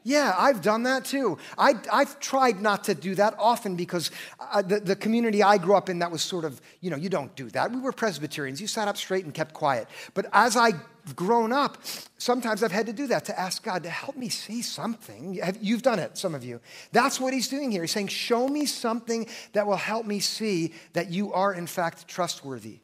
Yeah, 0.02 0.34
I've 0.36 0.62
done 0.62 0.84
that 0.84 1.04
too. 1.04 1.38
I, 1.58 1.74
have 1.90 2.18
tried 2.20 2.60
not 2.60 2.84
to 2.84 2.94
do 2.94 3.14
that 3.16 3.34
often 3.38 3.76
because 3.76 4.10
uh, 4.38 4.62
the, 4.62 4.80
the 4.80 4.96
community 4.96 5.42
I 5.42 5.58
grew 5.58 5.74
up 5.74 5.88
in, 5.88 5.98
that 5.98 6.10
was 6.10 6.22
sort 6.22 6.44
of, 6.44 6.60
you 6.80 6.90
know, 6.90 6.96
you 6.96 7.08
don't 7.08 7.34
do 7.36 7.50
that. 7.50 7.70
We 7.70 7.80
were 7.80 7.92
Presbyterians. 7.92 8.60
You 8.60 8.66
sat 8.66 8.88
up 8.88 8.96
straight 8.96 9.24
and 9.24 9.34
kept 9.34 9.52
quiet. 9.52 9.88
But 10.14 10.26
as 10.32 10.56
I've 10.56 10.80
grown 11.14 11.52
up, 11.52 11.78
sometimes 12.18 12.62
I've 12.62 12.72
had 12.72 12.86
to 12.86 12.92
do 12.92 13.06
that 13.08 13.26
to 13.26 13.38
ask 13.38 13.62
God 13.62 13.82
to 13.82 13.90
help 13.90 14.16
me 14.16 14.28
see 14.28 14.62
something. 14.62 15.38
You've 15.60 15.82
done 15.82 15.98
it, 15.98 16.16
some 16.16 16.34
of 16.34 16.44
you. 16.44 16.60
That's 16.92 17.20
what 17.20 17.34
he's 17.34 17.48
doing 17.48 17.70
here. 17.70 17.82
He's 17.82 17.92
saying, 17.92 18.08
Show 18.08 18.48
me 18.48 18.66
something 18.66 19.26
that 19.52 19.66
will 19.66 19.76
help 19.76 20.06
me 20.06 20.20
see 20.20 20.72
that 20.94 21.10
you 21.10 21.32
are, 21.32 21.52
in 21.52 21.66
fact, 21.66 22.08
trustworthy. 22.08 22.80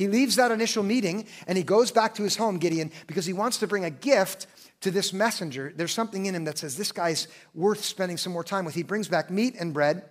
He 0.00 0.08
leaves 0.08 0.36
that 0.36 0.50
initial 0.50 0.82
meeting 0.82 1.26
and 1.46 1.58
he 1.58 1.62
goes 1.62 1.90
back 1.90 2.14
to 2.14 2.22
his 2.22 2.34
home, 2.34 2.56
Gideon, 2.56 2.90
because 3.06 3.26
he 3.26 3.34
wants 3.34 3.58
to 3.58 3.66
bring 3.66 3.84
a 3.84 3.90
gift 3.90 4.46
to 4.80 4.90
this 4.90 5.12
messenger. 5.12 5.74
There's 5.76 5.92
something 5.92 6.24
in 6.24 6.34
him 6.34 6.44
that 6.44 6.56
says, 6.56 6.74
This 6.74 6.90
guy's 6.90 7.28
worth 7.52 7.84
spending 7.84 8.16
some 8.16 8.32
more 8.32 8.42
time 8.42 8.64
with. 8.64 8.74
He 8.74 8.82
brings 8.82 9.08
back 9.08 9.30
meat 9.30 9.56
and 9.60 9.74
bread. 9.74 10.04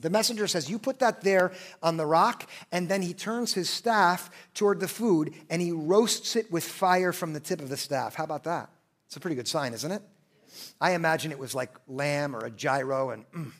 The 0.00 0.08
messenger 0.08 0.46
says, 0.46 0.70
You 0.70 0.78
put 0.78 1.00
that 1.00 1.22
there 1.22 1.50
on 1.82 1.96
the 1.96 2.06
rock, 2.06 2.48
and 2.70 2.88
then 2.88 3.02
he 3.02 3.12
turns 3.12 3.54
his 3.54 3.68
staff 3.68 4.30
toward 4.54 4.78
the 4.78 4.86
food 4.86 5.34
and 5.50 5.60
he 5.60 5.72
roasts 5.72 6.36
it 6.36 6.52
with 6.52 6.62
fire 6.62 7.12
from 7.12 7.32
the 7.32 7.40
tip 7.40 7.60
of 7.60 7.68
the 7.68 7.76
staff. 7.76 8.14
How 8.14 8.22
about 8.22 8.44
that? 8.44 8.70
It's 9.06 9.16
a 9.16 9.20
pretty 9.20 9.34
good 9.34 9.48
sign, 9.48 9.74
isn't 9.74 9.90
it? 9.90 10.02
I 10.80 10.92
imagine 10.92 11.32
it 11.32 11.40
was 11.40 11.56
like 11.56 11.70
lamb 11.88 12.36
or 12.36 12.44
a 12.44 12.50
gyro, 12.52 13.10
and 13.10 13.24
mm. 13.32 13.50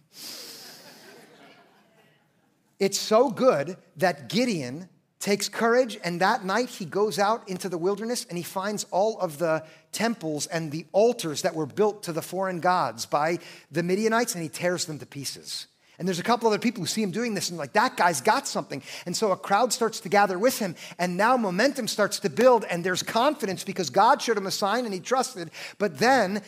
it's 2.79 2.97
so 2.97 3.29
good 3.29 3.77
that 3.97 4.29
Gideon 4.29 4.89
takes 5.25 5.49
courage, 5.49 5.99
and 6.05 6.21
that 6.21 6.45
night 6.45 6.69
he 6.69 6.85
goes 6.85 7.19
out 7.19 7.49
into 7.49 7.71
the 7.71 7.79
wilderness 7.79 8.27
and 8.29 8.37
he 8.37 8.45
finds 8.45 8.85
all 8.91 9.19
of 9.21 9.39
the 9.39 9.65
temples 9.91 10.45
and 10.47 10.71
the 10.71 10.85
altars 10.93 11.41
that 11.41 11.55
were 11.55 11.65
built 11.65 12.03
to 12.03 12.13
the 12.13 12.21
foreign 12.21 12.61
gods 12.61 13.07
by 13.07 13.39
the 13.73 13.83
Midianites 13.83 14.35
and 14.35 14.43
he 14.43 14.51
tears 14.51 14.85
them 14.85 14.99
to 14.99 15.07
pieces. 15.07 15.67
And 15.99 16.07
there's 16.07 16.19
a 16.19 16.25
couple 16.25 16.47
other 16.47 16.59
people 16.59 16.83
who 16.83 16.87
see 16.87 17.03
him 17.03 17.11
doing 17.11 17.33
this 17.33 17.49
and 17.49 17.57
like, 17.57 17.73
that 17.73 17.97
guy's 17.97 18.21
got 18.21 18.47
something. 18.47 18.83
And 19.07 19.17
so 19.17 19.33
a 19.33 19.37
crowd 19.37 19.73
starts 19.73 20.01
to 20.01 20.11
gather 20.11 20.39
with 20.39 20.59
him, 20.59 20.77
and 20.99 21.17
now 21.17 21.39
momentum 21.39 21.89
starts 21.89 22.19
to 22.19 22.29
build, 22.29 22.67
and 22.69 22.85
there's 22.85 23.03
confidence 23.03 23.65
because 23.65 23.89
God 23.89 24.21
showed 24.21 24.37
him 24.37 24.47
a 24.47 24.51
sign 24.51 24.85
and 24.85 24.93
he 24.93 25.01
trusted. 25.01 25.51
But 25.79 25.97
then, 25.97 26.43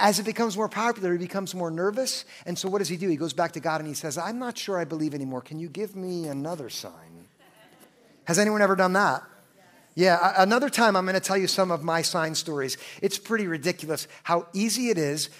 as 0.00 0.18
it 0.18 0.26
becomes 0.26 0.56
more 0.56 0.68
popular, 0.68 1.12
he 1.12 1.18
becomes 1.18 1.54
more 1.54 1.70
nervous. 1.70 2.24
And 2.44 2.58
so 2.58 2.68
what 2.68 2.78
does 2.78 2.88
he 2.88 2.96
do? 2.96 3.08
He 3.08 3.16
goes 3.16 3.34
back 3.34 3.52
to 3.52 3.60
God 3.60 3.80
and 3.80 3.86
he 3.86 3.94
says, 3.94 4.18
I'm 4.18 4.40
not 4.40 4.58
sure 4.58 4.80
I 4.80 4.84
believe 4.84 5.14
anymore. 5.14 5.42
Can 5.42 5.60
you 5.60 5.68
give 5.68 5.94
me 5.94 6.26
another 6.26 6.68
sign? 6.70 7.15
Has 8.26 8.38
anyone 8.38 8.62
ever 8.62 8.76
done 8.76 8.92
that? 8.94 9.22
Yeah, 9.94 10.34
another 10.36 10.68
time 10.68 10.94
I'm 10.94 11.06
going 11.06 11.14
to 11.14 11.20
tell 11.20 11.38
you 11.38 11.46
some 11.46 11.70
of 11.70 11.82
my 11.82 12.02
sign 12.02 12.34
stories. 12.34 12.76
It's 13.00 13.18
pretty 13.18 13.46
ridiculous 13.46 14.06
how 14.24 14.46
easy 14.52 14.90
it 14.90 14.98
is 14.98 15.30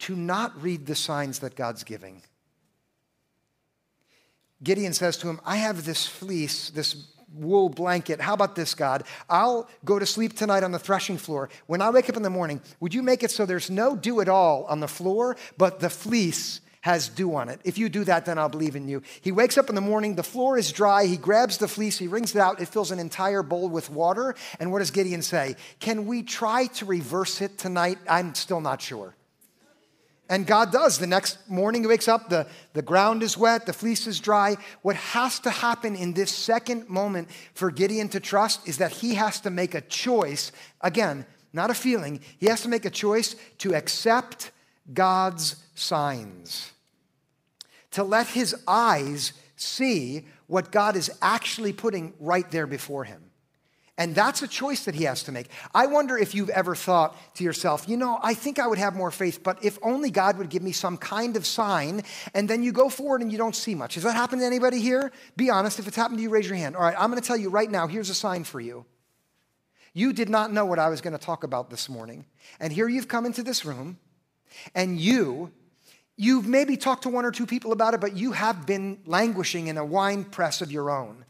to 0.00 0.16
not 0.16 0.60
read 0.62 0.86
the 0.86 0.94
signs 0.94 1.40
that 1.40 1.54
God's 1.54 1.84
giving. 1.84 2.22
Gideon 4.62 4.94
says 4.94 5.18
to 5.18 5.28
him, 5.28 5.38
I 5.44 5.56
have 5.56 5.84
this 5.84 6.06
fleece, 6.06 6.70
this 6.70 7.08
wool 7.34 7.68
blanket. 7.68 8.20
How 8.20 8.32
about 8.32 8.56
this, 8.56 8.74
God? 8.74 9.04
I'll 9.28 9.68
go 9.84 9.98
to 9.98 10.06
sleep 10.06 10.34
tonight 10.34 10.62
on 10.62 10.72
the 10.72 10.78
threshing 10.78 11.18
floor. 11.18 11.50
When 11.66 11.82
I 11.82 11.90
wake 11.90 12.08
up 12.08 12.16
in 12.16 12.22
the 12.22 12.30
morning, 12.30 12.62
would 12.80 12.94
you 12.94 13.02
make 13.02 13.22
it 13.22 13.30
so 13.30 13.44
there's 13.44 13.70
no 13.70 13.96
dew 13.96 14.22
at 14.22 14.28
all 14.28 14.64
on 14.64 14.80
the 14.80 14.88
floor, 14.88 15.36
but 15.58 15.80
the 15.80 15.90
fleece 15.90 16.60
has 16.84 17.08
dew 17.08 17.34
on 17.34 17.48
it. 17.48 17.58
If 17.64 17.78
you 17.78 17.88
do 17.88 18.04
that, 18.04 18.26
then 18.26 18.38
I'll 18.38 18.50
believe 18.50 18.76
in 18.76 18.88
you. 18.88 19.02
He 19.22 19.32
wakes 19.32 19.56
up 19.56 19.70
in 19.70 19.74
the 19.74 19.80
morning, 19.80 20.16
the 20.16 20.22
floor 20.22 20.58
is 20.58 20.70
dry. 20.70 21.06
He 21.06 21.16
grabs 21.16 21.56
the 21.56 21.66
fleece, 21.66 21.96
he 21.96 22.08
wrings 22.08 22.34
it 22.34 22.38
out, 22.38 22.60
it 22.60 22.68
fills 22.68 22.90
an 22.90 22.98
entire 22.98 23.42
bowl 23.42 23.70
with 23.70 23.88
water. 23.88 24.34
And 24.60 24.70
what 24.70 24.80
does 24.80 24.90
Gideon 24.90 25.22
say? 25.22 25.56
Can 25.80 26.04
we 26.04 26.22
try 26.22 26.66
to 26.66 26.84
reverse 26.84 27.40
it 27.40 27.56
tonight? 27.56 27.96
I'm 28.06 28.34
still 28.34 28.60
not 28.60 28.82
sure. 28.82 29.14
And 30.28 30.46
God 30.46 30.72
does. 30.72 30.98
The 30.98 31.06
next 31.06 31.48
morning 31.48 31.80
he 31.80 31.86
wakes 31.86 32.06
up, 32.06 32.28
the, 32.28 32.46
the 32.74 32.82
ground 32.82 33.22
is 33.22 33.38
wet, 33.38 33.64
the 33.64 33.72
fleece 33.72 34.06
is 34.06 34.20
dry. 34.20 34.58
What 34.82 34.96
has 34.96 35.40
to 35.40 35.50
happen 35.50 35.96
in 35.96 36.12
this 36.12 36.32
second 36.32 36.90
moment 36.90 37.30
for 37.54 37.70
Gideon 37.70 38.10
to 38.10 38.20
trust 38.20 38.68
is 38.68 38.76
that 38.76 38.92
he 38.92 39.14
has 39.14 39.40
to 39.40 39.48
make 39.48 39.74
a 39.74 39.80
choice. 39.80 40.52
Again, 40.82 41.24
not 41.50 41.70
a 41.70 41.74
feeling. 41.74 42.20
He 42.36 42.48
has 42.48 42.60
to 42.60 42.68
make 42.68 42.84
a 42.84 42.90
choice 42.90 43.36
to 43.60 43.74
accept 43.74 44.50
God's 44.92 45.56
signs 45.74 46.72
to 47.94 48.04
let 48.04 48.28
his 48.28 48.54
eyes 48.68 49.32
see 49.56 50.26
what 50.46 50.70
God 50.70 50.96
is 50.96 51.10
actually 51.22 51.72
putting 51.72 52.12
right 52.20 52.48
there 52.50 52.66
before 52.66 53.04
him. 53.04 53.22
And 53.96 54.12
that's 54.12 54.42
a 54.42 54.48
choice 54.48 54.86
that 54.86 54.96
he 54.96 55.04
has 55.04 55.22
to 55.24 55.32
make. 55.32 55.46
I 55.72 55.86
wonder 55.86 56.18
if 56.18 56.34
you've 56.34 56.50
ever 56.50 56.74
thought 56.74 57.16
to 57.36 57.44
yourself, 57.44 57.88
you 57.88 57.96
know, 57.96 58.18
I 58.20 58.34
think 58.34 58.58
I 58.58 58.66
would 58.66 58.78
have 58.78 58.96
more 58.96 59.12
faith, 59.12 59.44
but 59.44 59.64
if 59.64 59.78
only 59.82 60.10
God 60.10 60.36
would 60.38 60.48
give 60.48 60.62
me 60.62 60.72
some 60.72 60.96
kind 60.96 61.36
of 61.36 61.46
sign, 61.46 62.02
and 62.34 62.50
then 62.50 62.64
you 62.64 62.72
go 62.72 62.88
forward 62.88 63.22
and 63.22 63.30
you 63.30 63.38
don't 63.38 63.54
see 63.54 63.76
much. 63.76 63.94
Has 63.94 64.02
that 64.02 64.16
happened 64.16 64.42
to 64.42 64.46
anybody 64.46 64.80
here? 64.80 65.12
Be 65.36 65.48
honest. 65.48 65.78
If 65.78 65.86
it's 65.86 65.96
happened 65.96 66.18
to 66.18 66.22
you, 66.24 66.30
raise 66.30 66.48
your 66.48 66.56
hand. 66.56 66.74
All 66.74 66.82
right, 66.82 66.96
I'm 66.98 67.08
going 67.08 67.22
to 67.22 67.26
tell 67.26 67.36
you 67.36 67.50
right 67.50 67.70
now 67.70 67.86
here's 67.86 68.10
a 68.10 68.14
sign 68.14 68.42
for 68.42 68.60
you. 68.60 68.84
You 69.92 70.12
did 70.12 70.28
not 70.28 70.52
know 70.52 70.66
what 70.66 70.80
I 70.80 70.88
was 70.88 71.00
going 71.00 71.16
to 71.16 71.24
talk 71.24 71.44
about 71.44 71.70
this 71.70 71.88
morning. 71.88 72.26
And 72.58 72.72
here 72.72 72.88
you've 72.88 73.06
come 73.06 73.26
into 73.26 73.44
this 73.44 73.64
room, 73.64 74.00
and 74.74 74.98
you 74.98 75.52
You've 76.16 76.46
maybe 76.46 76.76
talked 76.76 77.02
to 77.04 77.08
one 77.08 77.24
or 77.24 77.32
two 77.32 77.46
people 77.46 77.72
about 77.72 77.94
it, 77.94 78.00
but 78.00 78.16
you 78.16 78.32
have 78.32 78.66
been 78.66 79.00
languishing 79.04 79.66
in 79.66 79.76
a 79.76 79.84
wine 79.84 80.24
press 80.24 80.60
of 80.60 80.70
your 80.70 80.90
own. 80.90 81.24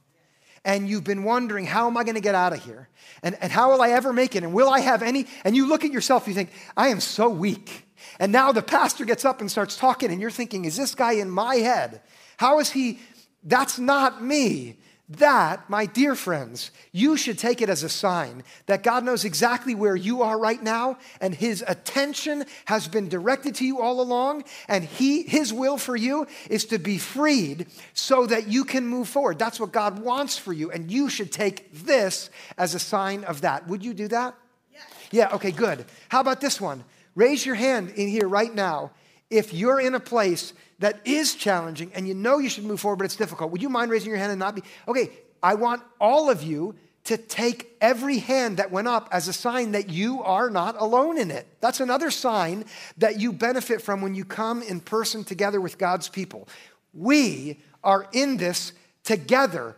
And 0.65 0.89
you've 0.89 1.05
been 1.05 1.25
wondering, 1.25 1.67
how 1.67 1.87
am 1.87 1.97
I 1.97 2.05
going 2.05 2.15
to 2.15 2.23
get 2.23 2.35
out 2.35 2.53
of 2.55 2.65
here? 2.65 2.89
And, 3.23 3.37
and 3.41 3.53
how 3.53 3.73
will 3.73 3.83
I 3.83 3.91
ever 3.91 4.13
make 4.13 4.35
it? 4.35 4.43
And 4.43 4.55
will 4.55 4.69
I 4.69 4.81
have 4.81 5.03
any? 5.03 5.27
And 5.45 5.55
you 5.55 5.69
look 5.69 5.85
at 5.85 5.93
yourself, 5.93 6.27
you 6.27 6.35
think, 6.35 6.51
I 6.77 6.89
am 6.89 7.01
so 7.01 7.29
weak. 7.29 7.87
And 8.19 8.33
now 8.33 8.53
the 8.53 8.63
pastor 8.63 9.05
gets 9.05 9.25
up 9.25 9.41
and 9.41 9.51
starts 9.51 9.77
talking, 9.77 10.11
and 10.11 10.21
you're 10.21 10.31
thinking, 10.31 10.65
is 10.65 10.77
this 10.77 10.95
guy 10.95 11.13
in 11.13 11.31
my 11.31 11.57
head? 11.57 12.01
How 12.39 12.61
is 12.61 12.71
he? 12.71 12.99
That's 13.43 13.79
not 13.79 14.23
me. 14.23 14.79
That, 15.07 15.69
my 15.69 15.85
dear 15.85 16.15
friends, 16.15 16.71
you 16.91 17.19
should 17.19 17.39
take 17.39 17.61
it 17.61 17.69
as 17.69 17.83
a 17.83 17.91
sign 17.91 18.43
that 18.65 18.83
God 18.83 19.05
knows 19.05 19.27
exactly 19.27 19.75
where 19.75 19.97
you 19.97 20.23
are 20.23 20.39
right 20.39 20.63
now, 20.63 20.97
and 21.21 21.35
His 21.35 21.63
attention 21.67 22.45
has 22.65 22.89
been 22.89 23.11
directed 23.11 23.55
to 23.57 23.67
you 23.67 23.83
all 23.83 24.01
along, 24.01 24.45
and 24.67 24.83
he, 24.83 25.23
His 25.25 25.53
will 25.53 25.77
for 25.77 25.95
you 25.95 26.27
is 26.49 26.65
to 26.67 26.79
be 26.79 26.97
freed 26.97 27.67
so 27.93 28.25
that 28.25 28.49
you 28.49 28.65
can 28.65 28.87
move 28.87 29.07
forward. 29.07 29.39
That's 29.39 29.61
what 29.61 29.73
God 29.73 29.99
wants 29.99 30.39
for 30.39 30.55
you, 30.55 30.71
and 30.71 30.91
you 30.91 31.11
should 31.11 31.31
take 31.31 31.71
this 31.85 32.31
as 32.57 32.75
a 32.75 32.79
sign 32.79 33.25
of 33.25 33.43
that. 33.43 33.69
Would 33.69 33.85
you 33.85 33.93
do 33.93 34.09
that? 34.09 34.35
Yeah, 34.73 34.81
yeah 35.11 35.35
okay, 35.35 35.51
good. 35.51 35.85
How 36.09 36.21
about 36.21 36.41
this 36.41 36.59
one? 36.59 36.83
Raise 37.15 37.45
your 37.45 37.57
hand 37.57 37.91
in 37.91 38.09
here 38.09 38.27
right 38.27 38.55
now 38.55 38.91
if 39.29 39.53
you're 39.53 39.81
in 39.81 39.95
a 39.95 40.01
place 40.01 40.55
that 40.85 41.01
is 41.07 41.35
challenging 41.35 41.91
and 41.95 42.07
you 42.07 42.13
know 42.13 42.37
you 42.37 42.51
should 42.51 42.63
move 42.63 42.79
forward, 42.79 42.99
but 42.99 43.07
it's 43.07 43.17
difficult, 43.17 43.51
would 43.51 43.63
you 43.63 43.71
mind 43.71 43.91
raising 43.91 44.11
your 44.11 44.19
hand 44.19 44.31
and 44.31 44.39
not 44.39 44.55
be? 44.55 44.63
Okay, 44.87 45.09
I 45.43 45.55
want 45.55 45.83
all 45.99 46.29
of 46.29 46.43
you 46.43 46.75
to 47.05 47.17
take 47.17 47.75
every 47.81 48.19
hand 48.19 48.59
that 48.59 48.71
went 48.71 48.87
up 48.87 49.09
as 49.11 49.27
a 49.27 49.33
sign 49.33 49.73
that 49.73 49.89
you 49.89 50.23
are 50.23 50.51
not 50.51 50.77
alone 50.79 51.17
in 51.17 51.31
it. 51.31 51.47
That's 51.63 51.81
another 51.81 52.11
sign 52.11 52.67
that 52.99 53.19
you 53.19 53.33
benefit 53.33 53.81
from 53.81 54.03
when 54.03 54.15
you 54.15 54.27
come 54.27 54.61
in 54.61 54.81
person 54.81 55.25
together 55.25 55.59
with 55.59 55.79
God's 55.79 56.11
people. 56.11 56.49
We 56.93 57.61
are 57.83 58.07
in 58.13 58.37
this 58.37 58.75
together. 59.05 59.77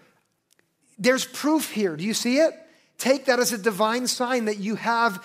There's 0.98 1.24
proof 1.24 1.70
here. 1.70 1.96
Do 1.96 2.02
you 2.02 2.14
see 2.14 2.38
it? 2.38 2.52
Take 2.98 3.26
that 3.26 3.38
as 3.38 3.52
a 3.52 3.58
divine 3.58 4.08
sign 4.08 4.46
that 4.46 4.58
you 4.58 4.74
have 4.74 5.24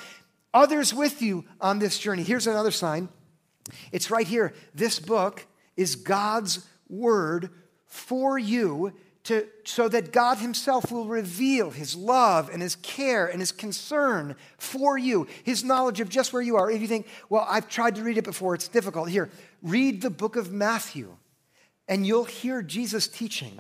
others 0.54 0.94
with 0.94 1.24
you 1.24 1.44
on 1.60 1.80
this 1.80 1.98
journey. 1.98 2.22
Here's 2.22 2.46
another 2.46 2.70
sign. 2.70 3.10
It's 3.92 4.12
right 4.12 4.28
here. 4.28 4.54
This 4.76 5.00
book 5.00 5.48
is 5.78 5.96
God's 5.96 6.66
word 6.90 7.50
for 7.86 8.38
you 8.38 8.94
to, 9.24 9.46
so 9.66 9.88
that 9.88 10.12
God 10.12 10.40
Himself 10.40 10.92
will 10.92 11.06
reveal 11.06 11.70
His 11.70 11.96
love 11.96 12.50
and 12.50 12.62
His 12.62 12.76
care 12.78 13.28
and 13.28 13.40
His 13.40 13.52
concern 13.52 14.36
for 14.58 14.98
you, 14.98 15.28
His 15.44 15.64
knowledge 15.64 16.00
of 16.00 16.10
just 16.10 16.34
where 16.34 16.42
you 16.42 16.56
are. 16.56 16.72
If 16.72 16.82
you 16.82 16.88
think, 16.88 17.08
well, 17.30 17.46
I've 17.48 17.70
tried 17.70 17.96
to 17.96 18.04
read 18.04 18.18
it 18.18 18.24
before, 18.24 18.56
it's 18.56 18.68
difficult. 18.68 19.10
Here, 19.10 19.30
read 19.62 20.02
the 20.02 20.10
book 20.10 20.36
of 20.36 20.52
Matthew, 20.52 21.16
and 21.88 22.06
you'll 22.06 22.26
hear 22.26 22.62
Jesus 22.62 23.08
teaching. 23.08 23.60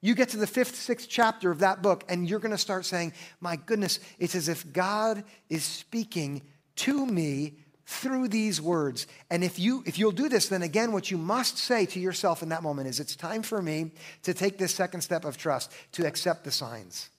You 0.00 0.14
get 0.14 0.30
to 0.30 0.36
the 0.36 0.46
fifth, 0.46 0.76
sixth 0.76 1.08
chapter 1.08 1.50
of 1.50 1.58
that 1.58 1.82
book, 1.82 2.04
and 2.08 2.28
you're 2.28 2.38
going 2.38 2.52
to 2.52 2.58
start 2.58 2.86
saying, 2.86 3.12
My 3.40 3.56
goodness, 3.56 3.98
it's 4.18 4.34
as 4.34 4.48
if 4.48 4.72
God 4.72 5.24
is 5.48 5.64
speaking 5.64 6.42
to 6.76 7.04
me 7.04 7.54
through 7.90 8.28
these 8.28 8.60
words. 8.60 9.08
And 9.30 9.42
if 9.42 9.58
you 9.58 9.82
if 9.84 9.98
you'll 9.98 10.12
do 10.12 10.28
this, 10.28 10.48
then 10.48 10.62
again 10.62 10.92
what 10.92 11.10
you 11.10 11.18
must 11.18 11.58
say 11.58 11.86
to 11.86 11.98
yourself 11.98 12.40
in 12.40 12.50
that 12.50 12.62
moment 12.62 12.86
is 12.86 13.00
it's 13.00 13.16
time 13.16 13.42
for 13.42 13.60
me 13.60 13.90
to 14.22 14.32
take 14.32 14.58
this 14.58 14.72
second 14.72 15.00
step 15.00 15.24
of 15.24 15.36
trust, 15.36 15.72
to 15.92 16.06
accept 16.06 16.44
the 16.44 16.52
signs. 16.52 17.10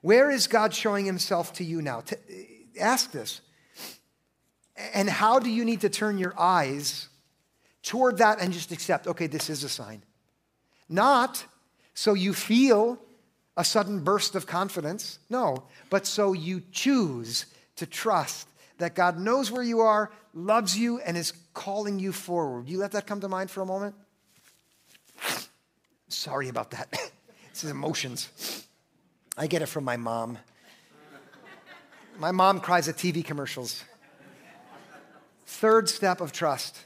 Where 0.00 0.30
is 0.30 0.46
God 0.46 0.72
showing 0.72 1.06
himself 1.06 1.54
to 1.54 1.64
you 1.64 1.82
now? 1.82 2.02
To, 2.02 2.16
ask 2.78 3.10
this. 3.10 3.40
And 4.94 5.10
how 5.10 5.40
do 5.40 5.50
you 5.50 5.64
need 5.64 5.80
to 5.80 5.88
turn 5.88 6.18
your 6.18 6.38
eyes 6.38 7.08
toward 7.82 8.18
that 8.18 8.40
and 8.40 8.52
just 8.52 8.70
accept, 8.70 9.08
okay, 9.08 9.26
this 9.26 9.50
is 9.50 9.64
a 9.64 9.68
sign? 9.68 10.04
Not 10.88 11.44
so 11.94 12.14
you 12.14 12.32
feel 12.32 12.96
a 13.56 13.64
sudden 13.64 14.04
burst 14.04 14.36
of 14.36 14.46
confidence. 14.46 15.18
No, 15.28 15.64
but 15.90 16.06
so 16.06 16.32
you 16.32 16.62
choose 16.70 17.46
to 17.74 17.86
trust 17.86 18.46
that 18.78 18.94
God 18.94 19.18
knows 19.18 19.50
where 19.50 19.62
you 19.62 19.80
are, 19.80 20.10
loves 20.32 20.76
you, 20.76 20.98
and 21.00 21.16
is 21.16 21.32
calling 21.52 21.98
you 21.98 22.12
forward. 22.12 22.68
You 22.68 22.78
let 22.78 22.92
that 22.92 23.06
come 23.06 23.20
to 23.20 23.28
mind 23.28 23.50
for 23.50 23.60
a 23.60 23.66
moment? 23.66 23.94
Sorry 26.08 26.48
about 26.48 26.70
that. 26.70 26.90
this 27.52 27.64
is 27.64 27.70
emotions. 27.70 28.66
I 29.36 29.46
get 29.46 29.62
it 29.62 29.66
from 29.66 29.84
my 29.84 29.96
mom. 29.96 30.38
My 32.18 32.32
mom 32.32 32.60
cries 32.60 32.88
at 32.88 32.96
TV 32.96 33.24
commercials. 33.24 33.84
Third 35.46 35.88
step 35.88 36.20
of 36.20 36.32
trust. 36.32 36.78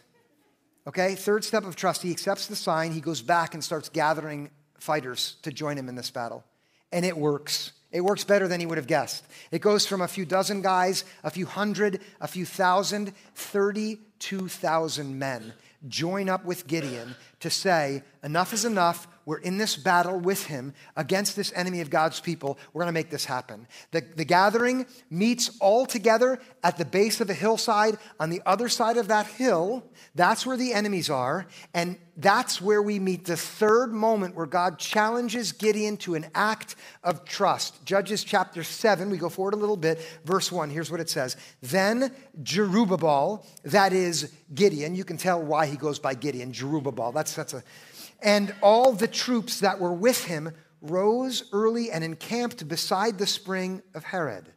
Okay, 0.87 1.15
third 1.15 1.45
step 1.45 1.65
of 1.65 1.77
trust. 1.77 2.03
He 2.03 2.11
accepts 2.11 2.47
the 2.47 2.57
sign, 2.57 2.93
he 2.93 3.01
goes 3.01 3.23
back 3.23 3.55
and 3.55 3.63
starts 3.63 3.89
gathering 3.89 4.51
fighters 4.79 5.37
to 5.43 5.53
join 5.53 5.79
him 5.79 5.89
in 5.89 5.95
this 5.95 6.11
battle. 6.11 6.45
And 6.91 7.05
it 7.05 7.17
works. 7.17 7.73
It 7.93 8.01
works 8.01 8.25
better 8.25 8.49
than 8.49 8.59
he 8.59 8.67
would 8.67 8.79
have 8.79 8.87
guessed. 8.87 9.25
It 9.51 9.61
goes 9.61 9.87
from 9.87 10.01
a 10.01 10.09
few 10.09 10.25
dozen 10.25 10.63
guys, 10.63 11.05
a 11.23 11.31
few 11.31 11.47
hundred, 11.47 12.01
a 12.21 12.27
few 12.27 12.47
thousand, 12.47 13.13
32,000 13.35 15.19
men 15.19 15.53
join 15.89 16.29
up 16.29 16.45
with 16.45 16.67
Gideon 16.67 17.17
to 17.41 17.51
say, 17.51 18.03
enough 18.23 18.53
is 18.53 18.65
enough. 18.65 19.07
We're 19.25 19.39
in 19.39 19.59
this 19.59 19.77
battle 19.77 20.19
with 20.19 20.47
him 20.47 20.75
against 20.97 21.37
this 21.37 21.53
enemy 21.55 21.81
of 21.81 21.91
God's 21.91 22.21
people. 22.21 22.59
We're 22.73 22.83
going 22.83 22.93
to 22.93 22.99
make 22.99 23.11
this 23.11 23.25
happen. 23.25 23.67
The, 23.91 24.03
the 24.17 24.25
gathering 24.25 24.87
meets 25.11 25.57
all 25.61 25.87
together 25.87 26.39
at 26.63 26.79
the 26.79 26.85
base 26.85 27.21
of 27.21 27.31
a 27.31 27.35
hillside. 27.35 27.99
On 28.19 28.31
the 28.31 28.43
other 28.47 28.69
side 28.69 28.97
of 28.97 29.09
that 29.09 29.27
hill, 29.27 29.85
that's 30.15 30.47
where 30.47 30.57
the 30.57 30.73
enemies 30.73 31.11
are. 31.11 31.47
And 31.75 31.99
that's 32.17 32.61
where 32.61 32.83
we 32.83 32.99
meet 32.99 33.25
the 33.25 33.37
third 33.37 33.93
moment 33.93 34.35
where 34.35 34.47
God 34.47 34.79
challenges 34.79 35.53
Gideon 35.53 35.97
to 35.99 36.15
an 36.15 36.27
act 36.35 36.77
of 37.03 37.25
trust. 37.25 37.85
Judges 37.87 38.23
chapter 38.23 38.63
7, 38.63 39.09
we 39.09 39.17
go 39.17 39.31
forward 39.31 39.55
a 39.55 39.57
little 39.57 39.79
bit, 39.79 39.99
verse 40.25 40.53
1. 40.53 40.69
Here's 40.69 40.91
what 40.91 41.01
it 41.01 41.09
says 41.09 41.37
Then 41.63 42.13
Jerubbaal, 42.43 43.47
that 43.65 43.93
is 43.93 44.33
Gideon, 44.55 44.95
you 44.95 45.05
can 45.05 45.17
tell 45.17 45.43
why 45.43 45.67
he 45.67 45.77
goes 45.77 45.99
by 45.99 46.15
Gideon, 46.15 46.53
Jerubbaal. 46.53 47.15
That's, 47.15 47.35
that's 47.35 47.55
a 47.55 47.63
and 48.23 48.55
all 48.63 48.93
the 48.93 49.09
troops 49.09 49.61
that 49.61 49.81
were 49.81 49.93
with 49.93 50.25
him 50.25 50.53
rose 50.81 51.45
early 51.53 51.91
and 51.91 52.03
encamped 52.03 52.67
beside 52.69 53.19
the 53.19 53.27
spring 53.27 53.83
of 53.95 54.05
Harod. 54.05 54.49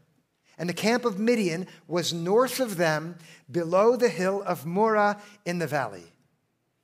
And 0.57 0.69
the 0.69 0.73
camp 0.73 1.05
of 1.05 1.19
Midian 1.19 1.67
was 1.87 2.13
north 2.13 2.59
of 2.59 2.77
them, 2.77 3.17
below 3.51 3.95
the 3.95 4.09
hill 4.09 4.41
of 4.43 4.65
Moreh 4.65 5.19
in 5.45 5.59
the 5.59 5.67
valley. 5.67 6.03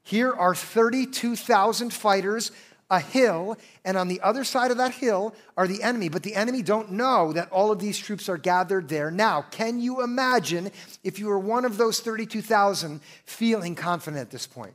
Here 0.04 0.32
are 0.32 0.54
32,000 0.54 1.94
fighters, 1.94 2.52
a 2.89 3.00
hill, 3.00 3.58
and 3.86 3.98
on 3.98 4.10
the 4.10 4.20
other 4.22 4.44
side 4.44 4.70
of 4.70 4.78
that 4.78 4.94
hill 4.94 5.34
are 5.56 5.67
the 5.67 5.82
enemy. 5.82 6.10
But 6.10 6.24
the 6.24 6.36
enemy 6.36 6.62
don't 6.62 6.91
know 6.91 7.32
that 7.34 7.50
all 7.52 7.72
of 7.72 7.80
these 7.80 7.98
troops 7.98 8.28
are 8.28 8.38
gathered 8.38 8.89
there. 8.89 9.10
Now, 9.10 9.44
can 9.44 9.80
you 9.80 10.04
imagine 10.04 10.72
if 11.04 11.17
you 11.17 11.28
were 11.28 11.39
one 11.39 11.63
of 11.63 11.78
those 11.78 12.02
32,000 12.02 13.00
feeling 13.26 13.76
confident 13.76 14.22
at 14.22 14.32
this 14.32 14.46
point? 14.46 14.74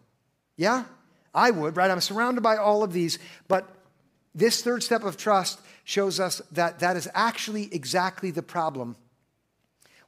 Yeah? 0.57 0.85
I 1.37 1.51
would, 1.51 1.77
right? 1.77 1.90
I'm 1.90 2.01
surrounded 2.01 2.40
by 2.40 2.57
all 2.57 2.83
of 2.83 2.94
these, 2.94 3.18
but 3.46 3.68
this 4.35 4.62
third 4.62 4.83
step 4.83 5.05
of 5.05 5.18
trust 5.18 5.61
shows 5.85 6.18
us 6.18 6.40
that 6.53 6.81
that 6.81 6.96
is 6.96 7.09
actually 7.14 7.72
exactly 7.72 8.31
the 8.31 8.42
problem. 8.42 8.96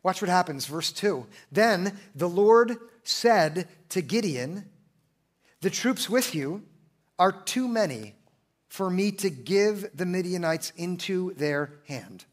Watch 0.02 0.22
what 0.22 0.30
happens, 0.30 0.64
verse 0.64 0.90
2. 0.90 1.26
Then 1.52 1.98
the 2.14 2.28
Lord 2.28 2.78
said 3.04 3.68
to 3.90 4.00
Gideon, 4.00 4.70
The 5.60 5.70
troops 5.70 6.08
with 6.08 6.34
you 6.34 6.62
are 7.18 7.32
too 7.32 7.68
many 7.68 8.14
for 8.68 8.88
me 8.88 9.12
to 9.12 9.28
give 9.28 9.94
the 9.94 10.06
Midianites 10.06 10.72
into 10.76 11.34
their 11.34 11.72
hand. 11.86 12.24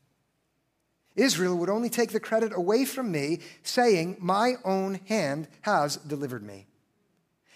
Israel 1.15 1.58
would 1.58 1.69
only 1.69 1.89
take 1.89 2.12
the 2.12 2.19
credit 2.19 2.51
away 2.55 2.86
from 2.86 3.12
me, 3.12 3.39
saying, 3.63 4.17
My 4.19 4.55
own 4.63 4.99
hand 5.08 5.47
has 5.62 5.97
delivered 5.97 6.43
me. 6.43 6.67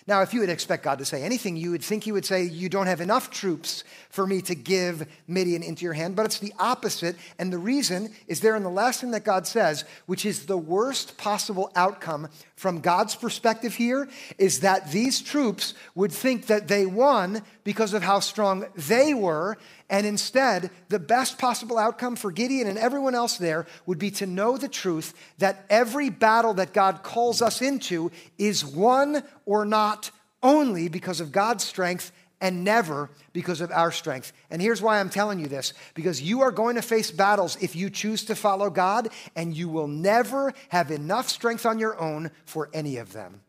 Now, 0.07 0.21
if 0.21 0.33
you 0.33 0.39
would 0.39 0.49
expect 0.49 0.83
God 0.83 0.99
to 0.99 1.05
say 1.05 1.23
anything, 1.23 1.55
you 1.55 1.71
would 1.71 1.83
think 1.83 2.03
He 2.03 2.11
would 2.11 2.25
say, 2.25 2.43
You 2.43 2.69
don't 2.69 2.87
have 2.87 3.01
enough 3.01 3.29
troops 3.29 3.83
for 4.09 4.25
me 4.25 4.41
to 4.43 4.55
give 4.55 5.07
Midian 5.27 5.61
into 5.61 5.83
your 5.83 5.93
hand. 5.93 6.15
But 6.15 6.25
it's 6.25 6.39
the 6.39 6.53
opposite. 6.57 7.15
And 7.37 7.53
the 7.53 7.57
reason 7.57 8.09
is 8.27 8.39
there 8.39 8.55
in 8.55 8.63
the 8.63 8.69
last 8.69 9.01
thing 9.01 9.11
that 9.11 9.23
God 9.23 9.45
says, 9.45 9.85
which 10.05 10.25
is 10.25 10.45
the 10.45 10.57
worst 10.57 11.17
possible 11.17 11.71
outcome 11.75 12.29
from 12.59 12.81
God's 12.81 13.15
perspective 13.15 13.73
here, 13.73 14.09
is 14.37 14.59
that 14.59 14.91
these 14.91 15.21
troops 15.21 15.73
would 15.95 16.11
think 16.11 16.47
that 16.47 16.67
they 16.67 16.85
won 16.85 17.41
because 17.63 17.93
of 17.93 18.03
how 18.03 18.19
strong 18.19 18.65
they 18.75 19.13
were. 19.13 19.57
And 19.89 20.05
instead, 20.05 20.69
the 20.89 20.99
best 20.99 21.39
possible 21.39 21.77
outcome 21.77 22.17
for 22.17 22.33
Gideon 22.33 22.67
and 22.67 22.77
everyone 22.77 23.15
else 23.15 23.37
there 23.37 23.65
would 23.85 23.97
be 23.97 24.11
to 24.11 24.25
know 24.25 24.57
the 24.57 24.67
truth 24.67 25.13
that 25.37 25.65
every 25.69 26.09
battle 26.09 26.53
that 26.55 26.73
God 26.73 27.01
calls 27.01 27.41
us 27.41 27.61
into 27.61 28.11
is 28.37 28.65
won 28.65 29.23
or 29.45 29.63
not 29.63 30.11
only 30.43 30.89
because 30.89 31.21
of 31.21 31.31
God's 31.31 31.63
strength 31.63 32.11
and 32.41 32.63
never 32.63 33.09
because 33.33 33.61
of 33.61 33.71
our 33.71 33.91
strength. 33.91 34.31
And 34.49 34.61
here's 34.61 34.81
why 34.81 34.99
I'm 34.99 35.09
telling 35.09 35.39
you 35.39 35.47
this 35.47 35.73
because 35.93 36.21
you 36.21 36.41
are 36.41 36.51
going 36.51 36.75
to 36.75 36.81
face 36.81 37.11
battles 37.11 37.57
if 37.61 37.75
you 37.75 37.89
choose 37.89 38.25
to 38.25 38.35
follow 38.35 38.69
God, 38.69 39.09
and 39.35 39.55
you 39.55 39.69
will 39.69 39.87
never 39.87 40.53
have 40.69 40.91
enough 40.91 41.29
strength 41.29 41.65
on 41.65 41.79
your 41.79 41.99
own 41.99 42.31
for 42.45 42.69
any 42.73 42.97
of 42.97 43.13
them. 43.13 43.41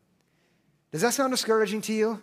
Does 0.93 1.03
that 1.03 1.15
sound 1.15 1.33
discouraging 1.33 1.83
to 1.83 1.93
you? 1.93 2.21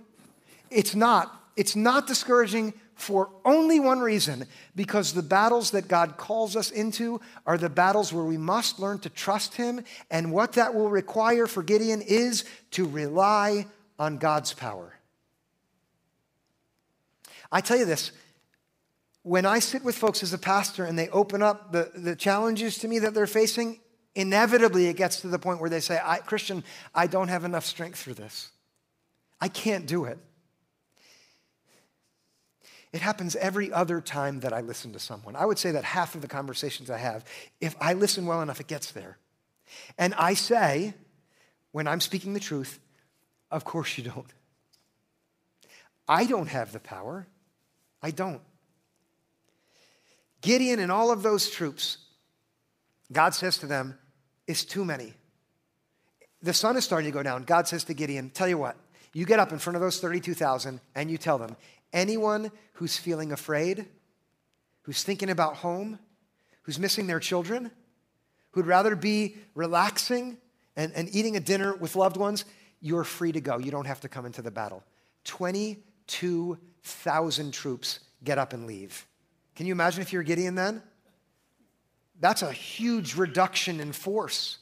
It's 0.70 0.96
not. 0.96 1.34
It's 1.56 1.76
not 1.76 2.06
discouraging 2.06 2.74
for 2.96 3.30
only 3.46 3.80
one 3.80 4.00
reason 4.00 4.46
because 4.76 5.14
the 5.14 5.22
battles 5.22 5.72
that 5.72 5.88
God 5.88 6.18
calls 6.18 6.56
us 6.56 6.72
into 6.72 7.22
are 7.46 7.58
the 7.58 7.70
battles 7.70 8.12
where 8.12 8.24
we 8.24 8.38
must 8.38 8.80
learn 8.80 9.00
to 9.00 9.10
trust 9.10 9.56
Him. 9.56 9.84
And 10.12 10.32
what 10.32 10.54
that 10.54 10.74
will 10.74 10.90
require 10.90 11.48
for 11.48 11.64
Gideon 11.64 12.02
is 12.02 12.44
to 12.72 12.86
rely 12.86 13.68
on 14.00 14.18
God's 14.18 14.54
power. 14.54 14.97
I 17.52 17.62
tell 17.62 17.78
you 17.78 17.86
this 17.86 18.12
when 19.28 19.46
I 19.46 19.60
sit 19.60 19.84
with 19.84 19.98
folks 19.98 20.24
as 20.24 20.32
a 20.32 20.38
pastor 20.38 20.86
and 20.86 20.98
they 20.98 21.10
open 21.10 21.44
up 21.44 21.74
the, 21.74 21.92
the 21.94 22.16
challenges 22.16 22.78
to 22.78 22.88
me 22.88 23.00
that 23.00 23.14
they're 23.14 23.28
facing, 23.28 23.82
inevitably 24.16 24.88
it 24.88 24.96
gets 24.96 25.20
to 25.20 25.28
the 25.28 25.38
point 25.38 25.60
where 25.60 25.70
they 25.70 25.82
say, 25.82 26.00
I, 26.02 26.20
Christian, 26.20 26.64
I 26.96 27.08
don't 27.08 27.28
have 27.28 27.44
enough 27.44 27.66
strength 27.66 28.00
for 28.00 28.14
this. 28.14 28.52
I 29.42 29.50
can't 29.50 29.86
do 29.86 30.06
it. 30.06 30.18
It 32.94 33.02
happens 33.02 33.36
every 33.36 33.70
other 33.70 34.00
time 34.00 34.40
that 34.40 34.54
I 34.54 34.62
listen 34.62 34.94
to 34.94 35.00
someone. 35.00 35.36
I 35.36 35.46
would 35.46 35.60
say 35.60 35.72
that 35.72 35.84
half 35.84 36.16
of 36.16 36.22
the 36.22 36.30
conversations 36.30 36.90
I 36.90 36.98
have, 36.98 37.26
if 37.60 37.76
I 37.82 37.94
listen 37.94 38.28
well 38.28 38.42
enough, 38.42 38.62
it 38.62 38.68
gets 38.68 38.94
there. 38.94 39.18
And 39.98 40.14
I 40.14 40.36
say, 40.36 40.94
when 41.74 41.86
I'm 41.86 42.00
speaking 42.00 42.34
the 42.34 42.40
truth, 42.40 42.80
of 43.52 43.66
course 43.66 43.98
you 43.98 44.06
don't. 44.06 44.34
I 46.08 46.26
don't 46.26 46.48
have 46.48 46.72
the 46.72 46.80
power. 46.80 47.28
I 48.02 48.12
don't. 48.12 48.42
Gideon 50.42 50.80
and 50.80 50.92
all 50.92 51.12
of 51.12 51.24
those 51.24 51.50
troops, 51.50 51.98
God 53.12 53.34
says 53.34 53.58
to 53.60 53.68
them, 53.68 53.98
it's 54.46 54.64
too 54.64 54.86
many. 54.86 55.14
The 56.42 56.54
sun 56.54 56.78
is 56.78 56.86
starting 56.86 57.12
to 57.12 57.14
go 57.14 57.24
down. 57.24 57.44
God 57.44 57.68
says 57.68 57.84
to 57.86 57.94
Gideon, 57.94 58.30
Tell 58.30 58.48
you 58.48 58.58
what, 58.58 58.78
you 59.14 59.26
get 59.26 59.40
up 59.40 59.52
in 59.52 59.60
front 59.60 59.76
of 59.76 59.82
those 59.82 60.00
32,000 60.00 60.80
and 60.96 61.12
you 61.12 61.18
tell 61.18 61.38
them, 61.38 61.56
anyone 61.92 62.52
who's 62.74 62.98
feeling 62.98 63.32
afraid, 63.32 63.88
who's 64.84 65.04
thinking 65.04 65.30
about 65.30 65.56
home, 65.56 66.00
who's 66.62 66.80
missing 66.80 67.08
their 67.08 67.20
children, 67.20 67.72
who'd 68.52 68.68
rather 68.68 68.96
be 68.96 69.38
relaxing 69.56 70.38
and, 70.76 70.94
and 70.94 71.14
eating 71.14 71.36
a 71.36 71.40
dinner 71.40 71.76
with 71.76 71.96
loved 71.96 72.18
ones, 72.18 72.46
you're 72.80 73.04
free 73.04 73.32
to 73.32 73.42
go. 73.42 73.58
You 73.58 73.72
don't 73.72 73.88
have 73.88 74.02
to 74.02 74.10
come 74.10 74.26
into 74.26 74.42
the 74.42 74.52
battle. 74.52 74.84
22,000 76.08 77.54
troops 77.54 78.00
get 78.24 78.38
up 78.38 78.54
and 78.54 78.66
leave. 78.66 79.06
Can 79.56 79.66
you 79.66 79.74
imagine 79.74 80.02
if 80.02 80.14
you're 80.14 80.24
Gideon 80.24 80.56
then? 80.56 80.82
That's 82.20 82.42
a 82.42 82.52
huge 82.52 83.16
reduction 83.16 83.80
in 83.80 83.92
force. 83.92 84.58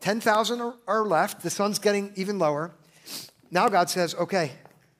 10,000 0.00 0.74
are 0.86 1.04
left. 1.04 1.42
The 1.42 1.50
sun's 1.50 1.78
getting 1.78 2.12
even 2.16 2.38
lower. 2.38 2.72
Now 3.50 3.68
God 3.68 3.90
says, 3.90 4.14
okay, 4.14 4.52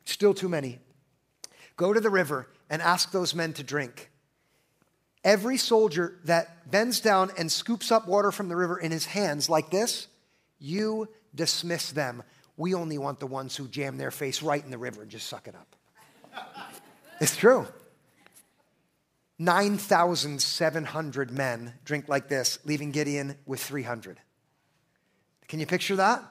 still 0.04 0.34
too 0.34 0.48
many. 0.48 0.78
Go 1.76 1.92
to 1.92 2.00
the 2.00 2.10
river 2.10 2.48
and 2.70 2.82
ask 2.82 3.12
those 3.12 3.34
men 3.34 3.52
to 3.54 3.62
drink. 3.62 4.10
Every 5.24 5.56
soldier 5.56 6.18
that 6.24 6.70
bends 6.70 7.00
down 7.00 7.30
and 7.38 7.50
scoops 7.50 7.92
up 7.92 8.08
water 8.08 8.32
from 8.32 8.48
the 8.48 8.56
river 8.56 8.78
in 8.78 8.90
his 8.90 9.06
hands 9.06 9.48
like 9.48 9.70
this, 9.70 10.08
you 10.58 11.08
dismiss 11.34 11.92
them. 11.92 12.22
We 12.56 12.74
only 12.74 12.98
want 12.98 13.20
the 13.20 13.26
ones 13.26 13.56
who 13.56 13.68
jam 13.68 13.96
their 13.96 14.10
face 14.10 14.42
right 14.42 14.62
in 14.62 14.70
the 14.70 14.78
river 14.78 15.02
and 15.02 15.10
just 15.10 15.26
suck 15.26 15.48
it 15.48 15.54
up. 15.54 15.76
it's 17.20 17.36
true. 17.36 17.66
9,700 19.38 21.30
men 21.30 21.72
drink 21.84 22.08
like 22.08 22.28
this, 22.28 22.58
leaving 22.64 22.90
Gideon 22.92 23.36
with 23.46 23.60
300. 23.60 24.20
Can 25.48 25.58
you 25.58 25.66
picture 25.66 25.96
that? 25.96 26.22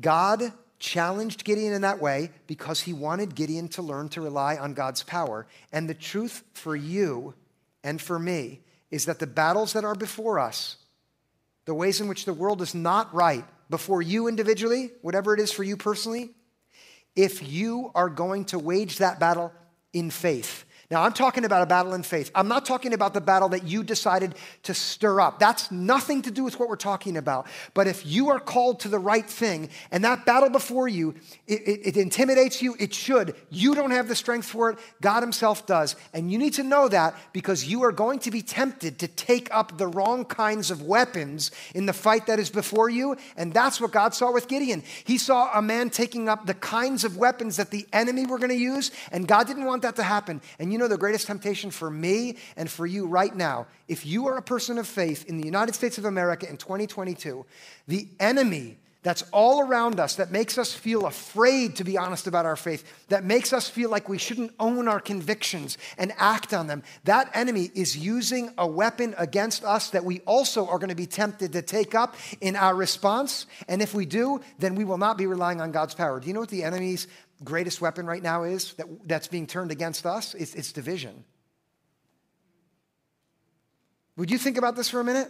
God 0.00 0.52
challenged 0.78 1.44
Gideon 1.44 1.72
in 1.72 1.82
that 1.82 2.00
way 2.00 2.30
because 2.46 2.80
he 2.80 2.92
wanted 2.92 3.34
Gideon 3.34 3.68
to 3.68 3.82
learn 3.82 4.08
to 4.10 4.20
rely 4.20 4.56
on 4.56 4.74
God's 4.74 5.02
power. 5.02 5.46
And 5.72 5.88
the 5.88 5.94
truth 5.94 6.44
for 6.52 6.74
you 6.74 7.34
and 7.84 8.00
for 8.00 8.18
me 8.18 8.60
is 8.90 9.04
that 9.06 9.18
the 9.18 9.26
battles 9.26 9.72
that 9.74 9.84
are 9.84 9.94
before 9.94 10.38
us, 10.38 10.76
the 11.64 11.74
ways 11.74 12.00
in 12.00 12.08
which 12.08 12.24
the 12.24 12.34
world 12.34 12.62
is 12.62 12.74
not 12.74 13.12
right 13.14 13.44
before 13.70 14.02
you 14.02 14.28
individually, 14.28 14.90
whatever 15.02 15.34
it 15.34 15.40
is 15.40 15.52
for 15.52 15.62
you 15.62 15.76
personally, 15.76 16.30
if 17.14 17.46
you 17.46 17.90
are 17.94 18.08
going 18.08 18.44
to 18.46 18.58
wage 18.58 18.98
that 18.98 19.18
battle 19.18 19.52
in 19.92 20.10
faith, 20.10 20.64
now, 20.90 21.02
I'm 21.02 21.12
talking 21.12 21.44
about 21.44 21.60
a 21.60 21.66
battle 21.66 21.92
in 21.92 22.02
faith. 22.02 22.30
I'm 22.34 22.48
not 22.48 22.64
talking 22.64 22.94
about 22.94 23.12
the 23.12 23.20
battle 23.20 23.50
that 23.50 23.64
you 23.64 23.84
decided 23.84 24.34
to 24.62 24.72
stir 24.72 25.20
up. 25.20 25.38
That's 25.38 25.70
nothing 25.70 26.22
to 26.22 26.30
do 26.30 26.44
with 26.44 26.58
what 26.58 26.70
we're 26.70 26.76
talking 26.76 27.18
about. 27.18 27.46
But 27.74 27.86
if 27.86 28.06
you 28.06 28.30
are 28.30 28.40
called 28.40 28.80
to 28.80 28.88
the 28.88 28.98
right 28.98 29.28
thing 29.28 29.68
and 29.90 30.02
that 30.04 30.24
battle 30.24 30.48
before 30.48 30.88
you, 30.88 31.14
it, 31.46 31.60
it, 31.68 31.80
it, 31.88 31.96
intimidates 31.98 32.62
you, 32.62 32.74
it 32.78 32.94
should. 32.94 33.36
You 33.50 33.74
don't 33.74 33.90
have 33.90 34.08
the 34.08 34.14
strength 34.14 34.46
for 34.46 34.70
it, 34.70 34.78
God 35.02 35.20
Himself 35.20 35.66
does. 35.66 35.94
And 36.14 36.32
you 36.32 36.38
need 36.38 36.54
to 36.54 36.62
know 36.62 36.88
that 36.88 37.14
because 37.34 37.66
you 37.66 37.82
are 37.84 37.92
going 37.92 38.20
to 38.20 38.30
be 38.30 38.40
tempted 38.40 38.98
to 39.00 39.08
take 39.08 39.54
up 39.54 39.76
the 39.76 39.88
wrong 39.88 40.24
kinds 40.24 40.70
of 40.70 40.80
weapons 40.80 41.50
in 41.74 41.84
the 41.84 41.92
fight 41.92 42.28
that 42.28 42.38
is 42.38 42.48
before 42.48 42.88
you. 42.88 43.14
And 43.36 43.52
that's 43.52 43.78
what 43.78 43.92
God 43.92 44.14
saw 44.14 44.32
with 44.32 44.48
Gideon. 44.48 44.82
He 45.04 45.18
saw 45.18 45.50
a 45.52 45.60
man 45.60 45.90
taking 45.90 46.30
up 46.30 46.46
the 46.46 46.54
kinds 46.54 47.04
of 47.04 47.18
weapons 47.18 47.58
that 47.58 47.70
the 47.70 47.86
enemy 47.92 48.24
were 48.24 48.38
going 48.38 48.48
to 48.48 48.56
use, 48.56 48.90
and 49.12 49.28
God 49.28 49.46
didn't 49.46 49.66
want 49.66 49.82
that 49.82 49.96
to 49.96 50.02
happen. 50.02 50.40
And 50.58 50.72
you 50.72 50.77
you 50.78 50.84
know 50.84 50.88
the 50.88 50.96
greatest 50.96 51.26
temptation 51.26 51.72
for 51.72 51.90
me 51.90 52.36
and 52.56 52.70
for 52.70 52.86
you 52.86 53.08
right 53.08 53.34
now? 53.34 53.66
If 53.88 54.06
you 54.06 54.28
are 54.28 54.36
a 54.36 54.42
person 54.42 54.78
of 54.78 54.86
faith 54.86 55.24
in 55.24 55.36
the 55.36 55.44
United 55.44 55.74
States 55.74 55.98
of 55.98 56.04
America 56.04 56.48
in 56.48 56.56
2022, 56.56 57.44
the 57.88 58.06
enemy 58.20 58.78
that's 59.02 59.24
all 59.32 59.60
around 59.60 59.98
us 59.98 60.16
that 60.16 60.30
makes 60.30 60.56
us 60.56 60.72
feel 60.72 61.06
afraid 61.06 61.74
to 61.76 61.84
be 61.84 61.96
honest 61.96 62.28
about 62.28 62.46
our 62.46 62.54
faith, 62.54 62.84
that 63.08 63.24
makes 63.24 63.52
us 63.52 63.68
feel 63.68 63.90
like 63.90 64.08
we 64.08 64.18
shouldn't 64.18 64.52
own 64.60 64.86
our 64.86 65.00
convictions 65.00 65.78
and 65.96 66.12
act 66.16 66.54
on 66.54 66.68
them, 66.68 66.84
that 67.04 67.28
enemy 67.34 67.70
is 67.74 67.96
using 67.96 68.52
a 68.56 68.66
weapon 68.66 69.16
against 69.18 69.64
us 69.64 69.90
that 69.90 70.04
we 70.04 70.20
also 70.20 70.68
are 70.68 70.78
going 70.78 70.90
to 70.90 70.94
be 70.94 71.06
tempted 71.06 71.52
to 71.54 71.62
take 71.62 71.96
up 71.96 72.14
in 72.40 72.54
our 72.54 72.74
response. 72.74 73.46
And 73.66 73.82
if 73.82 73.94
we 73.94 74.06
do, 74.06 74.40
then 74.60 74.76
we 74.76 74.84
will 74.84 74.98
not 74.98 75.18
be 75.18 75.26
relying 75.26 75.60
on 75.60 75.72
God's 75.72 75.94
power. 75.94 76.20
Do 76.20 76.28
you 76.28 76.34
know 76.34 76.40
what 76.40 76.50
the 76.50 76.62
enemy's 76.62 77.08
greatest 77.44 77.80
weapon 77.80 78.06
right 78.06 78.22
now 78.22 78.44
is 78.44 78.74
that, 78.74 78.86
that's 79.06 79.28
being 79.28 79.46
turned 79.46 79.70
against 79.70 80.06
us? 80.06 80.34
It's, 80.34 80.54
it's 80.54 80.72
division. 80.72 81.24
Would 84.16 84.30
you 84.30 84.38
think 84.38 84.56
about 84.58 84.74
this 84.74 84.88
for 84.88 85.00
a 85.00 85.04
minute? 85.04 85.28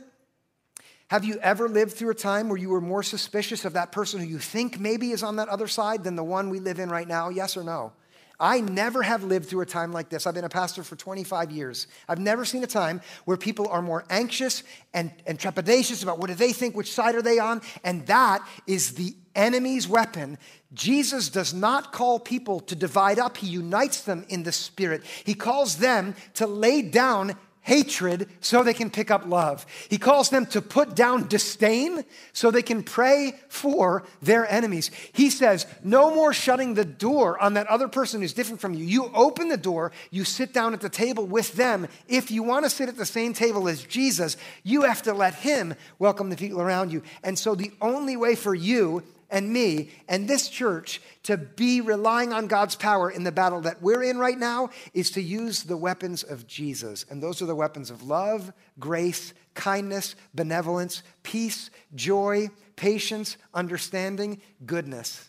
Have 1.09 1.25
you 1.25 1.39
ever 1.41 1.69
lived 1.69 1.93
through 1.93 2.11
a 2.11 2.15
time 2.15 2.49
where 2.49 2.59
you 2.59 2.69
were 2.69 2.81
more 2.81 3.03
suspicious 3.03 3.65
of 3.65 3.75
that 3.75 3.93
person 3.93 4.21
who 4.21 4.27
you 4.27 4.39
think 4.39 4.79
maybe 4.79 5.11
is 5.11 5.23
on 5.23 5.37
that 5.37 5.49
other 5.49 5.67
side 5.67 6.05
than 6.05 6.17
the 6.17 6.25
one 6.25 6.51
we 6.51 6.61
live 6.61 6.79
in 6.79 6.91
right 6.91 7.09
now? 7.09 7.31
Yes 7.31 7.57
or 7.57 7.65
no? 7.65 7.93
I 8.41 8.61
never 8.61 9.03
have 9.03 9.25
lived 9.25 9.49
through 9.49 9.63
a 9.63 9.67
time 9.67 9.93
like 9.93 10.11
this. 10.11 10.27
I've 10.27 10.35
been 10.35 10.45
a 10.45 10.49
pastor 10.49 10.85
for 10.85 10.95
25 10.95 11.51
years. 11.51 11.89
I've 12.09 12.21
never 12.21 12.45
seen 12.45 12.63
a 12.63 12.69
time 12.69 13.01
where 13.25 13.37
people 13.37 13.67
are 13.69 13.83
more 13.83 14.05
anxious 14.11 14.63
and, 14.95 15.11
and 15.27 15.39
trepidatious 15.39 16.03
about 16.05 16.19
what 16.19 16.29
do 16.29 16.35
they 16.35 16.53
think, 16.53 16.77
which 16.77 16.93
side 16.93 17.17
are 17.17 17.23
they 17.23 17.41
on, 17.41 17.63
and 17.83 18.07
that 18.07 18.47
is 18.67 18.95
the 18.95 19.17
enemy's 19.35 19.89
weapon. 19.89 20.39
Jesus 20.73 21.29
does 21.31 21.53
not 21.53 21.93
call 21.93 22.21
people 22.21 22.61
to 22.61 22.77
divide 22.77 23.19
up, 23.19 23.37
he 23.37 23.49
unites 23.49 24.03
them 24.03 24.25
in 24.29 24.45
the 24.45 24.53
spirit. 24.53 25.05
He 25.25 25.35
calls 25.35 25.77
them 25.77 26.15
to 26.35 26.47
lay 26.47 26.83
down 26.83 27.37
hatred 27.69 28.27
so 28.41 28.63
they 28.63 28.73
can 28.73 28.89
pick 28.89 29.11
up 29.11 29.27
love. 29.27 29.67
He 29.91 29.99
calls 29.99 30.31
them 30.31 30.47
to 30.47 30.63
put 30.63 30.97
down 30.97 31.29
disdain 31.29 32.03
so 32.33 32.51
they 32.51 32.63
can 32.63 32.83
pray 32.83 33.35
for 33.51 34.05
their 34.23 34.51
enemies. 34.51 34.91
He 35.13 35.29
says, 35.29 35.67
No 35.85 36.15
more 36.15 36.33
shutting 36.33 36.73
the 36.73 36.87
door 36.87 37.39
on 37.39 37.55
that 37.55 37.67
other 37.67 37.87
person 37.87 38.23
who's 38.23 38.33
different 38.33 38.63
from 38.63 38.73
you. 38.73 38.87
You 38.87 39.11
open 39.15 39.51
the 39.51 39.59
door, 39.59 39.93
you 40.11 40.25
sit 40.25 40.55
down 40.55 40.73
at 40.73 40.81
the 40.81 40.89
table 40.89 41.27
with 41.27 41.53
them. 41.53 41.87
If 42.09 42.31
you 42.31 42.43
want 42.43 42.65
to 42.65 42.71
sit 42.71 42.89
at 42.89 42.97
the 42.97 43.05
same 43.05 43.35
table 43.35 43.69
as 43.69 43.83
Jesus, 43.83 44.39
you 44.65 44.83
have 44.83 45.03
to 45.03 45.13
let 45.13 45.35
Him 45.35 45.75
welcome 45.99 46.31
the 46.31 46.37
people 46.37 46.63
around 46.63 46.91
you. 46.91 47.03
And 47.23 47.39
so 47.39 47.55
the 47.55 47.73
only 47.83 48.17
way 48.17 48.35
for 48.35 48.55
you 48.55 49.03
and 49.31 49.53
me 49.53 49.91
and 50.09 50.27
this 50.27 50.49
church 50.49 51.01
to 51.25 51.37
be 51.37 51.81
relying 51.81 52.33
on 52.33 52.47
God's 52.47 52.77
power 52.77 53.11
in 53.11 53.25
the 53.25 53.33
battle 53.33 53.61
that 53.63 53.83
we're 53.83 54.03
in 54.03 54.19
right 54.19 54.39
now 54.39 54.71
is 54.95 55.11
to 55.13 55.23
use 55.23 55.63
the 55.63 55.77
weapons 55.77 56.23
of 56.23 56.47
Jesus. 56.47 57.05
And 57.11 57.23
those 57.23 57.43
are 57.43 57.47
the 57.47 57.55
weapons 57.55 57.91
of 57.91 58.03
love, 58.03 58.53
grace, 58.79 59.35
kindness, 59.55 60.15
benevolence, 60.35 61.03
peace, 61.23 61.71
joy, 61.95 62.49
patience, 62.77 63.37
understanding, 63.53 64.41
goodness. 64.65 65.29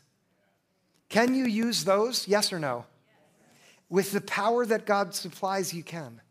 Can 1.10 1.36
you 1.36 1.46
use 1.46 1.84
those? 1.84 2.28
Yes 2.28 2.54
or 2.54 2.60
no? 2.60 2.86
With 3.90 4.12
the 4.12 4.22
power 4.22 4.66
that 4.66 4.86
God 4.86 5.16
supplies, 5.16 5.74
you 5.74 5.84
can. 5.84 6.22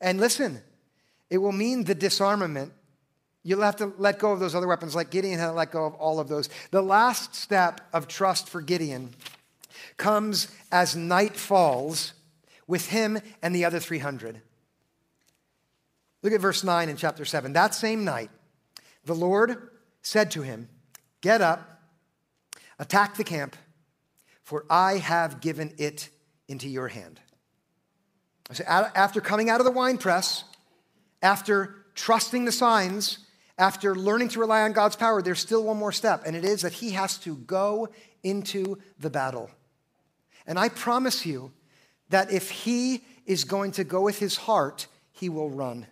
And 0.00 0.18
listen, 0.18 0.62
it 1.30 1.38
will 1.38 1.52
mean 1.52 1.84
the 1.84 1.94
disarmament 1.94 2.72
You'll 3.46 3.62
have 3.62 3.76
to 3.76 3.92
let 3.96 4.18
go 4.18 4.32
of 4.32 4.40
those 4.40 4.56
other 4.56 4.66
weapons, 4.66 4.96
like 4.96 5.10
Gideon 5.10 5.38
had 5.38 5.46
to 5.46 5.52
let 5.52 5.70
go 5.70 5.84
of 5.84 5.94
all 5.94 6.18
of 6.18 6.26
those. 6.26 6.48
The 6.72 6.82
last 6.82 7.36
step 7.36 7.80
of 7.92 8.08
trust 8.08 8.48
for 8.48 8.60
Gideon 8.60 9.14
comes 9.96 10.48
as 10.72 10.96
night 10.96 11.36
falls 11.36 12.12
with 12.66 12.88
him 12.88 13.20
and 13.42 13.54
the 13.54 13.64
other 13.64 13.78
300. 13.78 14.42
Look 16.24 16.32
at 16.32 16.40
verse 16.40 16.64
9 16.64 16.88
in 16.88 16.96
chapter 16.96 17.24
7. 17.24 17.52
That 17.52 17.72
same 17.72 18.04
night, 18.04 18.32
the 19.04 19.14
Lord 19.14 19.70
said 20.02 20.32
to 20.32 20.42
him, 20.42 20.68
Get 21.20 21.40
up, 21.40 21.82
attack 22.80 23.16
the 23.16 23.22
camp, 23.22 23.54
for 24.42 24.64
I 24.68 24.96
have 24.96 25.40
given 25.40 25.72
it 25.78 26.08
into 26.48 26.68
your 26.68 26.88
hand. 26.88 27.20
So 28.50 28.64
after 28.66 29.20
coming 29.20 29.50
out 29.50 29.60
of 29.60 29.66
the 29.66 29.72
winepress, 29.72 30.42
after 31.22 31.84
trusting 31.94 32.44
the 32.44 32.50
signs, 32.50 33.20
after 33.58 33.94
learning 33.94 34.28
to 34.30 34.40
rely 34.40 34.62
on 34.62 34.72
God's 34.72 34.96
power, 34.96 35.22
there's 35.22 35.40
still 35.40 35.64
one 35.64 35.78
more 35.78 35.92
step, 35.92 36.22
and 36.26 36.36
it 36.36 36.44
is 36.44 36.62
that 36.62 36.74
he 36.74 36.90
has 36.90 37.18
to 37.18 37.36
go 37.36 37.88
into 38.22 38.78
the 38.98 39.10
battle. 39.10 39.50
And 40.46 40.58
I 40.58 40.68
promise 40.68 41.24
you 41.24 41.52
that 42.10 42.30
if 42.30 42.50
he 42.50 43.02
is 43.24 43.44
going 43.44 43.72
to 43.72 43.84
go 43.84 44.02
with 44.02 44.18
his 44.18 44.36
heart, 44.36 44.86
he 45.12 45.28
will 45.28 45.50
run. 45.50 45.86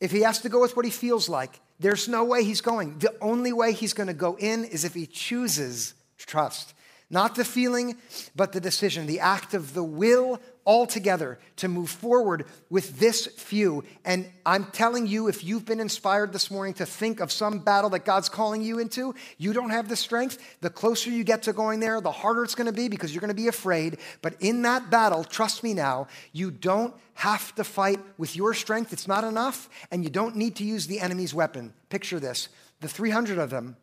If 0.00 0.10
he 0.10 0.22
has 0.22 0.40
to 0.40 0.48
go 0.48 0.60
with 0.60 0.76
what 0.76 0.84
he 0.84 0.90
feels 0.90 1.28
like, 1.28 1.60
there's 1.78 2.08
no 2.08 2.24
way 2.24 2.44
he's 2.44 2.60
going. 2.60 2.98
The 2.98 3.14
only 3.20 3.52
way 3.52 3.72
he's 3.72 3.94
going 3.94 4.06
to 4.06 4.14
go 4.14 4.36
in 4.38 4.64
is 4.64 4.84
if 4.84 4.94
he 4.94 5.06
chooses 5.06 5.94
trust. 6.18 6.74
Not 7.10 7.34
the 7.34 7.44
feeling, 7.44 7.96
but 8.34 8.52
the 8.52 8.60
decision, 8.60 9.06
the 9.06 9.20
act 9.20 9.54
of 9.54 9.74
the 9.74 9.84
will 9.84 10.40
altogether 10.66 11.38
to 11.56 11.68
move 11.68 11.90
forward 11.90 12.46
with 12.70 12.98
this 12.98 13.26
few. 13.26 13.84
And 14.04 14.30
I'm 14.46 14.64
telling 14.66 15.06
you, 15.06 15.28
if 15.28 15.44
you've 15.44 15.64
been 15.64 15.80
inspired 15.80 16.32
this 16.32 16.50
morning 16.50 16.74
to 16.74 16.86
think 16.86 17.20
of 17.20 17.30
some 17.30 17.58
battle 17.58 17.90
that 17.90 18.04
God's 18.04 18.28
calling 18.28 18.62
you 18.62 18.78
into, 18.78 19.14
you 19.38 19.52
don't 19.52 19.70
have 19.70 19.88
the 19.88 19.96
strength. 19.96 20.38
The 20.60 20.70
closer 20.70 21.10
you 21.10 21.24
get 21.24 21.42
to 21.44 21.52
going 21.52 21.80
there, 21.80 22.00
the 22.00 22.10
harder 22.10 22.44
it's 22.44 22.54
going 22.54 22.66
to 22.66 22.72
be 22.72 22.88
because 22.88 23.14
you're 23.14 23.20
going 23.20 23.28
to 23.28 23.34
be 23.34 23.48
afraid. 23.48 23.98
But 24.22 24.36
in 24.40 24.62
that 24.62 24.90
battle, 24.90 25.24
trust 25.24 25.62
me 25.62 25.74
now, 25.74 26.08
you 26.32 26.50
don't 26.50 26.94
have 27.14 27.54
to 27.54 27.64
fight 27.64 28.00
with 28.18 28.34
your 28.34 28.54
strength. 28.54 28.92
It's 28.92 29.08
not 29.08 29.24
enough. 29.24 29.68
And 29.90 30.02
you 30.02 30.10
don't 30.10 30.36
need 30.36 30.56
to 30.56 30.64
use 30.64 30.86
the 30.86 31.00
enemy's 31.00 31.34
weapon. 31.34 31.72
Picture 31.90 32.18
this 32.18 32.48
the 32.80 32.88
300 32.88 33.38
of 33.38 33.50
them 33.50 33.76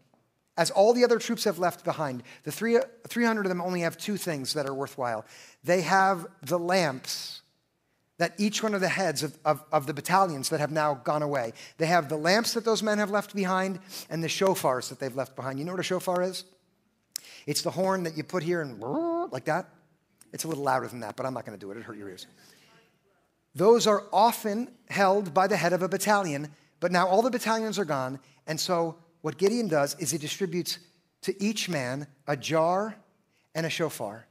as 0.62 0.70
all 0.70 0.94
the 0.94 1.04
other 1.04 1.18
troops 1.18 1.46
have 1.46 1.58
left 1.58 1.84
behind, 1.84 2.22
the 2.44 2.52
three, 2.52 2.78
300 3.08 3.48
of 3.48 3.50
them 3.50 3.62
only 3.62 3.82
have 3.82 3.98
two 3.98 4.16
things 4.16 4.54
that 4.54 4.68
are 4.68 4.74
worthwhile. 4.76 5.26
They 5.64 5.82
have 5.82 6.28
the 6.44 6.60
lamps 6.60 7.42
that 8.20 8.36
each 8.38 8.62
one 8.62 8.76
of 8.76 8.82
the 8.82 8.88
heads 8.88 9.24
of, 9.24 9.36
of, 9.44 9.64
of, 9.72 9.88
the 9.88 9.94
battalions 9.96 10.50
that 10.50 10.60
have 10.60 10.72
now 10.72 10.94
gone 10.94 11.24
away. 11.24 11.54
They 11.80 11.88
have 11.88 12.10
the 12.10 12.16
lamps 12.16 12.54
that 12.54 12.64
those 12.64 12.84
men 12.84 13.00
have 13.00 13.10
left 13.10 13.36
behind 13.36 13.80
and 14.08 14.24
the 14.24 14.28
shofars 14.28 14.90
that 14.90 15.00
they've 15.00 15.16
left 15.16 15.36
behind. 15.36 15.58
You 15.58 15.66
know 15.66 15.72
what 15.72 15.80
a 15.80 15.84
shofar 15.84 16.22
is? 16.22 16.44
It's 17.48 17.64
the 17.64 17.72
horn 17.72 18.04
that 18.04 18.16
you 18.16 18.24
put 18.24 18.44
here 18.44 18.62
and 18.62 18.80
like 19.32 19.46
that. 19.46 19.68
It's 20.32 20.44
a 20.44 20.48
little 20.48 20.64
louder 20.64 20.88
than 20.88 21.00
that, 21.00 21.16
but 21.16 21.26
I'm 21.26 21.34
not 21.34 21.44
going 21.44 21.58
to 21.58 21.60
do 21.60 21.72
it. 21.72 21.78
It'll 21.78 21.88
hurt 21.88 21.98
your 21.98 22.10
ears. 22.10 22.28
Those 23.56 23.88
are 23.88 24.04
often 24.14 24.70
held 24.90 25.34
by 25.34 25.48
the 25.48 25.58
head 25.58 25.74
of 25.74 25.82
a 25.82 25.90
battalion, 25.90 26.50
but 26.80 26.92
now 26.92 27.08
all 27.08 27.24
the 27.24 27.32
battalions 27.32 27.80
are 27.80 27.86
gone, 27.86 28.20
and 28.46 28.60
so 28.60 28.98
what 29.22 29.38
Gideon 29.38 29.68
does 29.68 29.96
is 30.00 30.12
he 30.12 30.18
distributes 30.18 30.80
to 31.22 31.44
each 31.44 31.70
man 31.70 32.08
a 32.28 32.36
jar 32.36 32.96
and 33.54 33.66
a 33.66 33.70
shofar. 33.70 34.28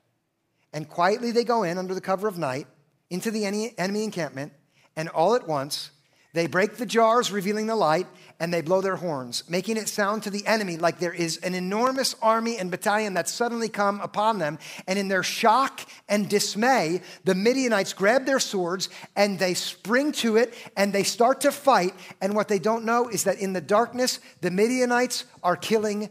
And 0.72 0.88
quietly 0.88 1.30
they 1.32 1.44
go 1.44 1.62
in 1.62 1.78
under 1.78 1.94
the 1.94 2.00
cover 2.00 2.28
of 2.28 2.38
night 2.38 2.66
into 3.08 3.30
the 3.30 3.44
enemy 3.44 4.04
encampment, 4.04 4.52
and 4.96 5.08
all 5.08 5.34
at 5.34 5.48
once 5.48 5.90
they 6.32 6.46
break 6.46 6.76
the 6.76 6.86
jars, 6.86 7.32
revealing 7.32 7.66
the 7.66 7.74
light, 7.74 8.06
and 8.38 8.54
they 8.54 8.60
blow 8.60 8.80
their 8.80 8.96
horns, 8.96 9.42
making 9.48 9.76
it 9.76 9.88
sound 9.88 10.22
to 10.22 10.30
the 10.30 10.46
enemy 10.46 10.76
like 10.76 10.98
there 10.98 11.12
is 11.12 11.38
an 11.38 11.54
enormous 11.54 12.14
army 12.22 12.56
and 12.56 12.70
battalion 12.70 13.14
that's 13.14 13.32
suddenly 13.32 13.68
come 13.68 14.00
upon 14.00 14.38
them. 14.38 14.58
And 14.86 14.98
in 14.98 15.08
their 15.08 15.24
shock 15.24 15.80
and 16.08 16.28
dismay, 16.28 17.02
the 17.24 17.34
Midianites 17.34 17.92
grab 17.92 18.26
their 18.26 18.38
swords 18.38 18.88
and 19.16 19.38
they 19.38 19.54
spring 19.54 20.12
to 20.12 20.36
it 20.36 20.54
and 20.76 20.92
they 20.92 21.02
start 21.02 21.40
to 21.42 21.52
fight. 21.52 21.94
And 22.20 22.34
what 22.34 22.48
they 22.48 22.60
don't 22.60 22.84
know 22.84 23.08
is 23.08 23.24
that 23.24 23.40
in 23.40 23.52
the 23.52 23.60
darkness, 23.60 24.20
the 24.40 24.52
Midianites 24.52 25.24
are 25.42 25.56
killing 25.56 26.10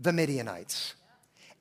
the 0.00 0.12
Midianites. 0.12 0.94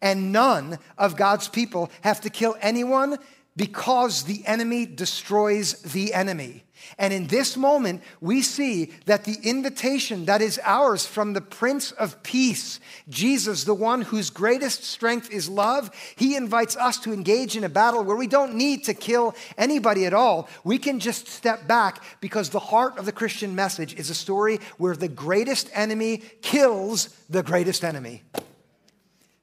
And 0.02 0.32
none 0.32 0.80
of 0.98 1.16
God's 1.16 1.48
people 1.48 1.92
have 2.02 2.22
to 2.22 2.30
kill 2.30 2.56
anyone 2.62 3.18
because 3.60 4.24
the 4.24 4.42
enemy 4.48 4.86
destroys 4.86 5.74
the 5.82 6.14
enemy. 6.14 6.64
And 6.98 7.12
in 7.12 7.28
this 7.28 7.58
moment, 7.58 8.04
we 8.22 8.42
see 8.42 8.94
that 9.06 9.26
the 9.26 9.36
invitation 9.44 10.24
that 10.28 10.42
is 10.42 10.62
ours 10.64 11.06
from 11.06 11.34
the 11.34 11.42
Prince 11.42 11.92
of 11.92 12.24
Peace, 12.24 12.80
Jesus, 13.10 13.66
the 13.66 13.74
one 13.74 14.02
whose 14.02 14.30
greatest 14.30 14.86
strength 14.86 15.30
is 15.30 15.50
love, 15.50 15.92
he 16.16 16.38
invites 16.38 16.78
us 16.78 17.00
to 17.00 17.12
engage 17.12 17.58
in 17.58 17.66
a 17.66 17.70
battle 17.70 18.02
where 18.02 18.16
we 18.16 18.28
don't 18.28 18.56
need 18.56 18.86
to 18.86 18.94
kill 18.94 19.36
anybody 19.58 20.06
at 20.06 20.14
all. 20.14 20.48
We 20.64 20.78
can 20.78 21.02
just 21.02 21.28
step 21.28 21.68
back 21.68 22.02
because 22.22 22.52
the 22.52 22.60
heart 22.60 22.98
of 22.98 23.06
the 23.06 23.12
Christian 23.12 23.56
message 23.56 23.94
is 23.94 24.10
a 24.10 24.16
story 24.16 24.62
where 24.78 24.96
the 24.96 25.10
greatest 25.10 25.70
enemy 25.74 26.24
kills 26.42 27.10
the 27.30 27.44
greatest 27.44 27.84
enemy. 27.84 28.24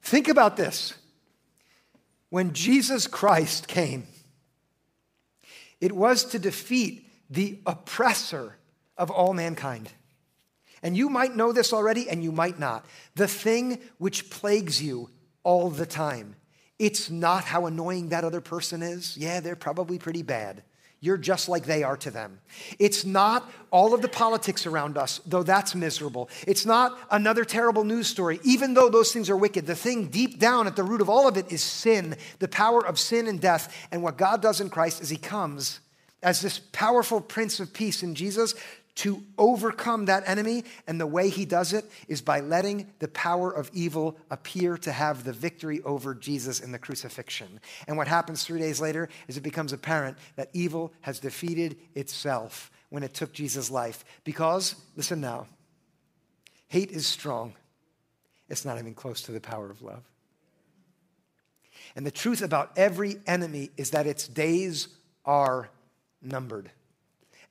Think 0.01 0.27
about 0.27 0.57
this. 0.57 0.95
When 2.29 2.53
Jesus 2.53 3.07
Christ 3.07 3.67
came, 3.67 4.07
it 5.79 5.91
was 5.91 6.25
to 6.25 6.39
defeat 6.39 7.07
the 7.29 7.59
oppressor 7.65 8.57
of 8.97 9.11
all 9.11 9.33
mankind. 9.33 9.91
And 10.83 10.95
you 10.95 11.09
might 11.09 11.35
know 11.35 11.51
this 11.51 11.73
already, 11.73 12.09
and 12.09 12.23
you 12.23 12.31
might 12.31 12.59
not. 12.59 12.85
The 13.15 13.27
thing 13.27 13.79
which 13.97 14.29
plagues 14.29 14.81
you 14.81 15.09
all 15.43 15.69
the 15.69 15.85
time. 15.85 16.35
It's 16.79 17.09
not 17.09 17.43
how 17.43 17.65
annoying 17.65 18.09
that 18.09 18.23
other 18.23 18.41
person 18.41 18.83
is. 18.83 19.17
Yeah, 19.17 19.39
they're 19.39 19.55
probably 19.55 19.97
pretty 19.97 20.21
bad. 20.21 20.63
You're 20.99 21.17
just 21.17 21.47
like 21.47 21.65
they 21.65 21.83
are 21.83 21.97
to 21.97 22.09
them. 22.09 22.39
It's 22.79 23.05
not 23.05 23.49
all 23.69 23.93
of 23.93 24.01
the 24.01 24.07
politics 24.07 24.65
around 24.65 24.97
us, 24.97 25.21
though 25.27 25.43
that's 25.43 25.75
miserable. 25.75 26.29
It's 26.47 26.65
not 26.65 26.97
another 27.11 27.45
terrible 27.45 27.83
news 27.83 28.07
story, 28.07 28.39
even 28.43 28.73
though 28.73 28.89
those 28.89 29.11
things 29.11 29.29
are 29.29 29.37
wicked. 29.37 29.67
The 29.67 29.75
thing 29.75 30.07
deep 30.07 30.39
down 30.39 30.65
at 30.65 30.75
the 30.75 30.83
root 30.83 31.01
of 31.01 31.09
all 31.09 31.27
of 31.27 31.37
it 31.37 31.51
is 31.51 31.61
sin, 31.61 32.15
the 32.39 32.47
power 32.47 32.83
of 32.85 32.97
sin 32.97 33.27
and 33.27 33.39
death. 33.39 33.87
And 33.91 34.01
what 34.01 34.17
God 34.17 34.41
does 34.41 34.59
in 34.59 34.69
Christ 34.71 35.01
is 35.01 35.09
He 35.09 35.17
comes 35.17 35.81
as 36.23 36.41
this 36.41 36.59
powerful 36.71 37.21
Prince 37.21 37.59
of 37.59 37.73
Peace 37.73 38.01
in 38.01 38.15
Jesus 38.15 38.55
to 38.97 39.23
overcome 39.37 40.05
that 40.05 40.27
enemy. 40.27 40.63
And 40.87 40.99
the 40.99 41.07
way 41.07 41.29
he 41.29 41.45
does 41.45 41.73
it 41.73 41.85
is 42.07 42.21
by 42.21 42.39
letting 42.39 42.91
the 42.99 43.07
power 43.07 43.51
of 43.51 43.69
evil 43.73 44.17
appear 44.29 44.77
to 44.79 44.91
have 44.91 45.23
the 45.23 45.33
victory 45.33 45.81
over 45.83 46.13
Jesus 46.15 46.59
in 46.59 46.71
the 46.71 46.79
crucifixion. 46.79 47.59
And 47.87 47.97
what 47.97 48.07
happens 48.07 48.43
three 48.43 48.59
days 48.59 48.81
later 48.81 49.07
is 49.27 49.37
it 49.37 49.41
becomes 49.41 49.71
apparent 49.71 50.17
that 50.35 50.49
evil 50.53 50.93
has 51.01 51.19
defeated 51.19 51.77
itself 51.95 52.71
when 52.89 53.03
it 53.03 53.13
took 53.13 53.33
Jesus' 53.33 53.69
life. 53.69 54.03
Because, 54.23 54.75
listen 54.95 55.21
now, 55.21 55.47
hate 56.67 56.91
is 56.91 57.05
strong, 57.05 57.53
it's 58.49 58.65
not 58.65 58.79
even 58.79 58.93
close 58.93 59.21
to 59.23 59.31
the 59.31 59.41
power 59.41 59.69
of 59.69 59.81
love. 59.81 60.03
And 61.95 62.05
the 62.05 62.11
truth 62.11 62.41
about 62.41 62.71
every 62.77 63.17
enemy 63.27 63.69
is 63.77 63.91
that 63.91 64.07
its 64.07 64.27
days 64.27 64.87
are 65.23 65.69
numbered. 66.21 66.71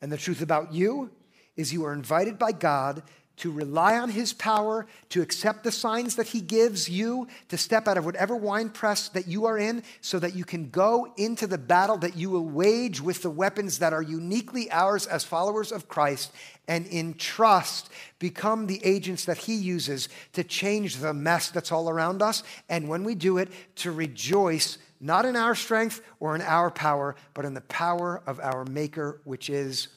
And 0.03 0.11
the 0.11 0.17
truth 0.17 0.43
about 0.43 0.73
you 0.73 1.11
is 1.57 1.73
you 1.73 1.85
are 1.85 1.93
invited 1.93 2.39
by 2.39 2.53
God 2.53 3.03
to 3.37 3.51
rely 3.51 3.99
on 3.99 4.09
his 4.09 4.33
power, 4.33 4.87
to 5.11 5.21
accept 5.21 5.63
the 5.63 5.71
signs 5.71 6.17
that 6.17 6.29
he 6.29 6.41
gives 6.41 6.89
you, 6.89 7.29
to 7.49 7.59
step 7.59 7.87
out 7.87 7.99
of 7.99 8.05
whatever 8.05 8.35
wine 8.35 8.71
press 8.71 9.11
that 9.11 9.29
you 9.29 9.45
are 9.45 9.59
in, 9.59 9.83
so 10.01 10.19
that 10.19 10.35
you 10.35 10.45
can 10.45 10.71
go 10.71 11.13
into 11.19 11.47
the 11.47 11.59
battle 11.59 11.99
that 11.99 12.17
you 12.17 12.31
will 12.31 12.49
wage 12.49 13.01
with 13.01 13.23
the 13.23 13.31
weapons 13.31 13.79
that 13.79 13.93
are 13.93 14.03
uniquely 14.03 14.71
ours 14.71 15.07
as 15.07 15.23
followers 15.23 15.71
of 15.71 15.89
Christ, 15.89 16.33
and 16.67 16.87
in 16.87 17.15
trust 17.15 17.91
become 18.19 18.67
the 18.67 18.83
agents 18.85 19.27
that 19.27 19.37
he 19.37 19.55
uses 19.55 20.09
to 20.33 20.43
change 20.43 20.97
the 20.97 21.13
mess 21.13 21.51
that's 21.51 21.73
all 21.73 21.91
around 21.91 22.23
us. 22.23 22.43
And 22.71 22.89
when 22.89 23.05
we 23.05 23.15
do 23.15 23.37
it, 23.37 23.51
to 23.77 23.93
rejoice 23.93 24.79
not 24.99 25.27
in 25.27 25.37
our 25.37 25.55
strength 25.55 26.01
or 26.21 26.35
in 26.35 26.41
our 26.41 26.71
power, 26.71 27.15
but 27.35 27.45
in 27.45 27.53
the 27.53 27.61
power 27.61 28.23
of 28.27 28.41
our 28.41 28.65
Maker, 28.65 29.21
which 29.25 29.51
is 29.51 29.89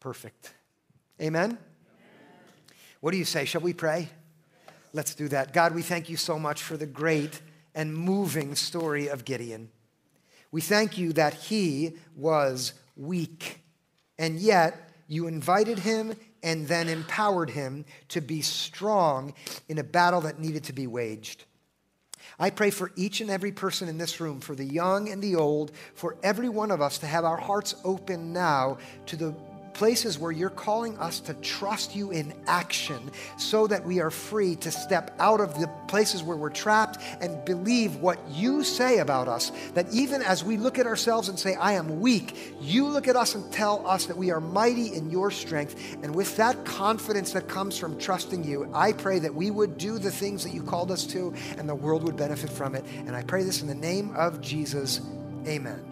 perfect. 0.00 0.54
Amen? 1.20 1.58
What 3.00 3.10
do 3.10 3.16
you 3.16 3.24
say? 3.24 3.44
Shall 3.44 3.60
we 3.60 3.72
pray? 3.72 4.08
Let's 4.92 5.14
do 5.14 5.28
that. 5.28 5.52
God, 5.52 5.74
we 5.74 5.82
thank 5.82 6.08
you 6.08 6.16
so 6.16 6.38
much 6.38 6.62
for 6.62 6.76
the 6.76 6.86
great 6.86 7.40
and 7.74 7.94
moving 7.94 8.54
story 8.54 9.08
of 9.08 9.24
Gideon. 9.24 9.70
We 10.50 10.60
thank 10.60 10.98
you 10.98 11.12
that 11.14 11.34
he 11.34 11.96
was 12.14 12.74
weak, 12.96 13.60
and 14.18 14.38
yet 14.38 14.90
you 15.08 15.26
invited 15.26 15.78
him 15.78 16.14
and 16.42 16.68
then 16.68 16.88
empowered 16.88 17.50
him 17.50 17.84
to 18.08 18.20
be 18.20 18.42
strong 18.42 19.32
in 19.68 19.78
a 19.78 19.84
battle 19.84 20.20
that 20.22 20.38
needed 20.38 20.64
to 20.64 20.72
be 20.72 20.86
waged. 20.86 21.44
I 22.38 22.50
pray 22.50 22.70
for 22.70 22.92
each 22.96 23.20
and 23.20 23.30
every 23.30 23.52
person 23.52 23.88
in 23.88 23.98
this 23.98 24.20
room, 24.20 24.40
for 24.40 24.54
the 24.54 24.64
young 24.64 25.08
and 25.08 25.22
the 25.22 25.36
old, 25.36 25.72
for 25.94 26.16
every 26.22 26.48
one 26.48 26.70
of 26.70 26.80
us 26.80 26.98
to 26.98 27.06
have 27.06 27.24
our 27.24 27.36
hearts 27.36 27.74
open 27.84 28.32
now 28.32 28.78
to 29.06 29.16
the 29.16 29.34
places 29.74 30.18
where 30.18 30.32
you're 30.32 30.50
calling 30.50 30.98
us 30.98 31.20
to 31.20 31.34
trust 31.34 31.94
you 31.94 32.10
in 32.10 32.32
action 32.46 33.10
so 33.38 33.66
that 33.66 33.84
we 33.84 34.00
are 34.00 34.10
free 34.10 34.56
to 34.56 34.70
step 34.70 35.14
out 35.18 35.40
of 35.40 35.58
the 35.60 35.68
places 35.88 36.22
where 36.22 36.36
we're 36.36 36.50
trapped 36.50 36.98
and 37.20 37.44
believe 37.44 37.96
what 37.96 38.18
you 38.30 38.64
say 38.64 38.98
about 38.98 39.28
us. 39.28 39.52
That 39.74 39.92
even 39.92 40.22
as 40.22 40.44
we 40.44 40.56
look 40.56 40.78
at 40.78 40.86
ourselves 40.86 41.28
and 41.28 41.38
say, 41.38 41.54
I 41.54 41.72
am 41.72 42.00
weak, 42.00 42.54
you 42.60 42.86
look 42.88 43.08
at 43.08 43.16
us 43.16 43.34
and 43.34 43.52
tell 43.52 43.86
us 43.86 44.06
that 44.06 44.16
we 44.16 44.30
are 44.30 44.40
mighty 44.40 44.94
in 44.94 45.10
your 45.10 45.30
strength. 45.30 45.96
And 46.02 46.14
with 46.14 46.36
that 46.36 46.64
confidence 46.64 47.32
that 47.32 47.48
comes 47.48 47.78
from 47.78 47.98
trusting 47.98 48.44
you, 48.44 48.70
I 48.74 48.92
pray 48.92 49.18
that 49.20 49.34
we 49.34 49.50
would 49.50 49.78
do 49.78 49.98
the 49.98 50.10
things 50.10 50.44
that 50.44 50.54
you 50.54 50.62
called 50.62 50.90
us 50.90 51.06
to 51.08 51.34
and 51.58 51.68
the 51.68 51.74
world 51.74 52.04
would 52.04 52.16
benefit 52.16 52.50
from 52.50 52.74
it. 52.74 52.84
And 53.06 53.14
I 53.16 53.22
pray 53.22 53.42
this 53.42 53.62
in 53.62 53.68
the 53.68 53.74
name 53.74 54.14
of 54.16 54.40
Jesus. 54.40 55.00
Amen. 55.46 55.91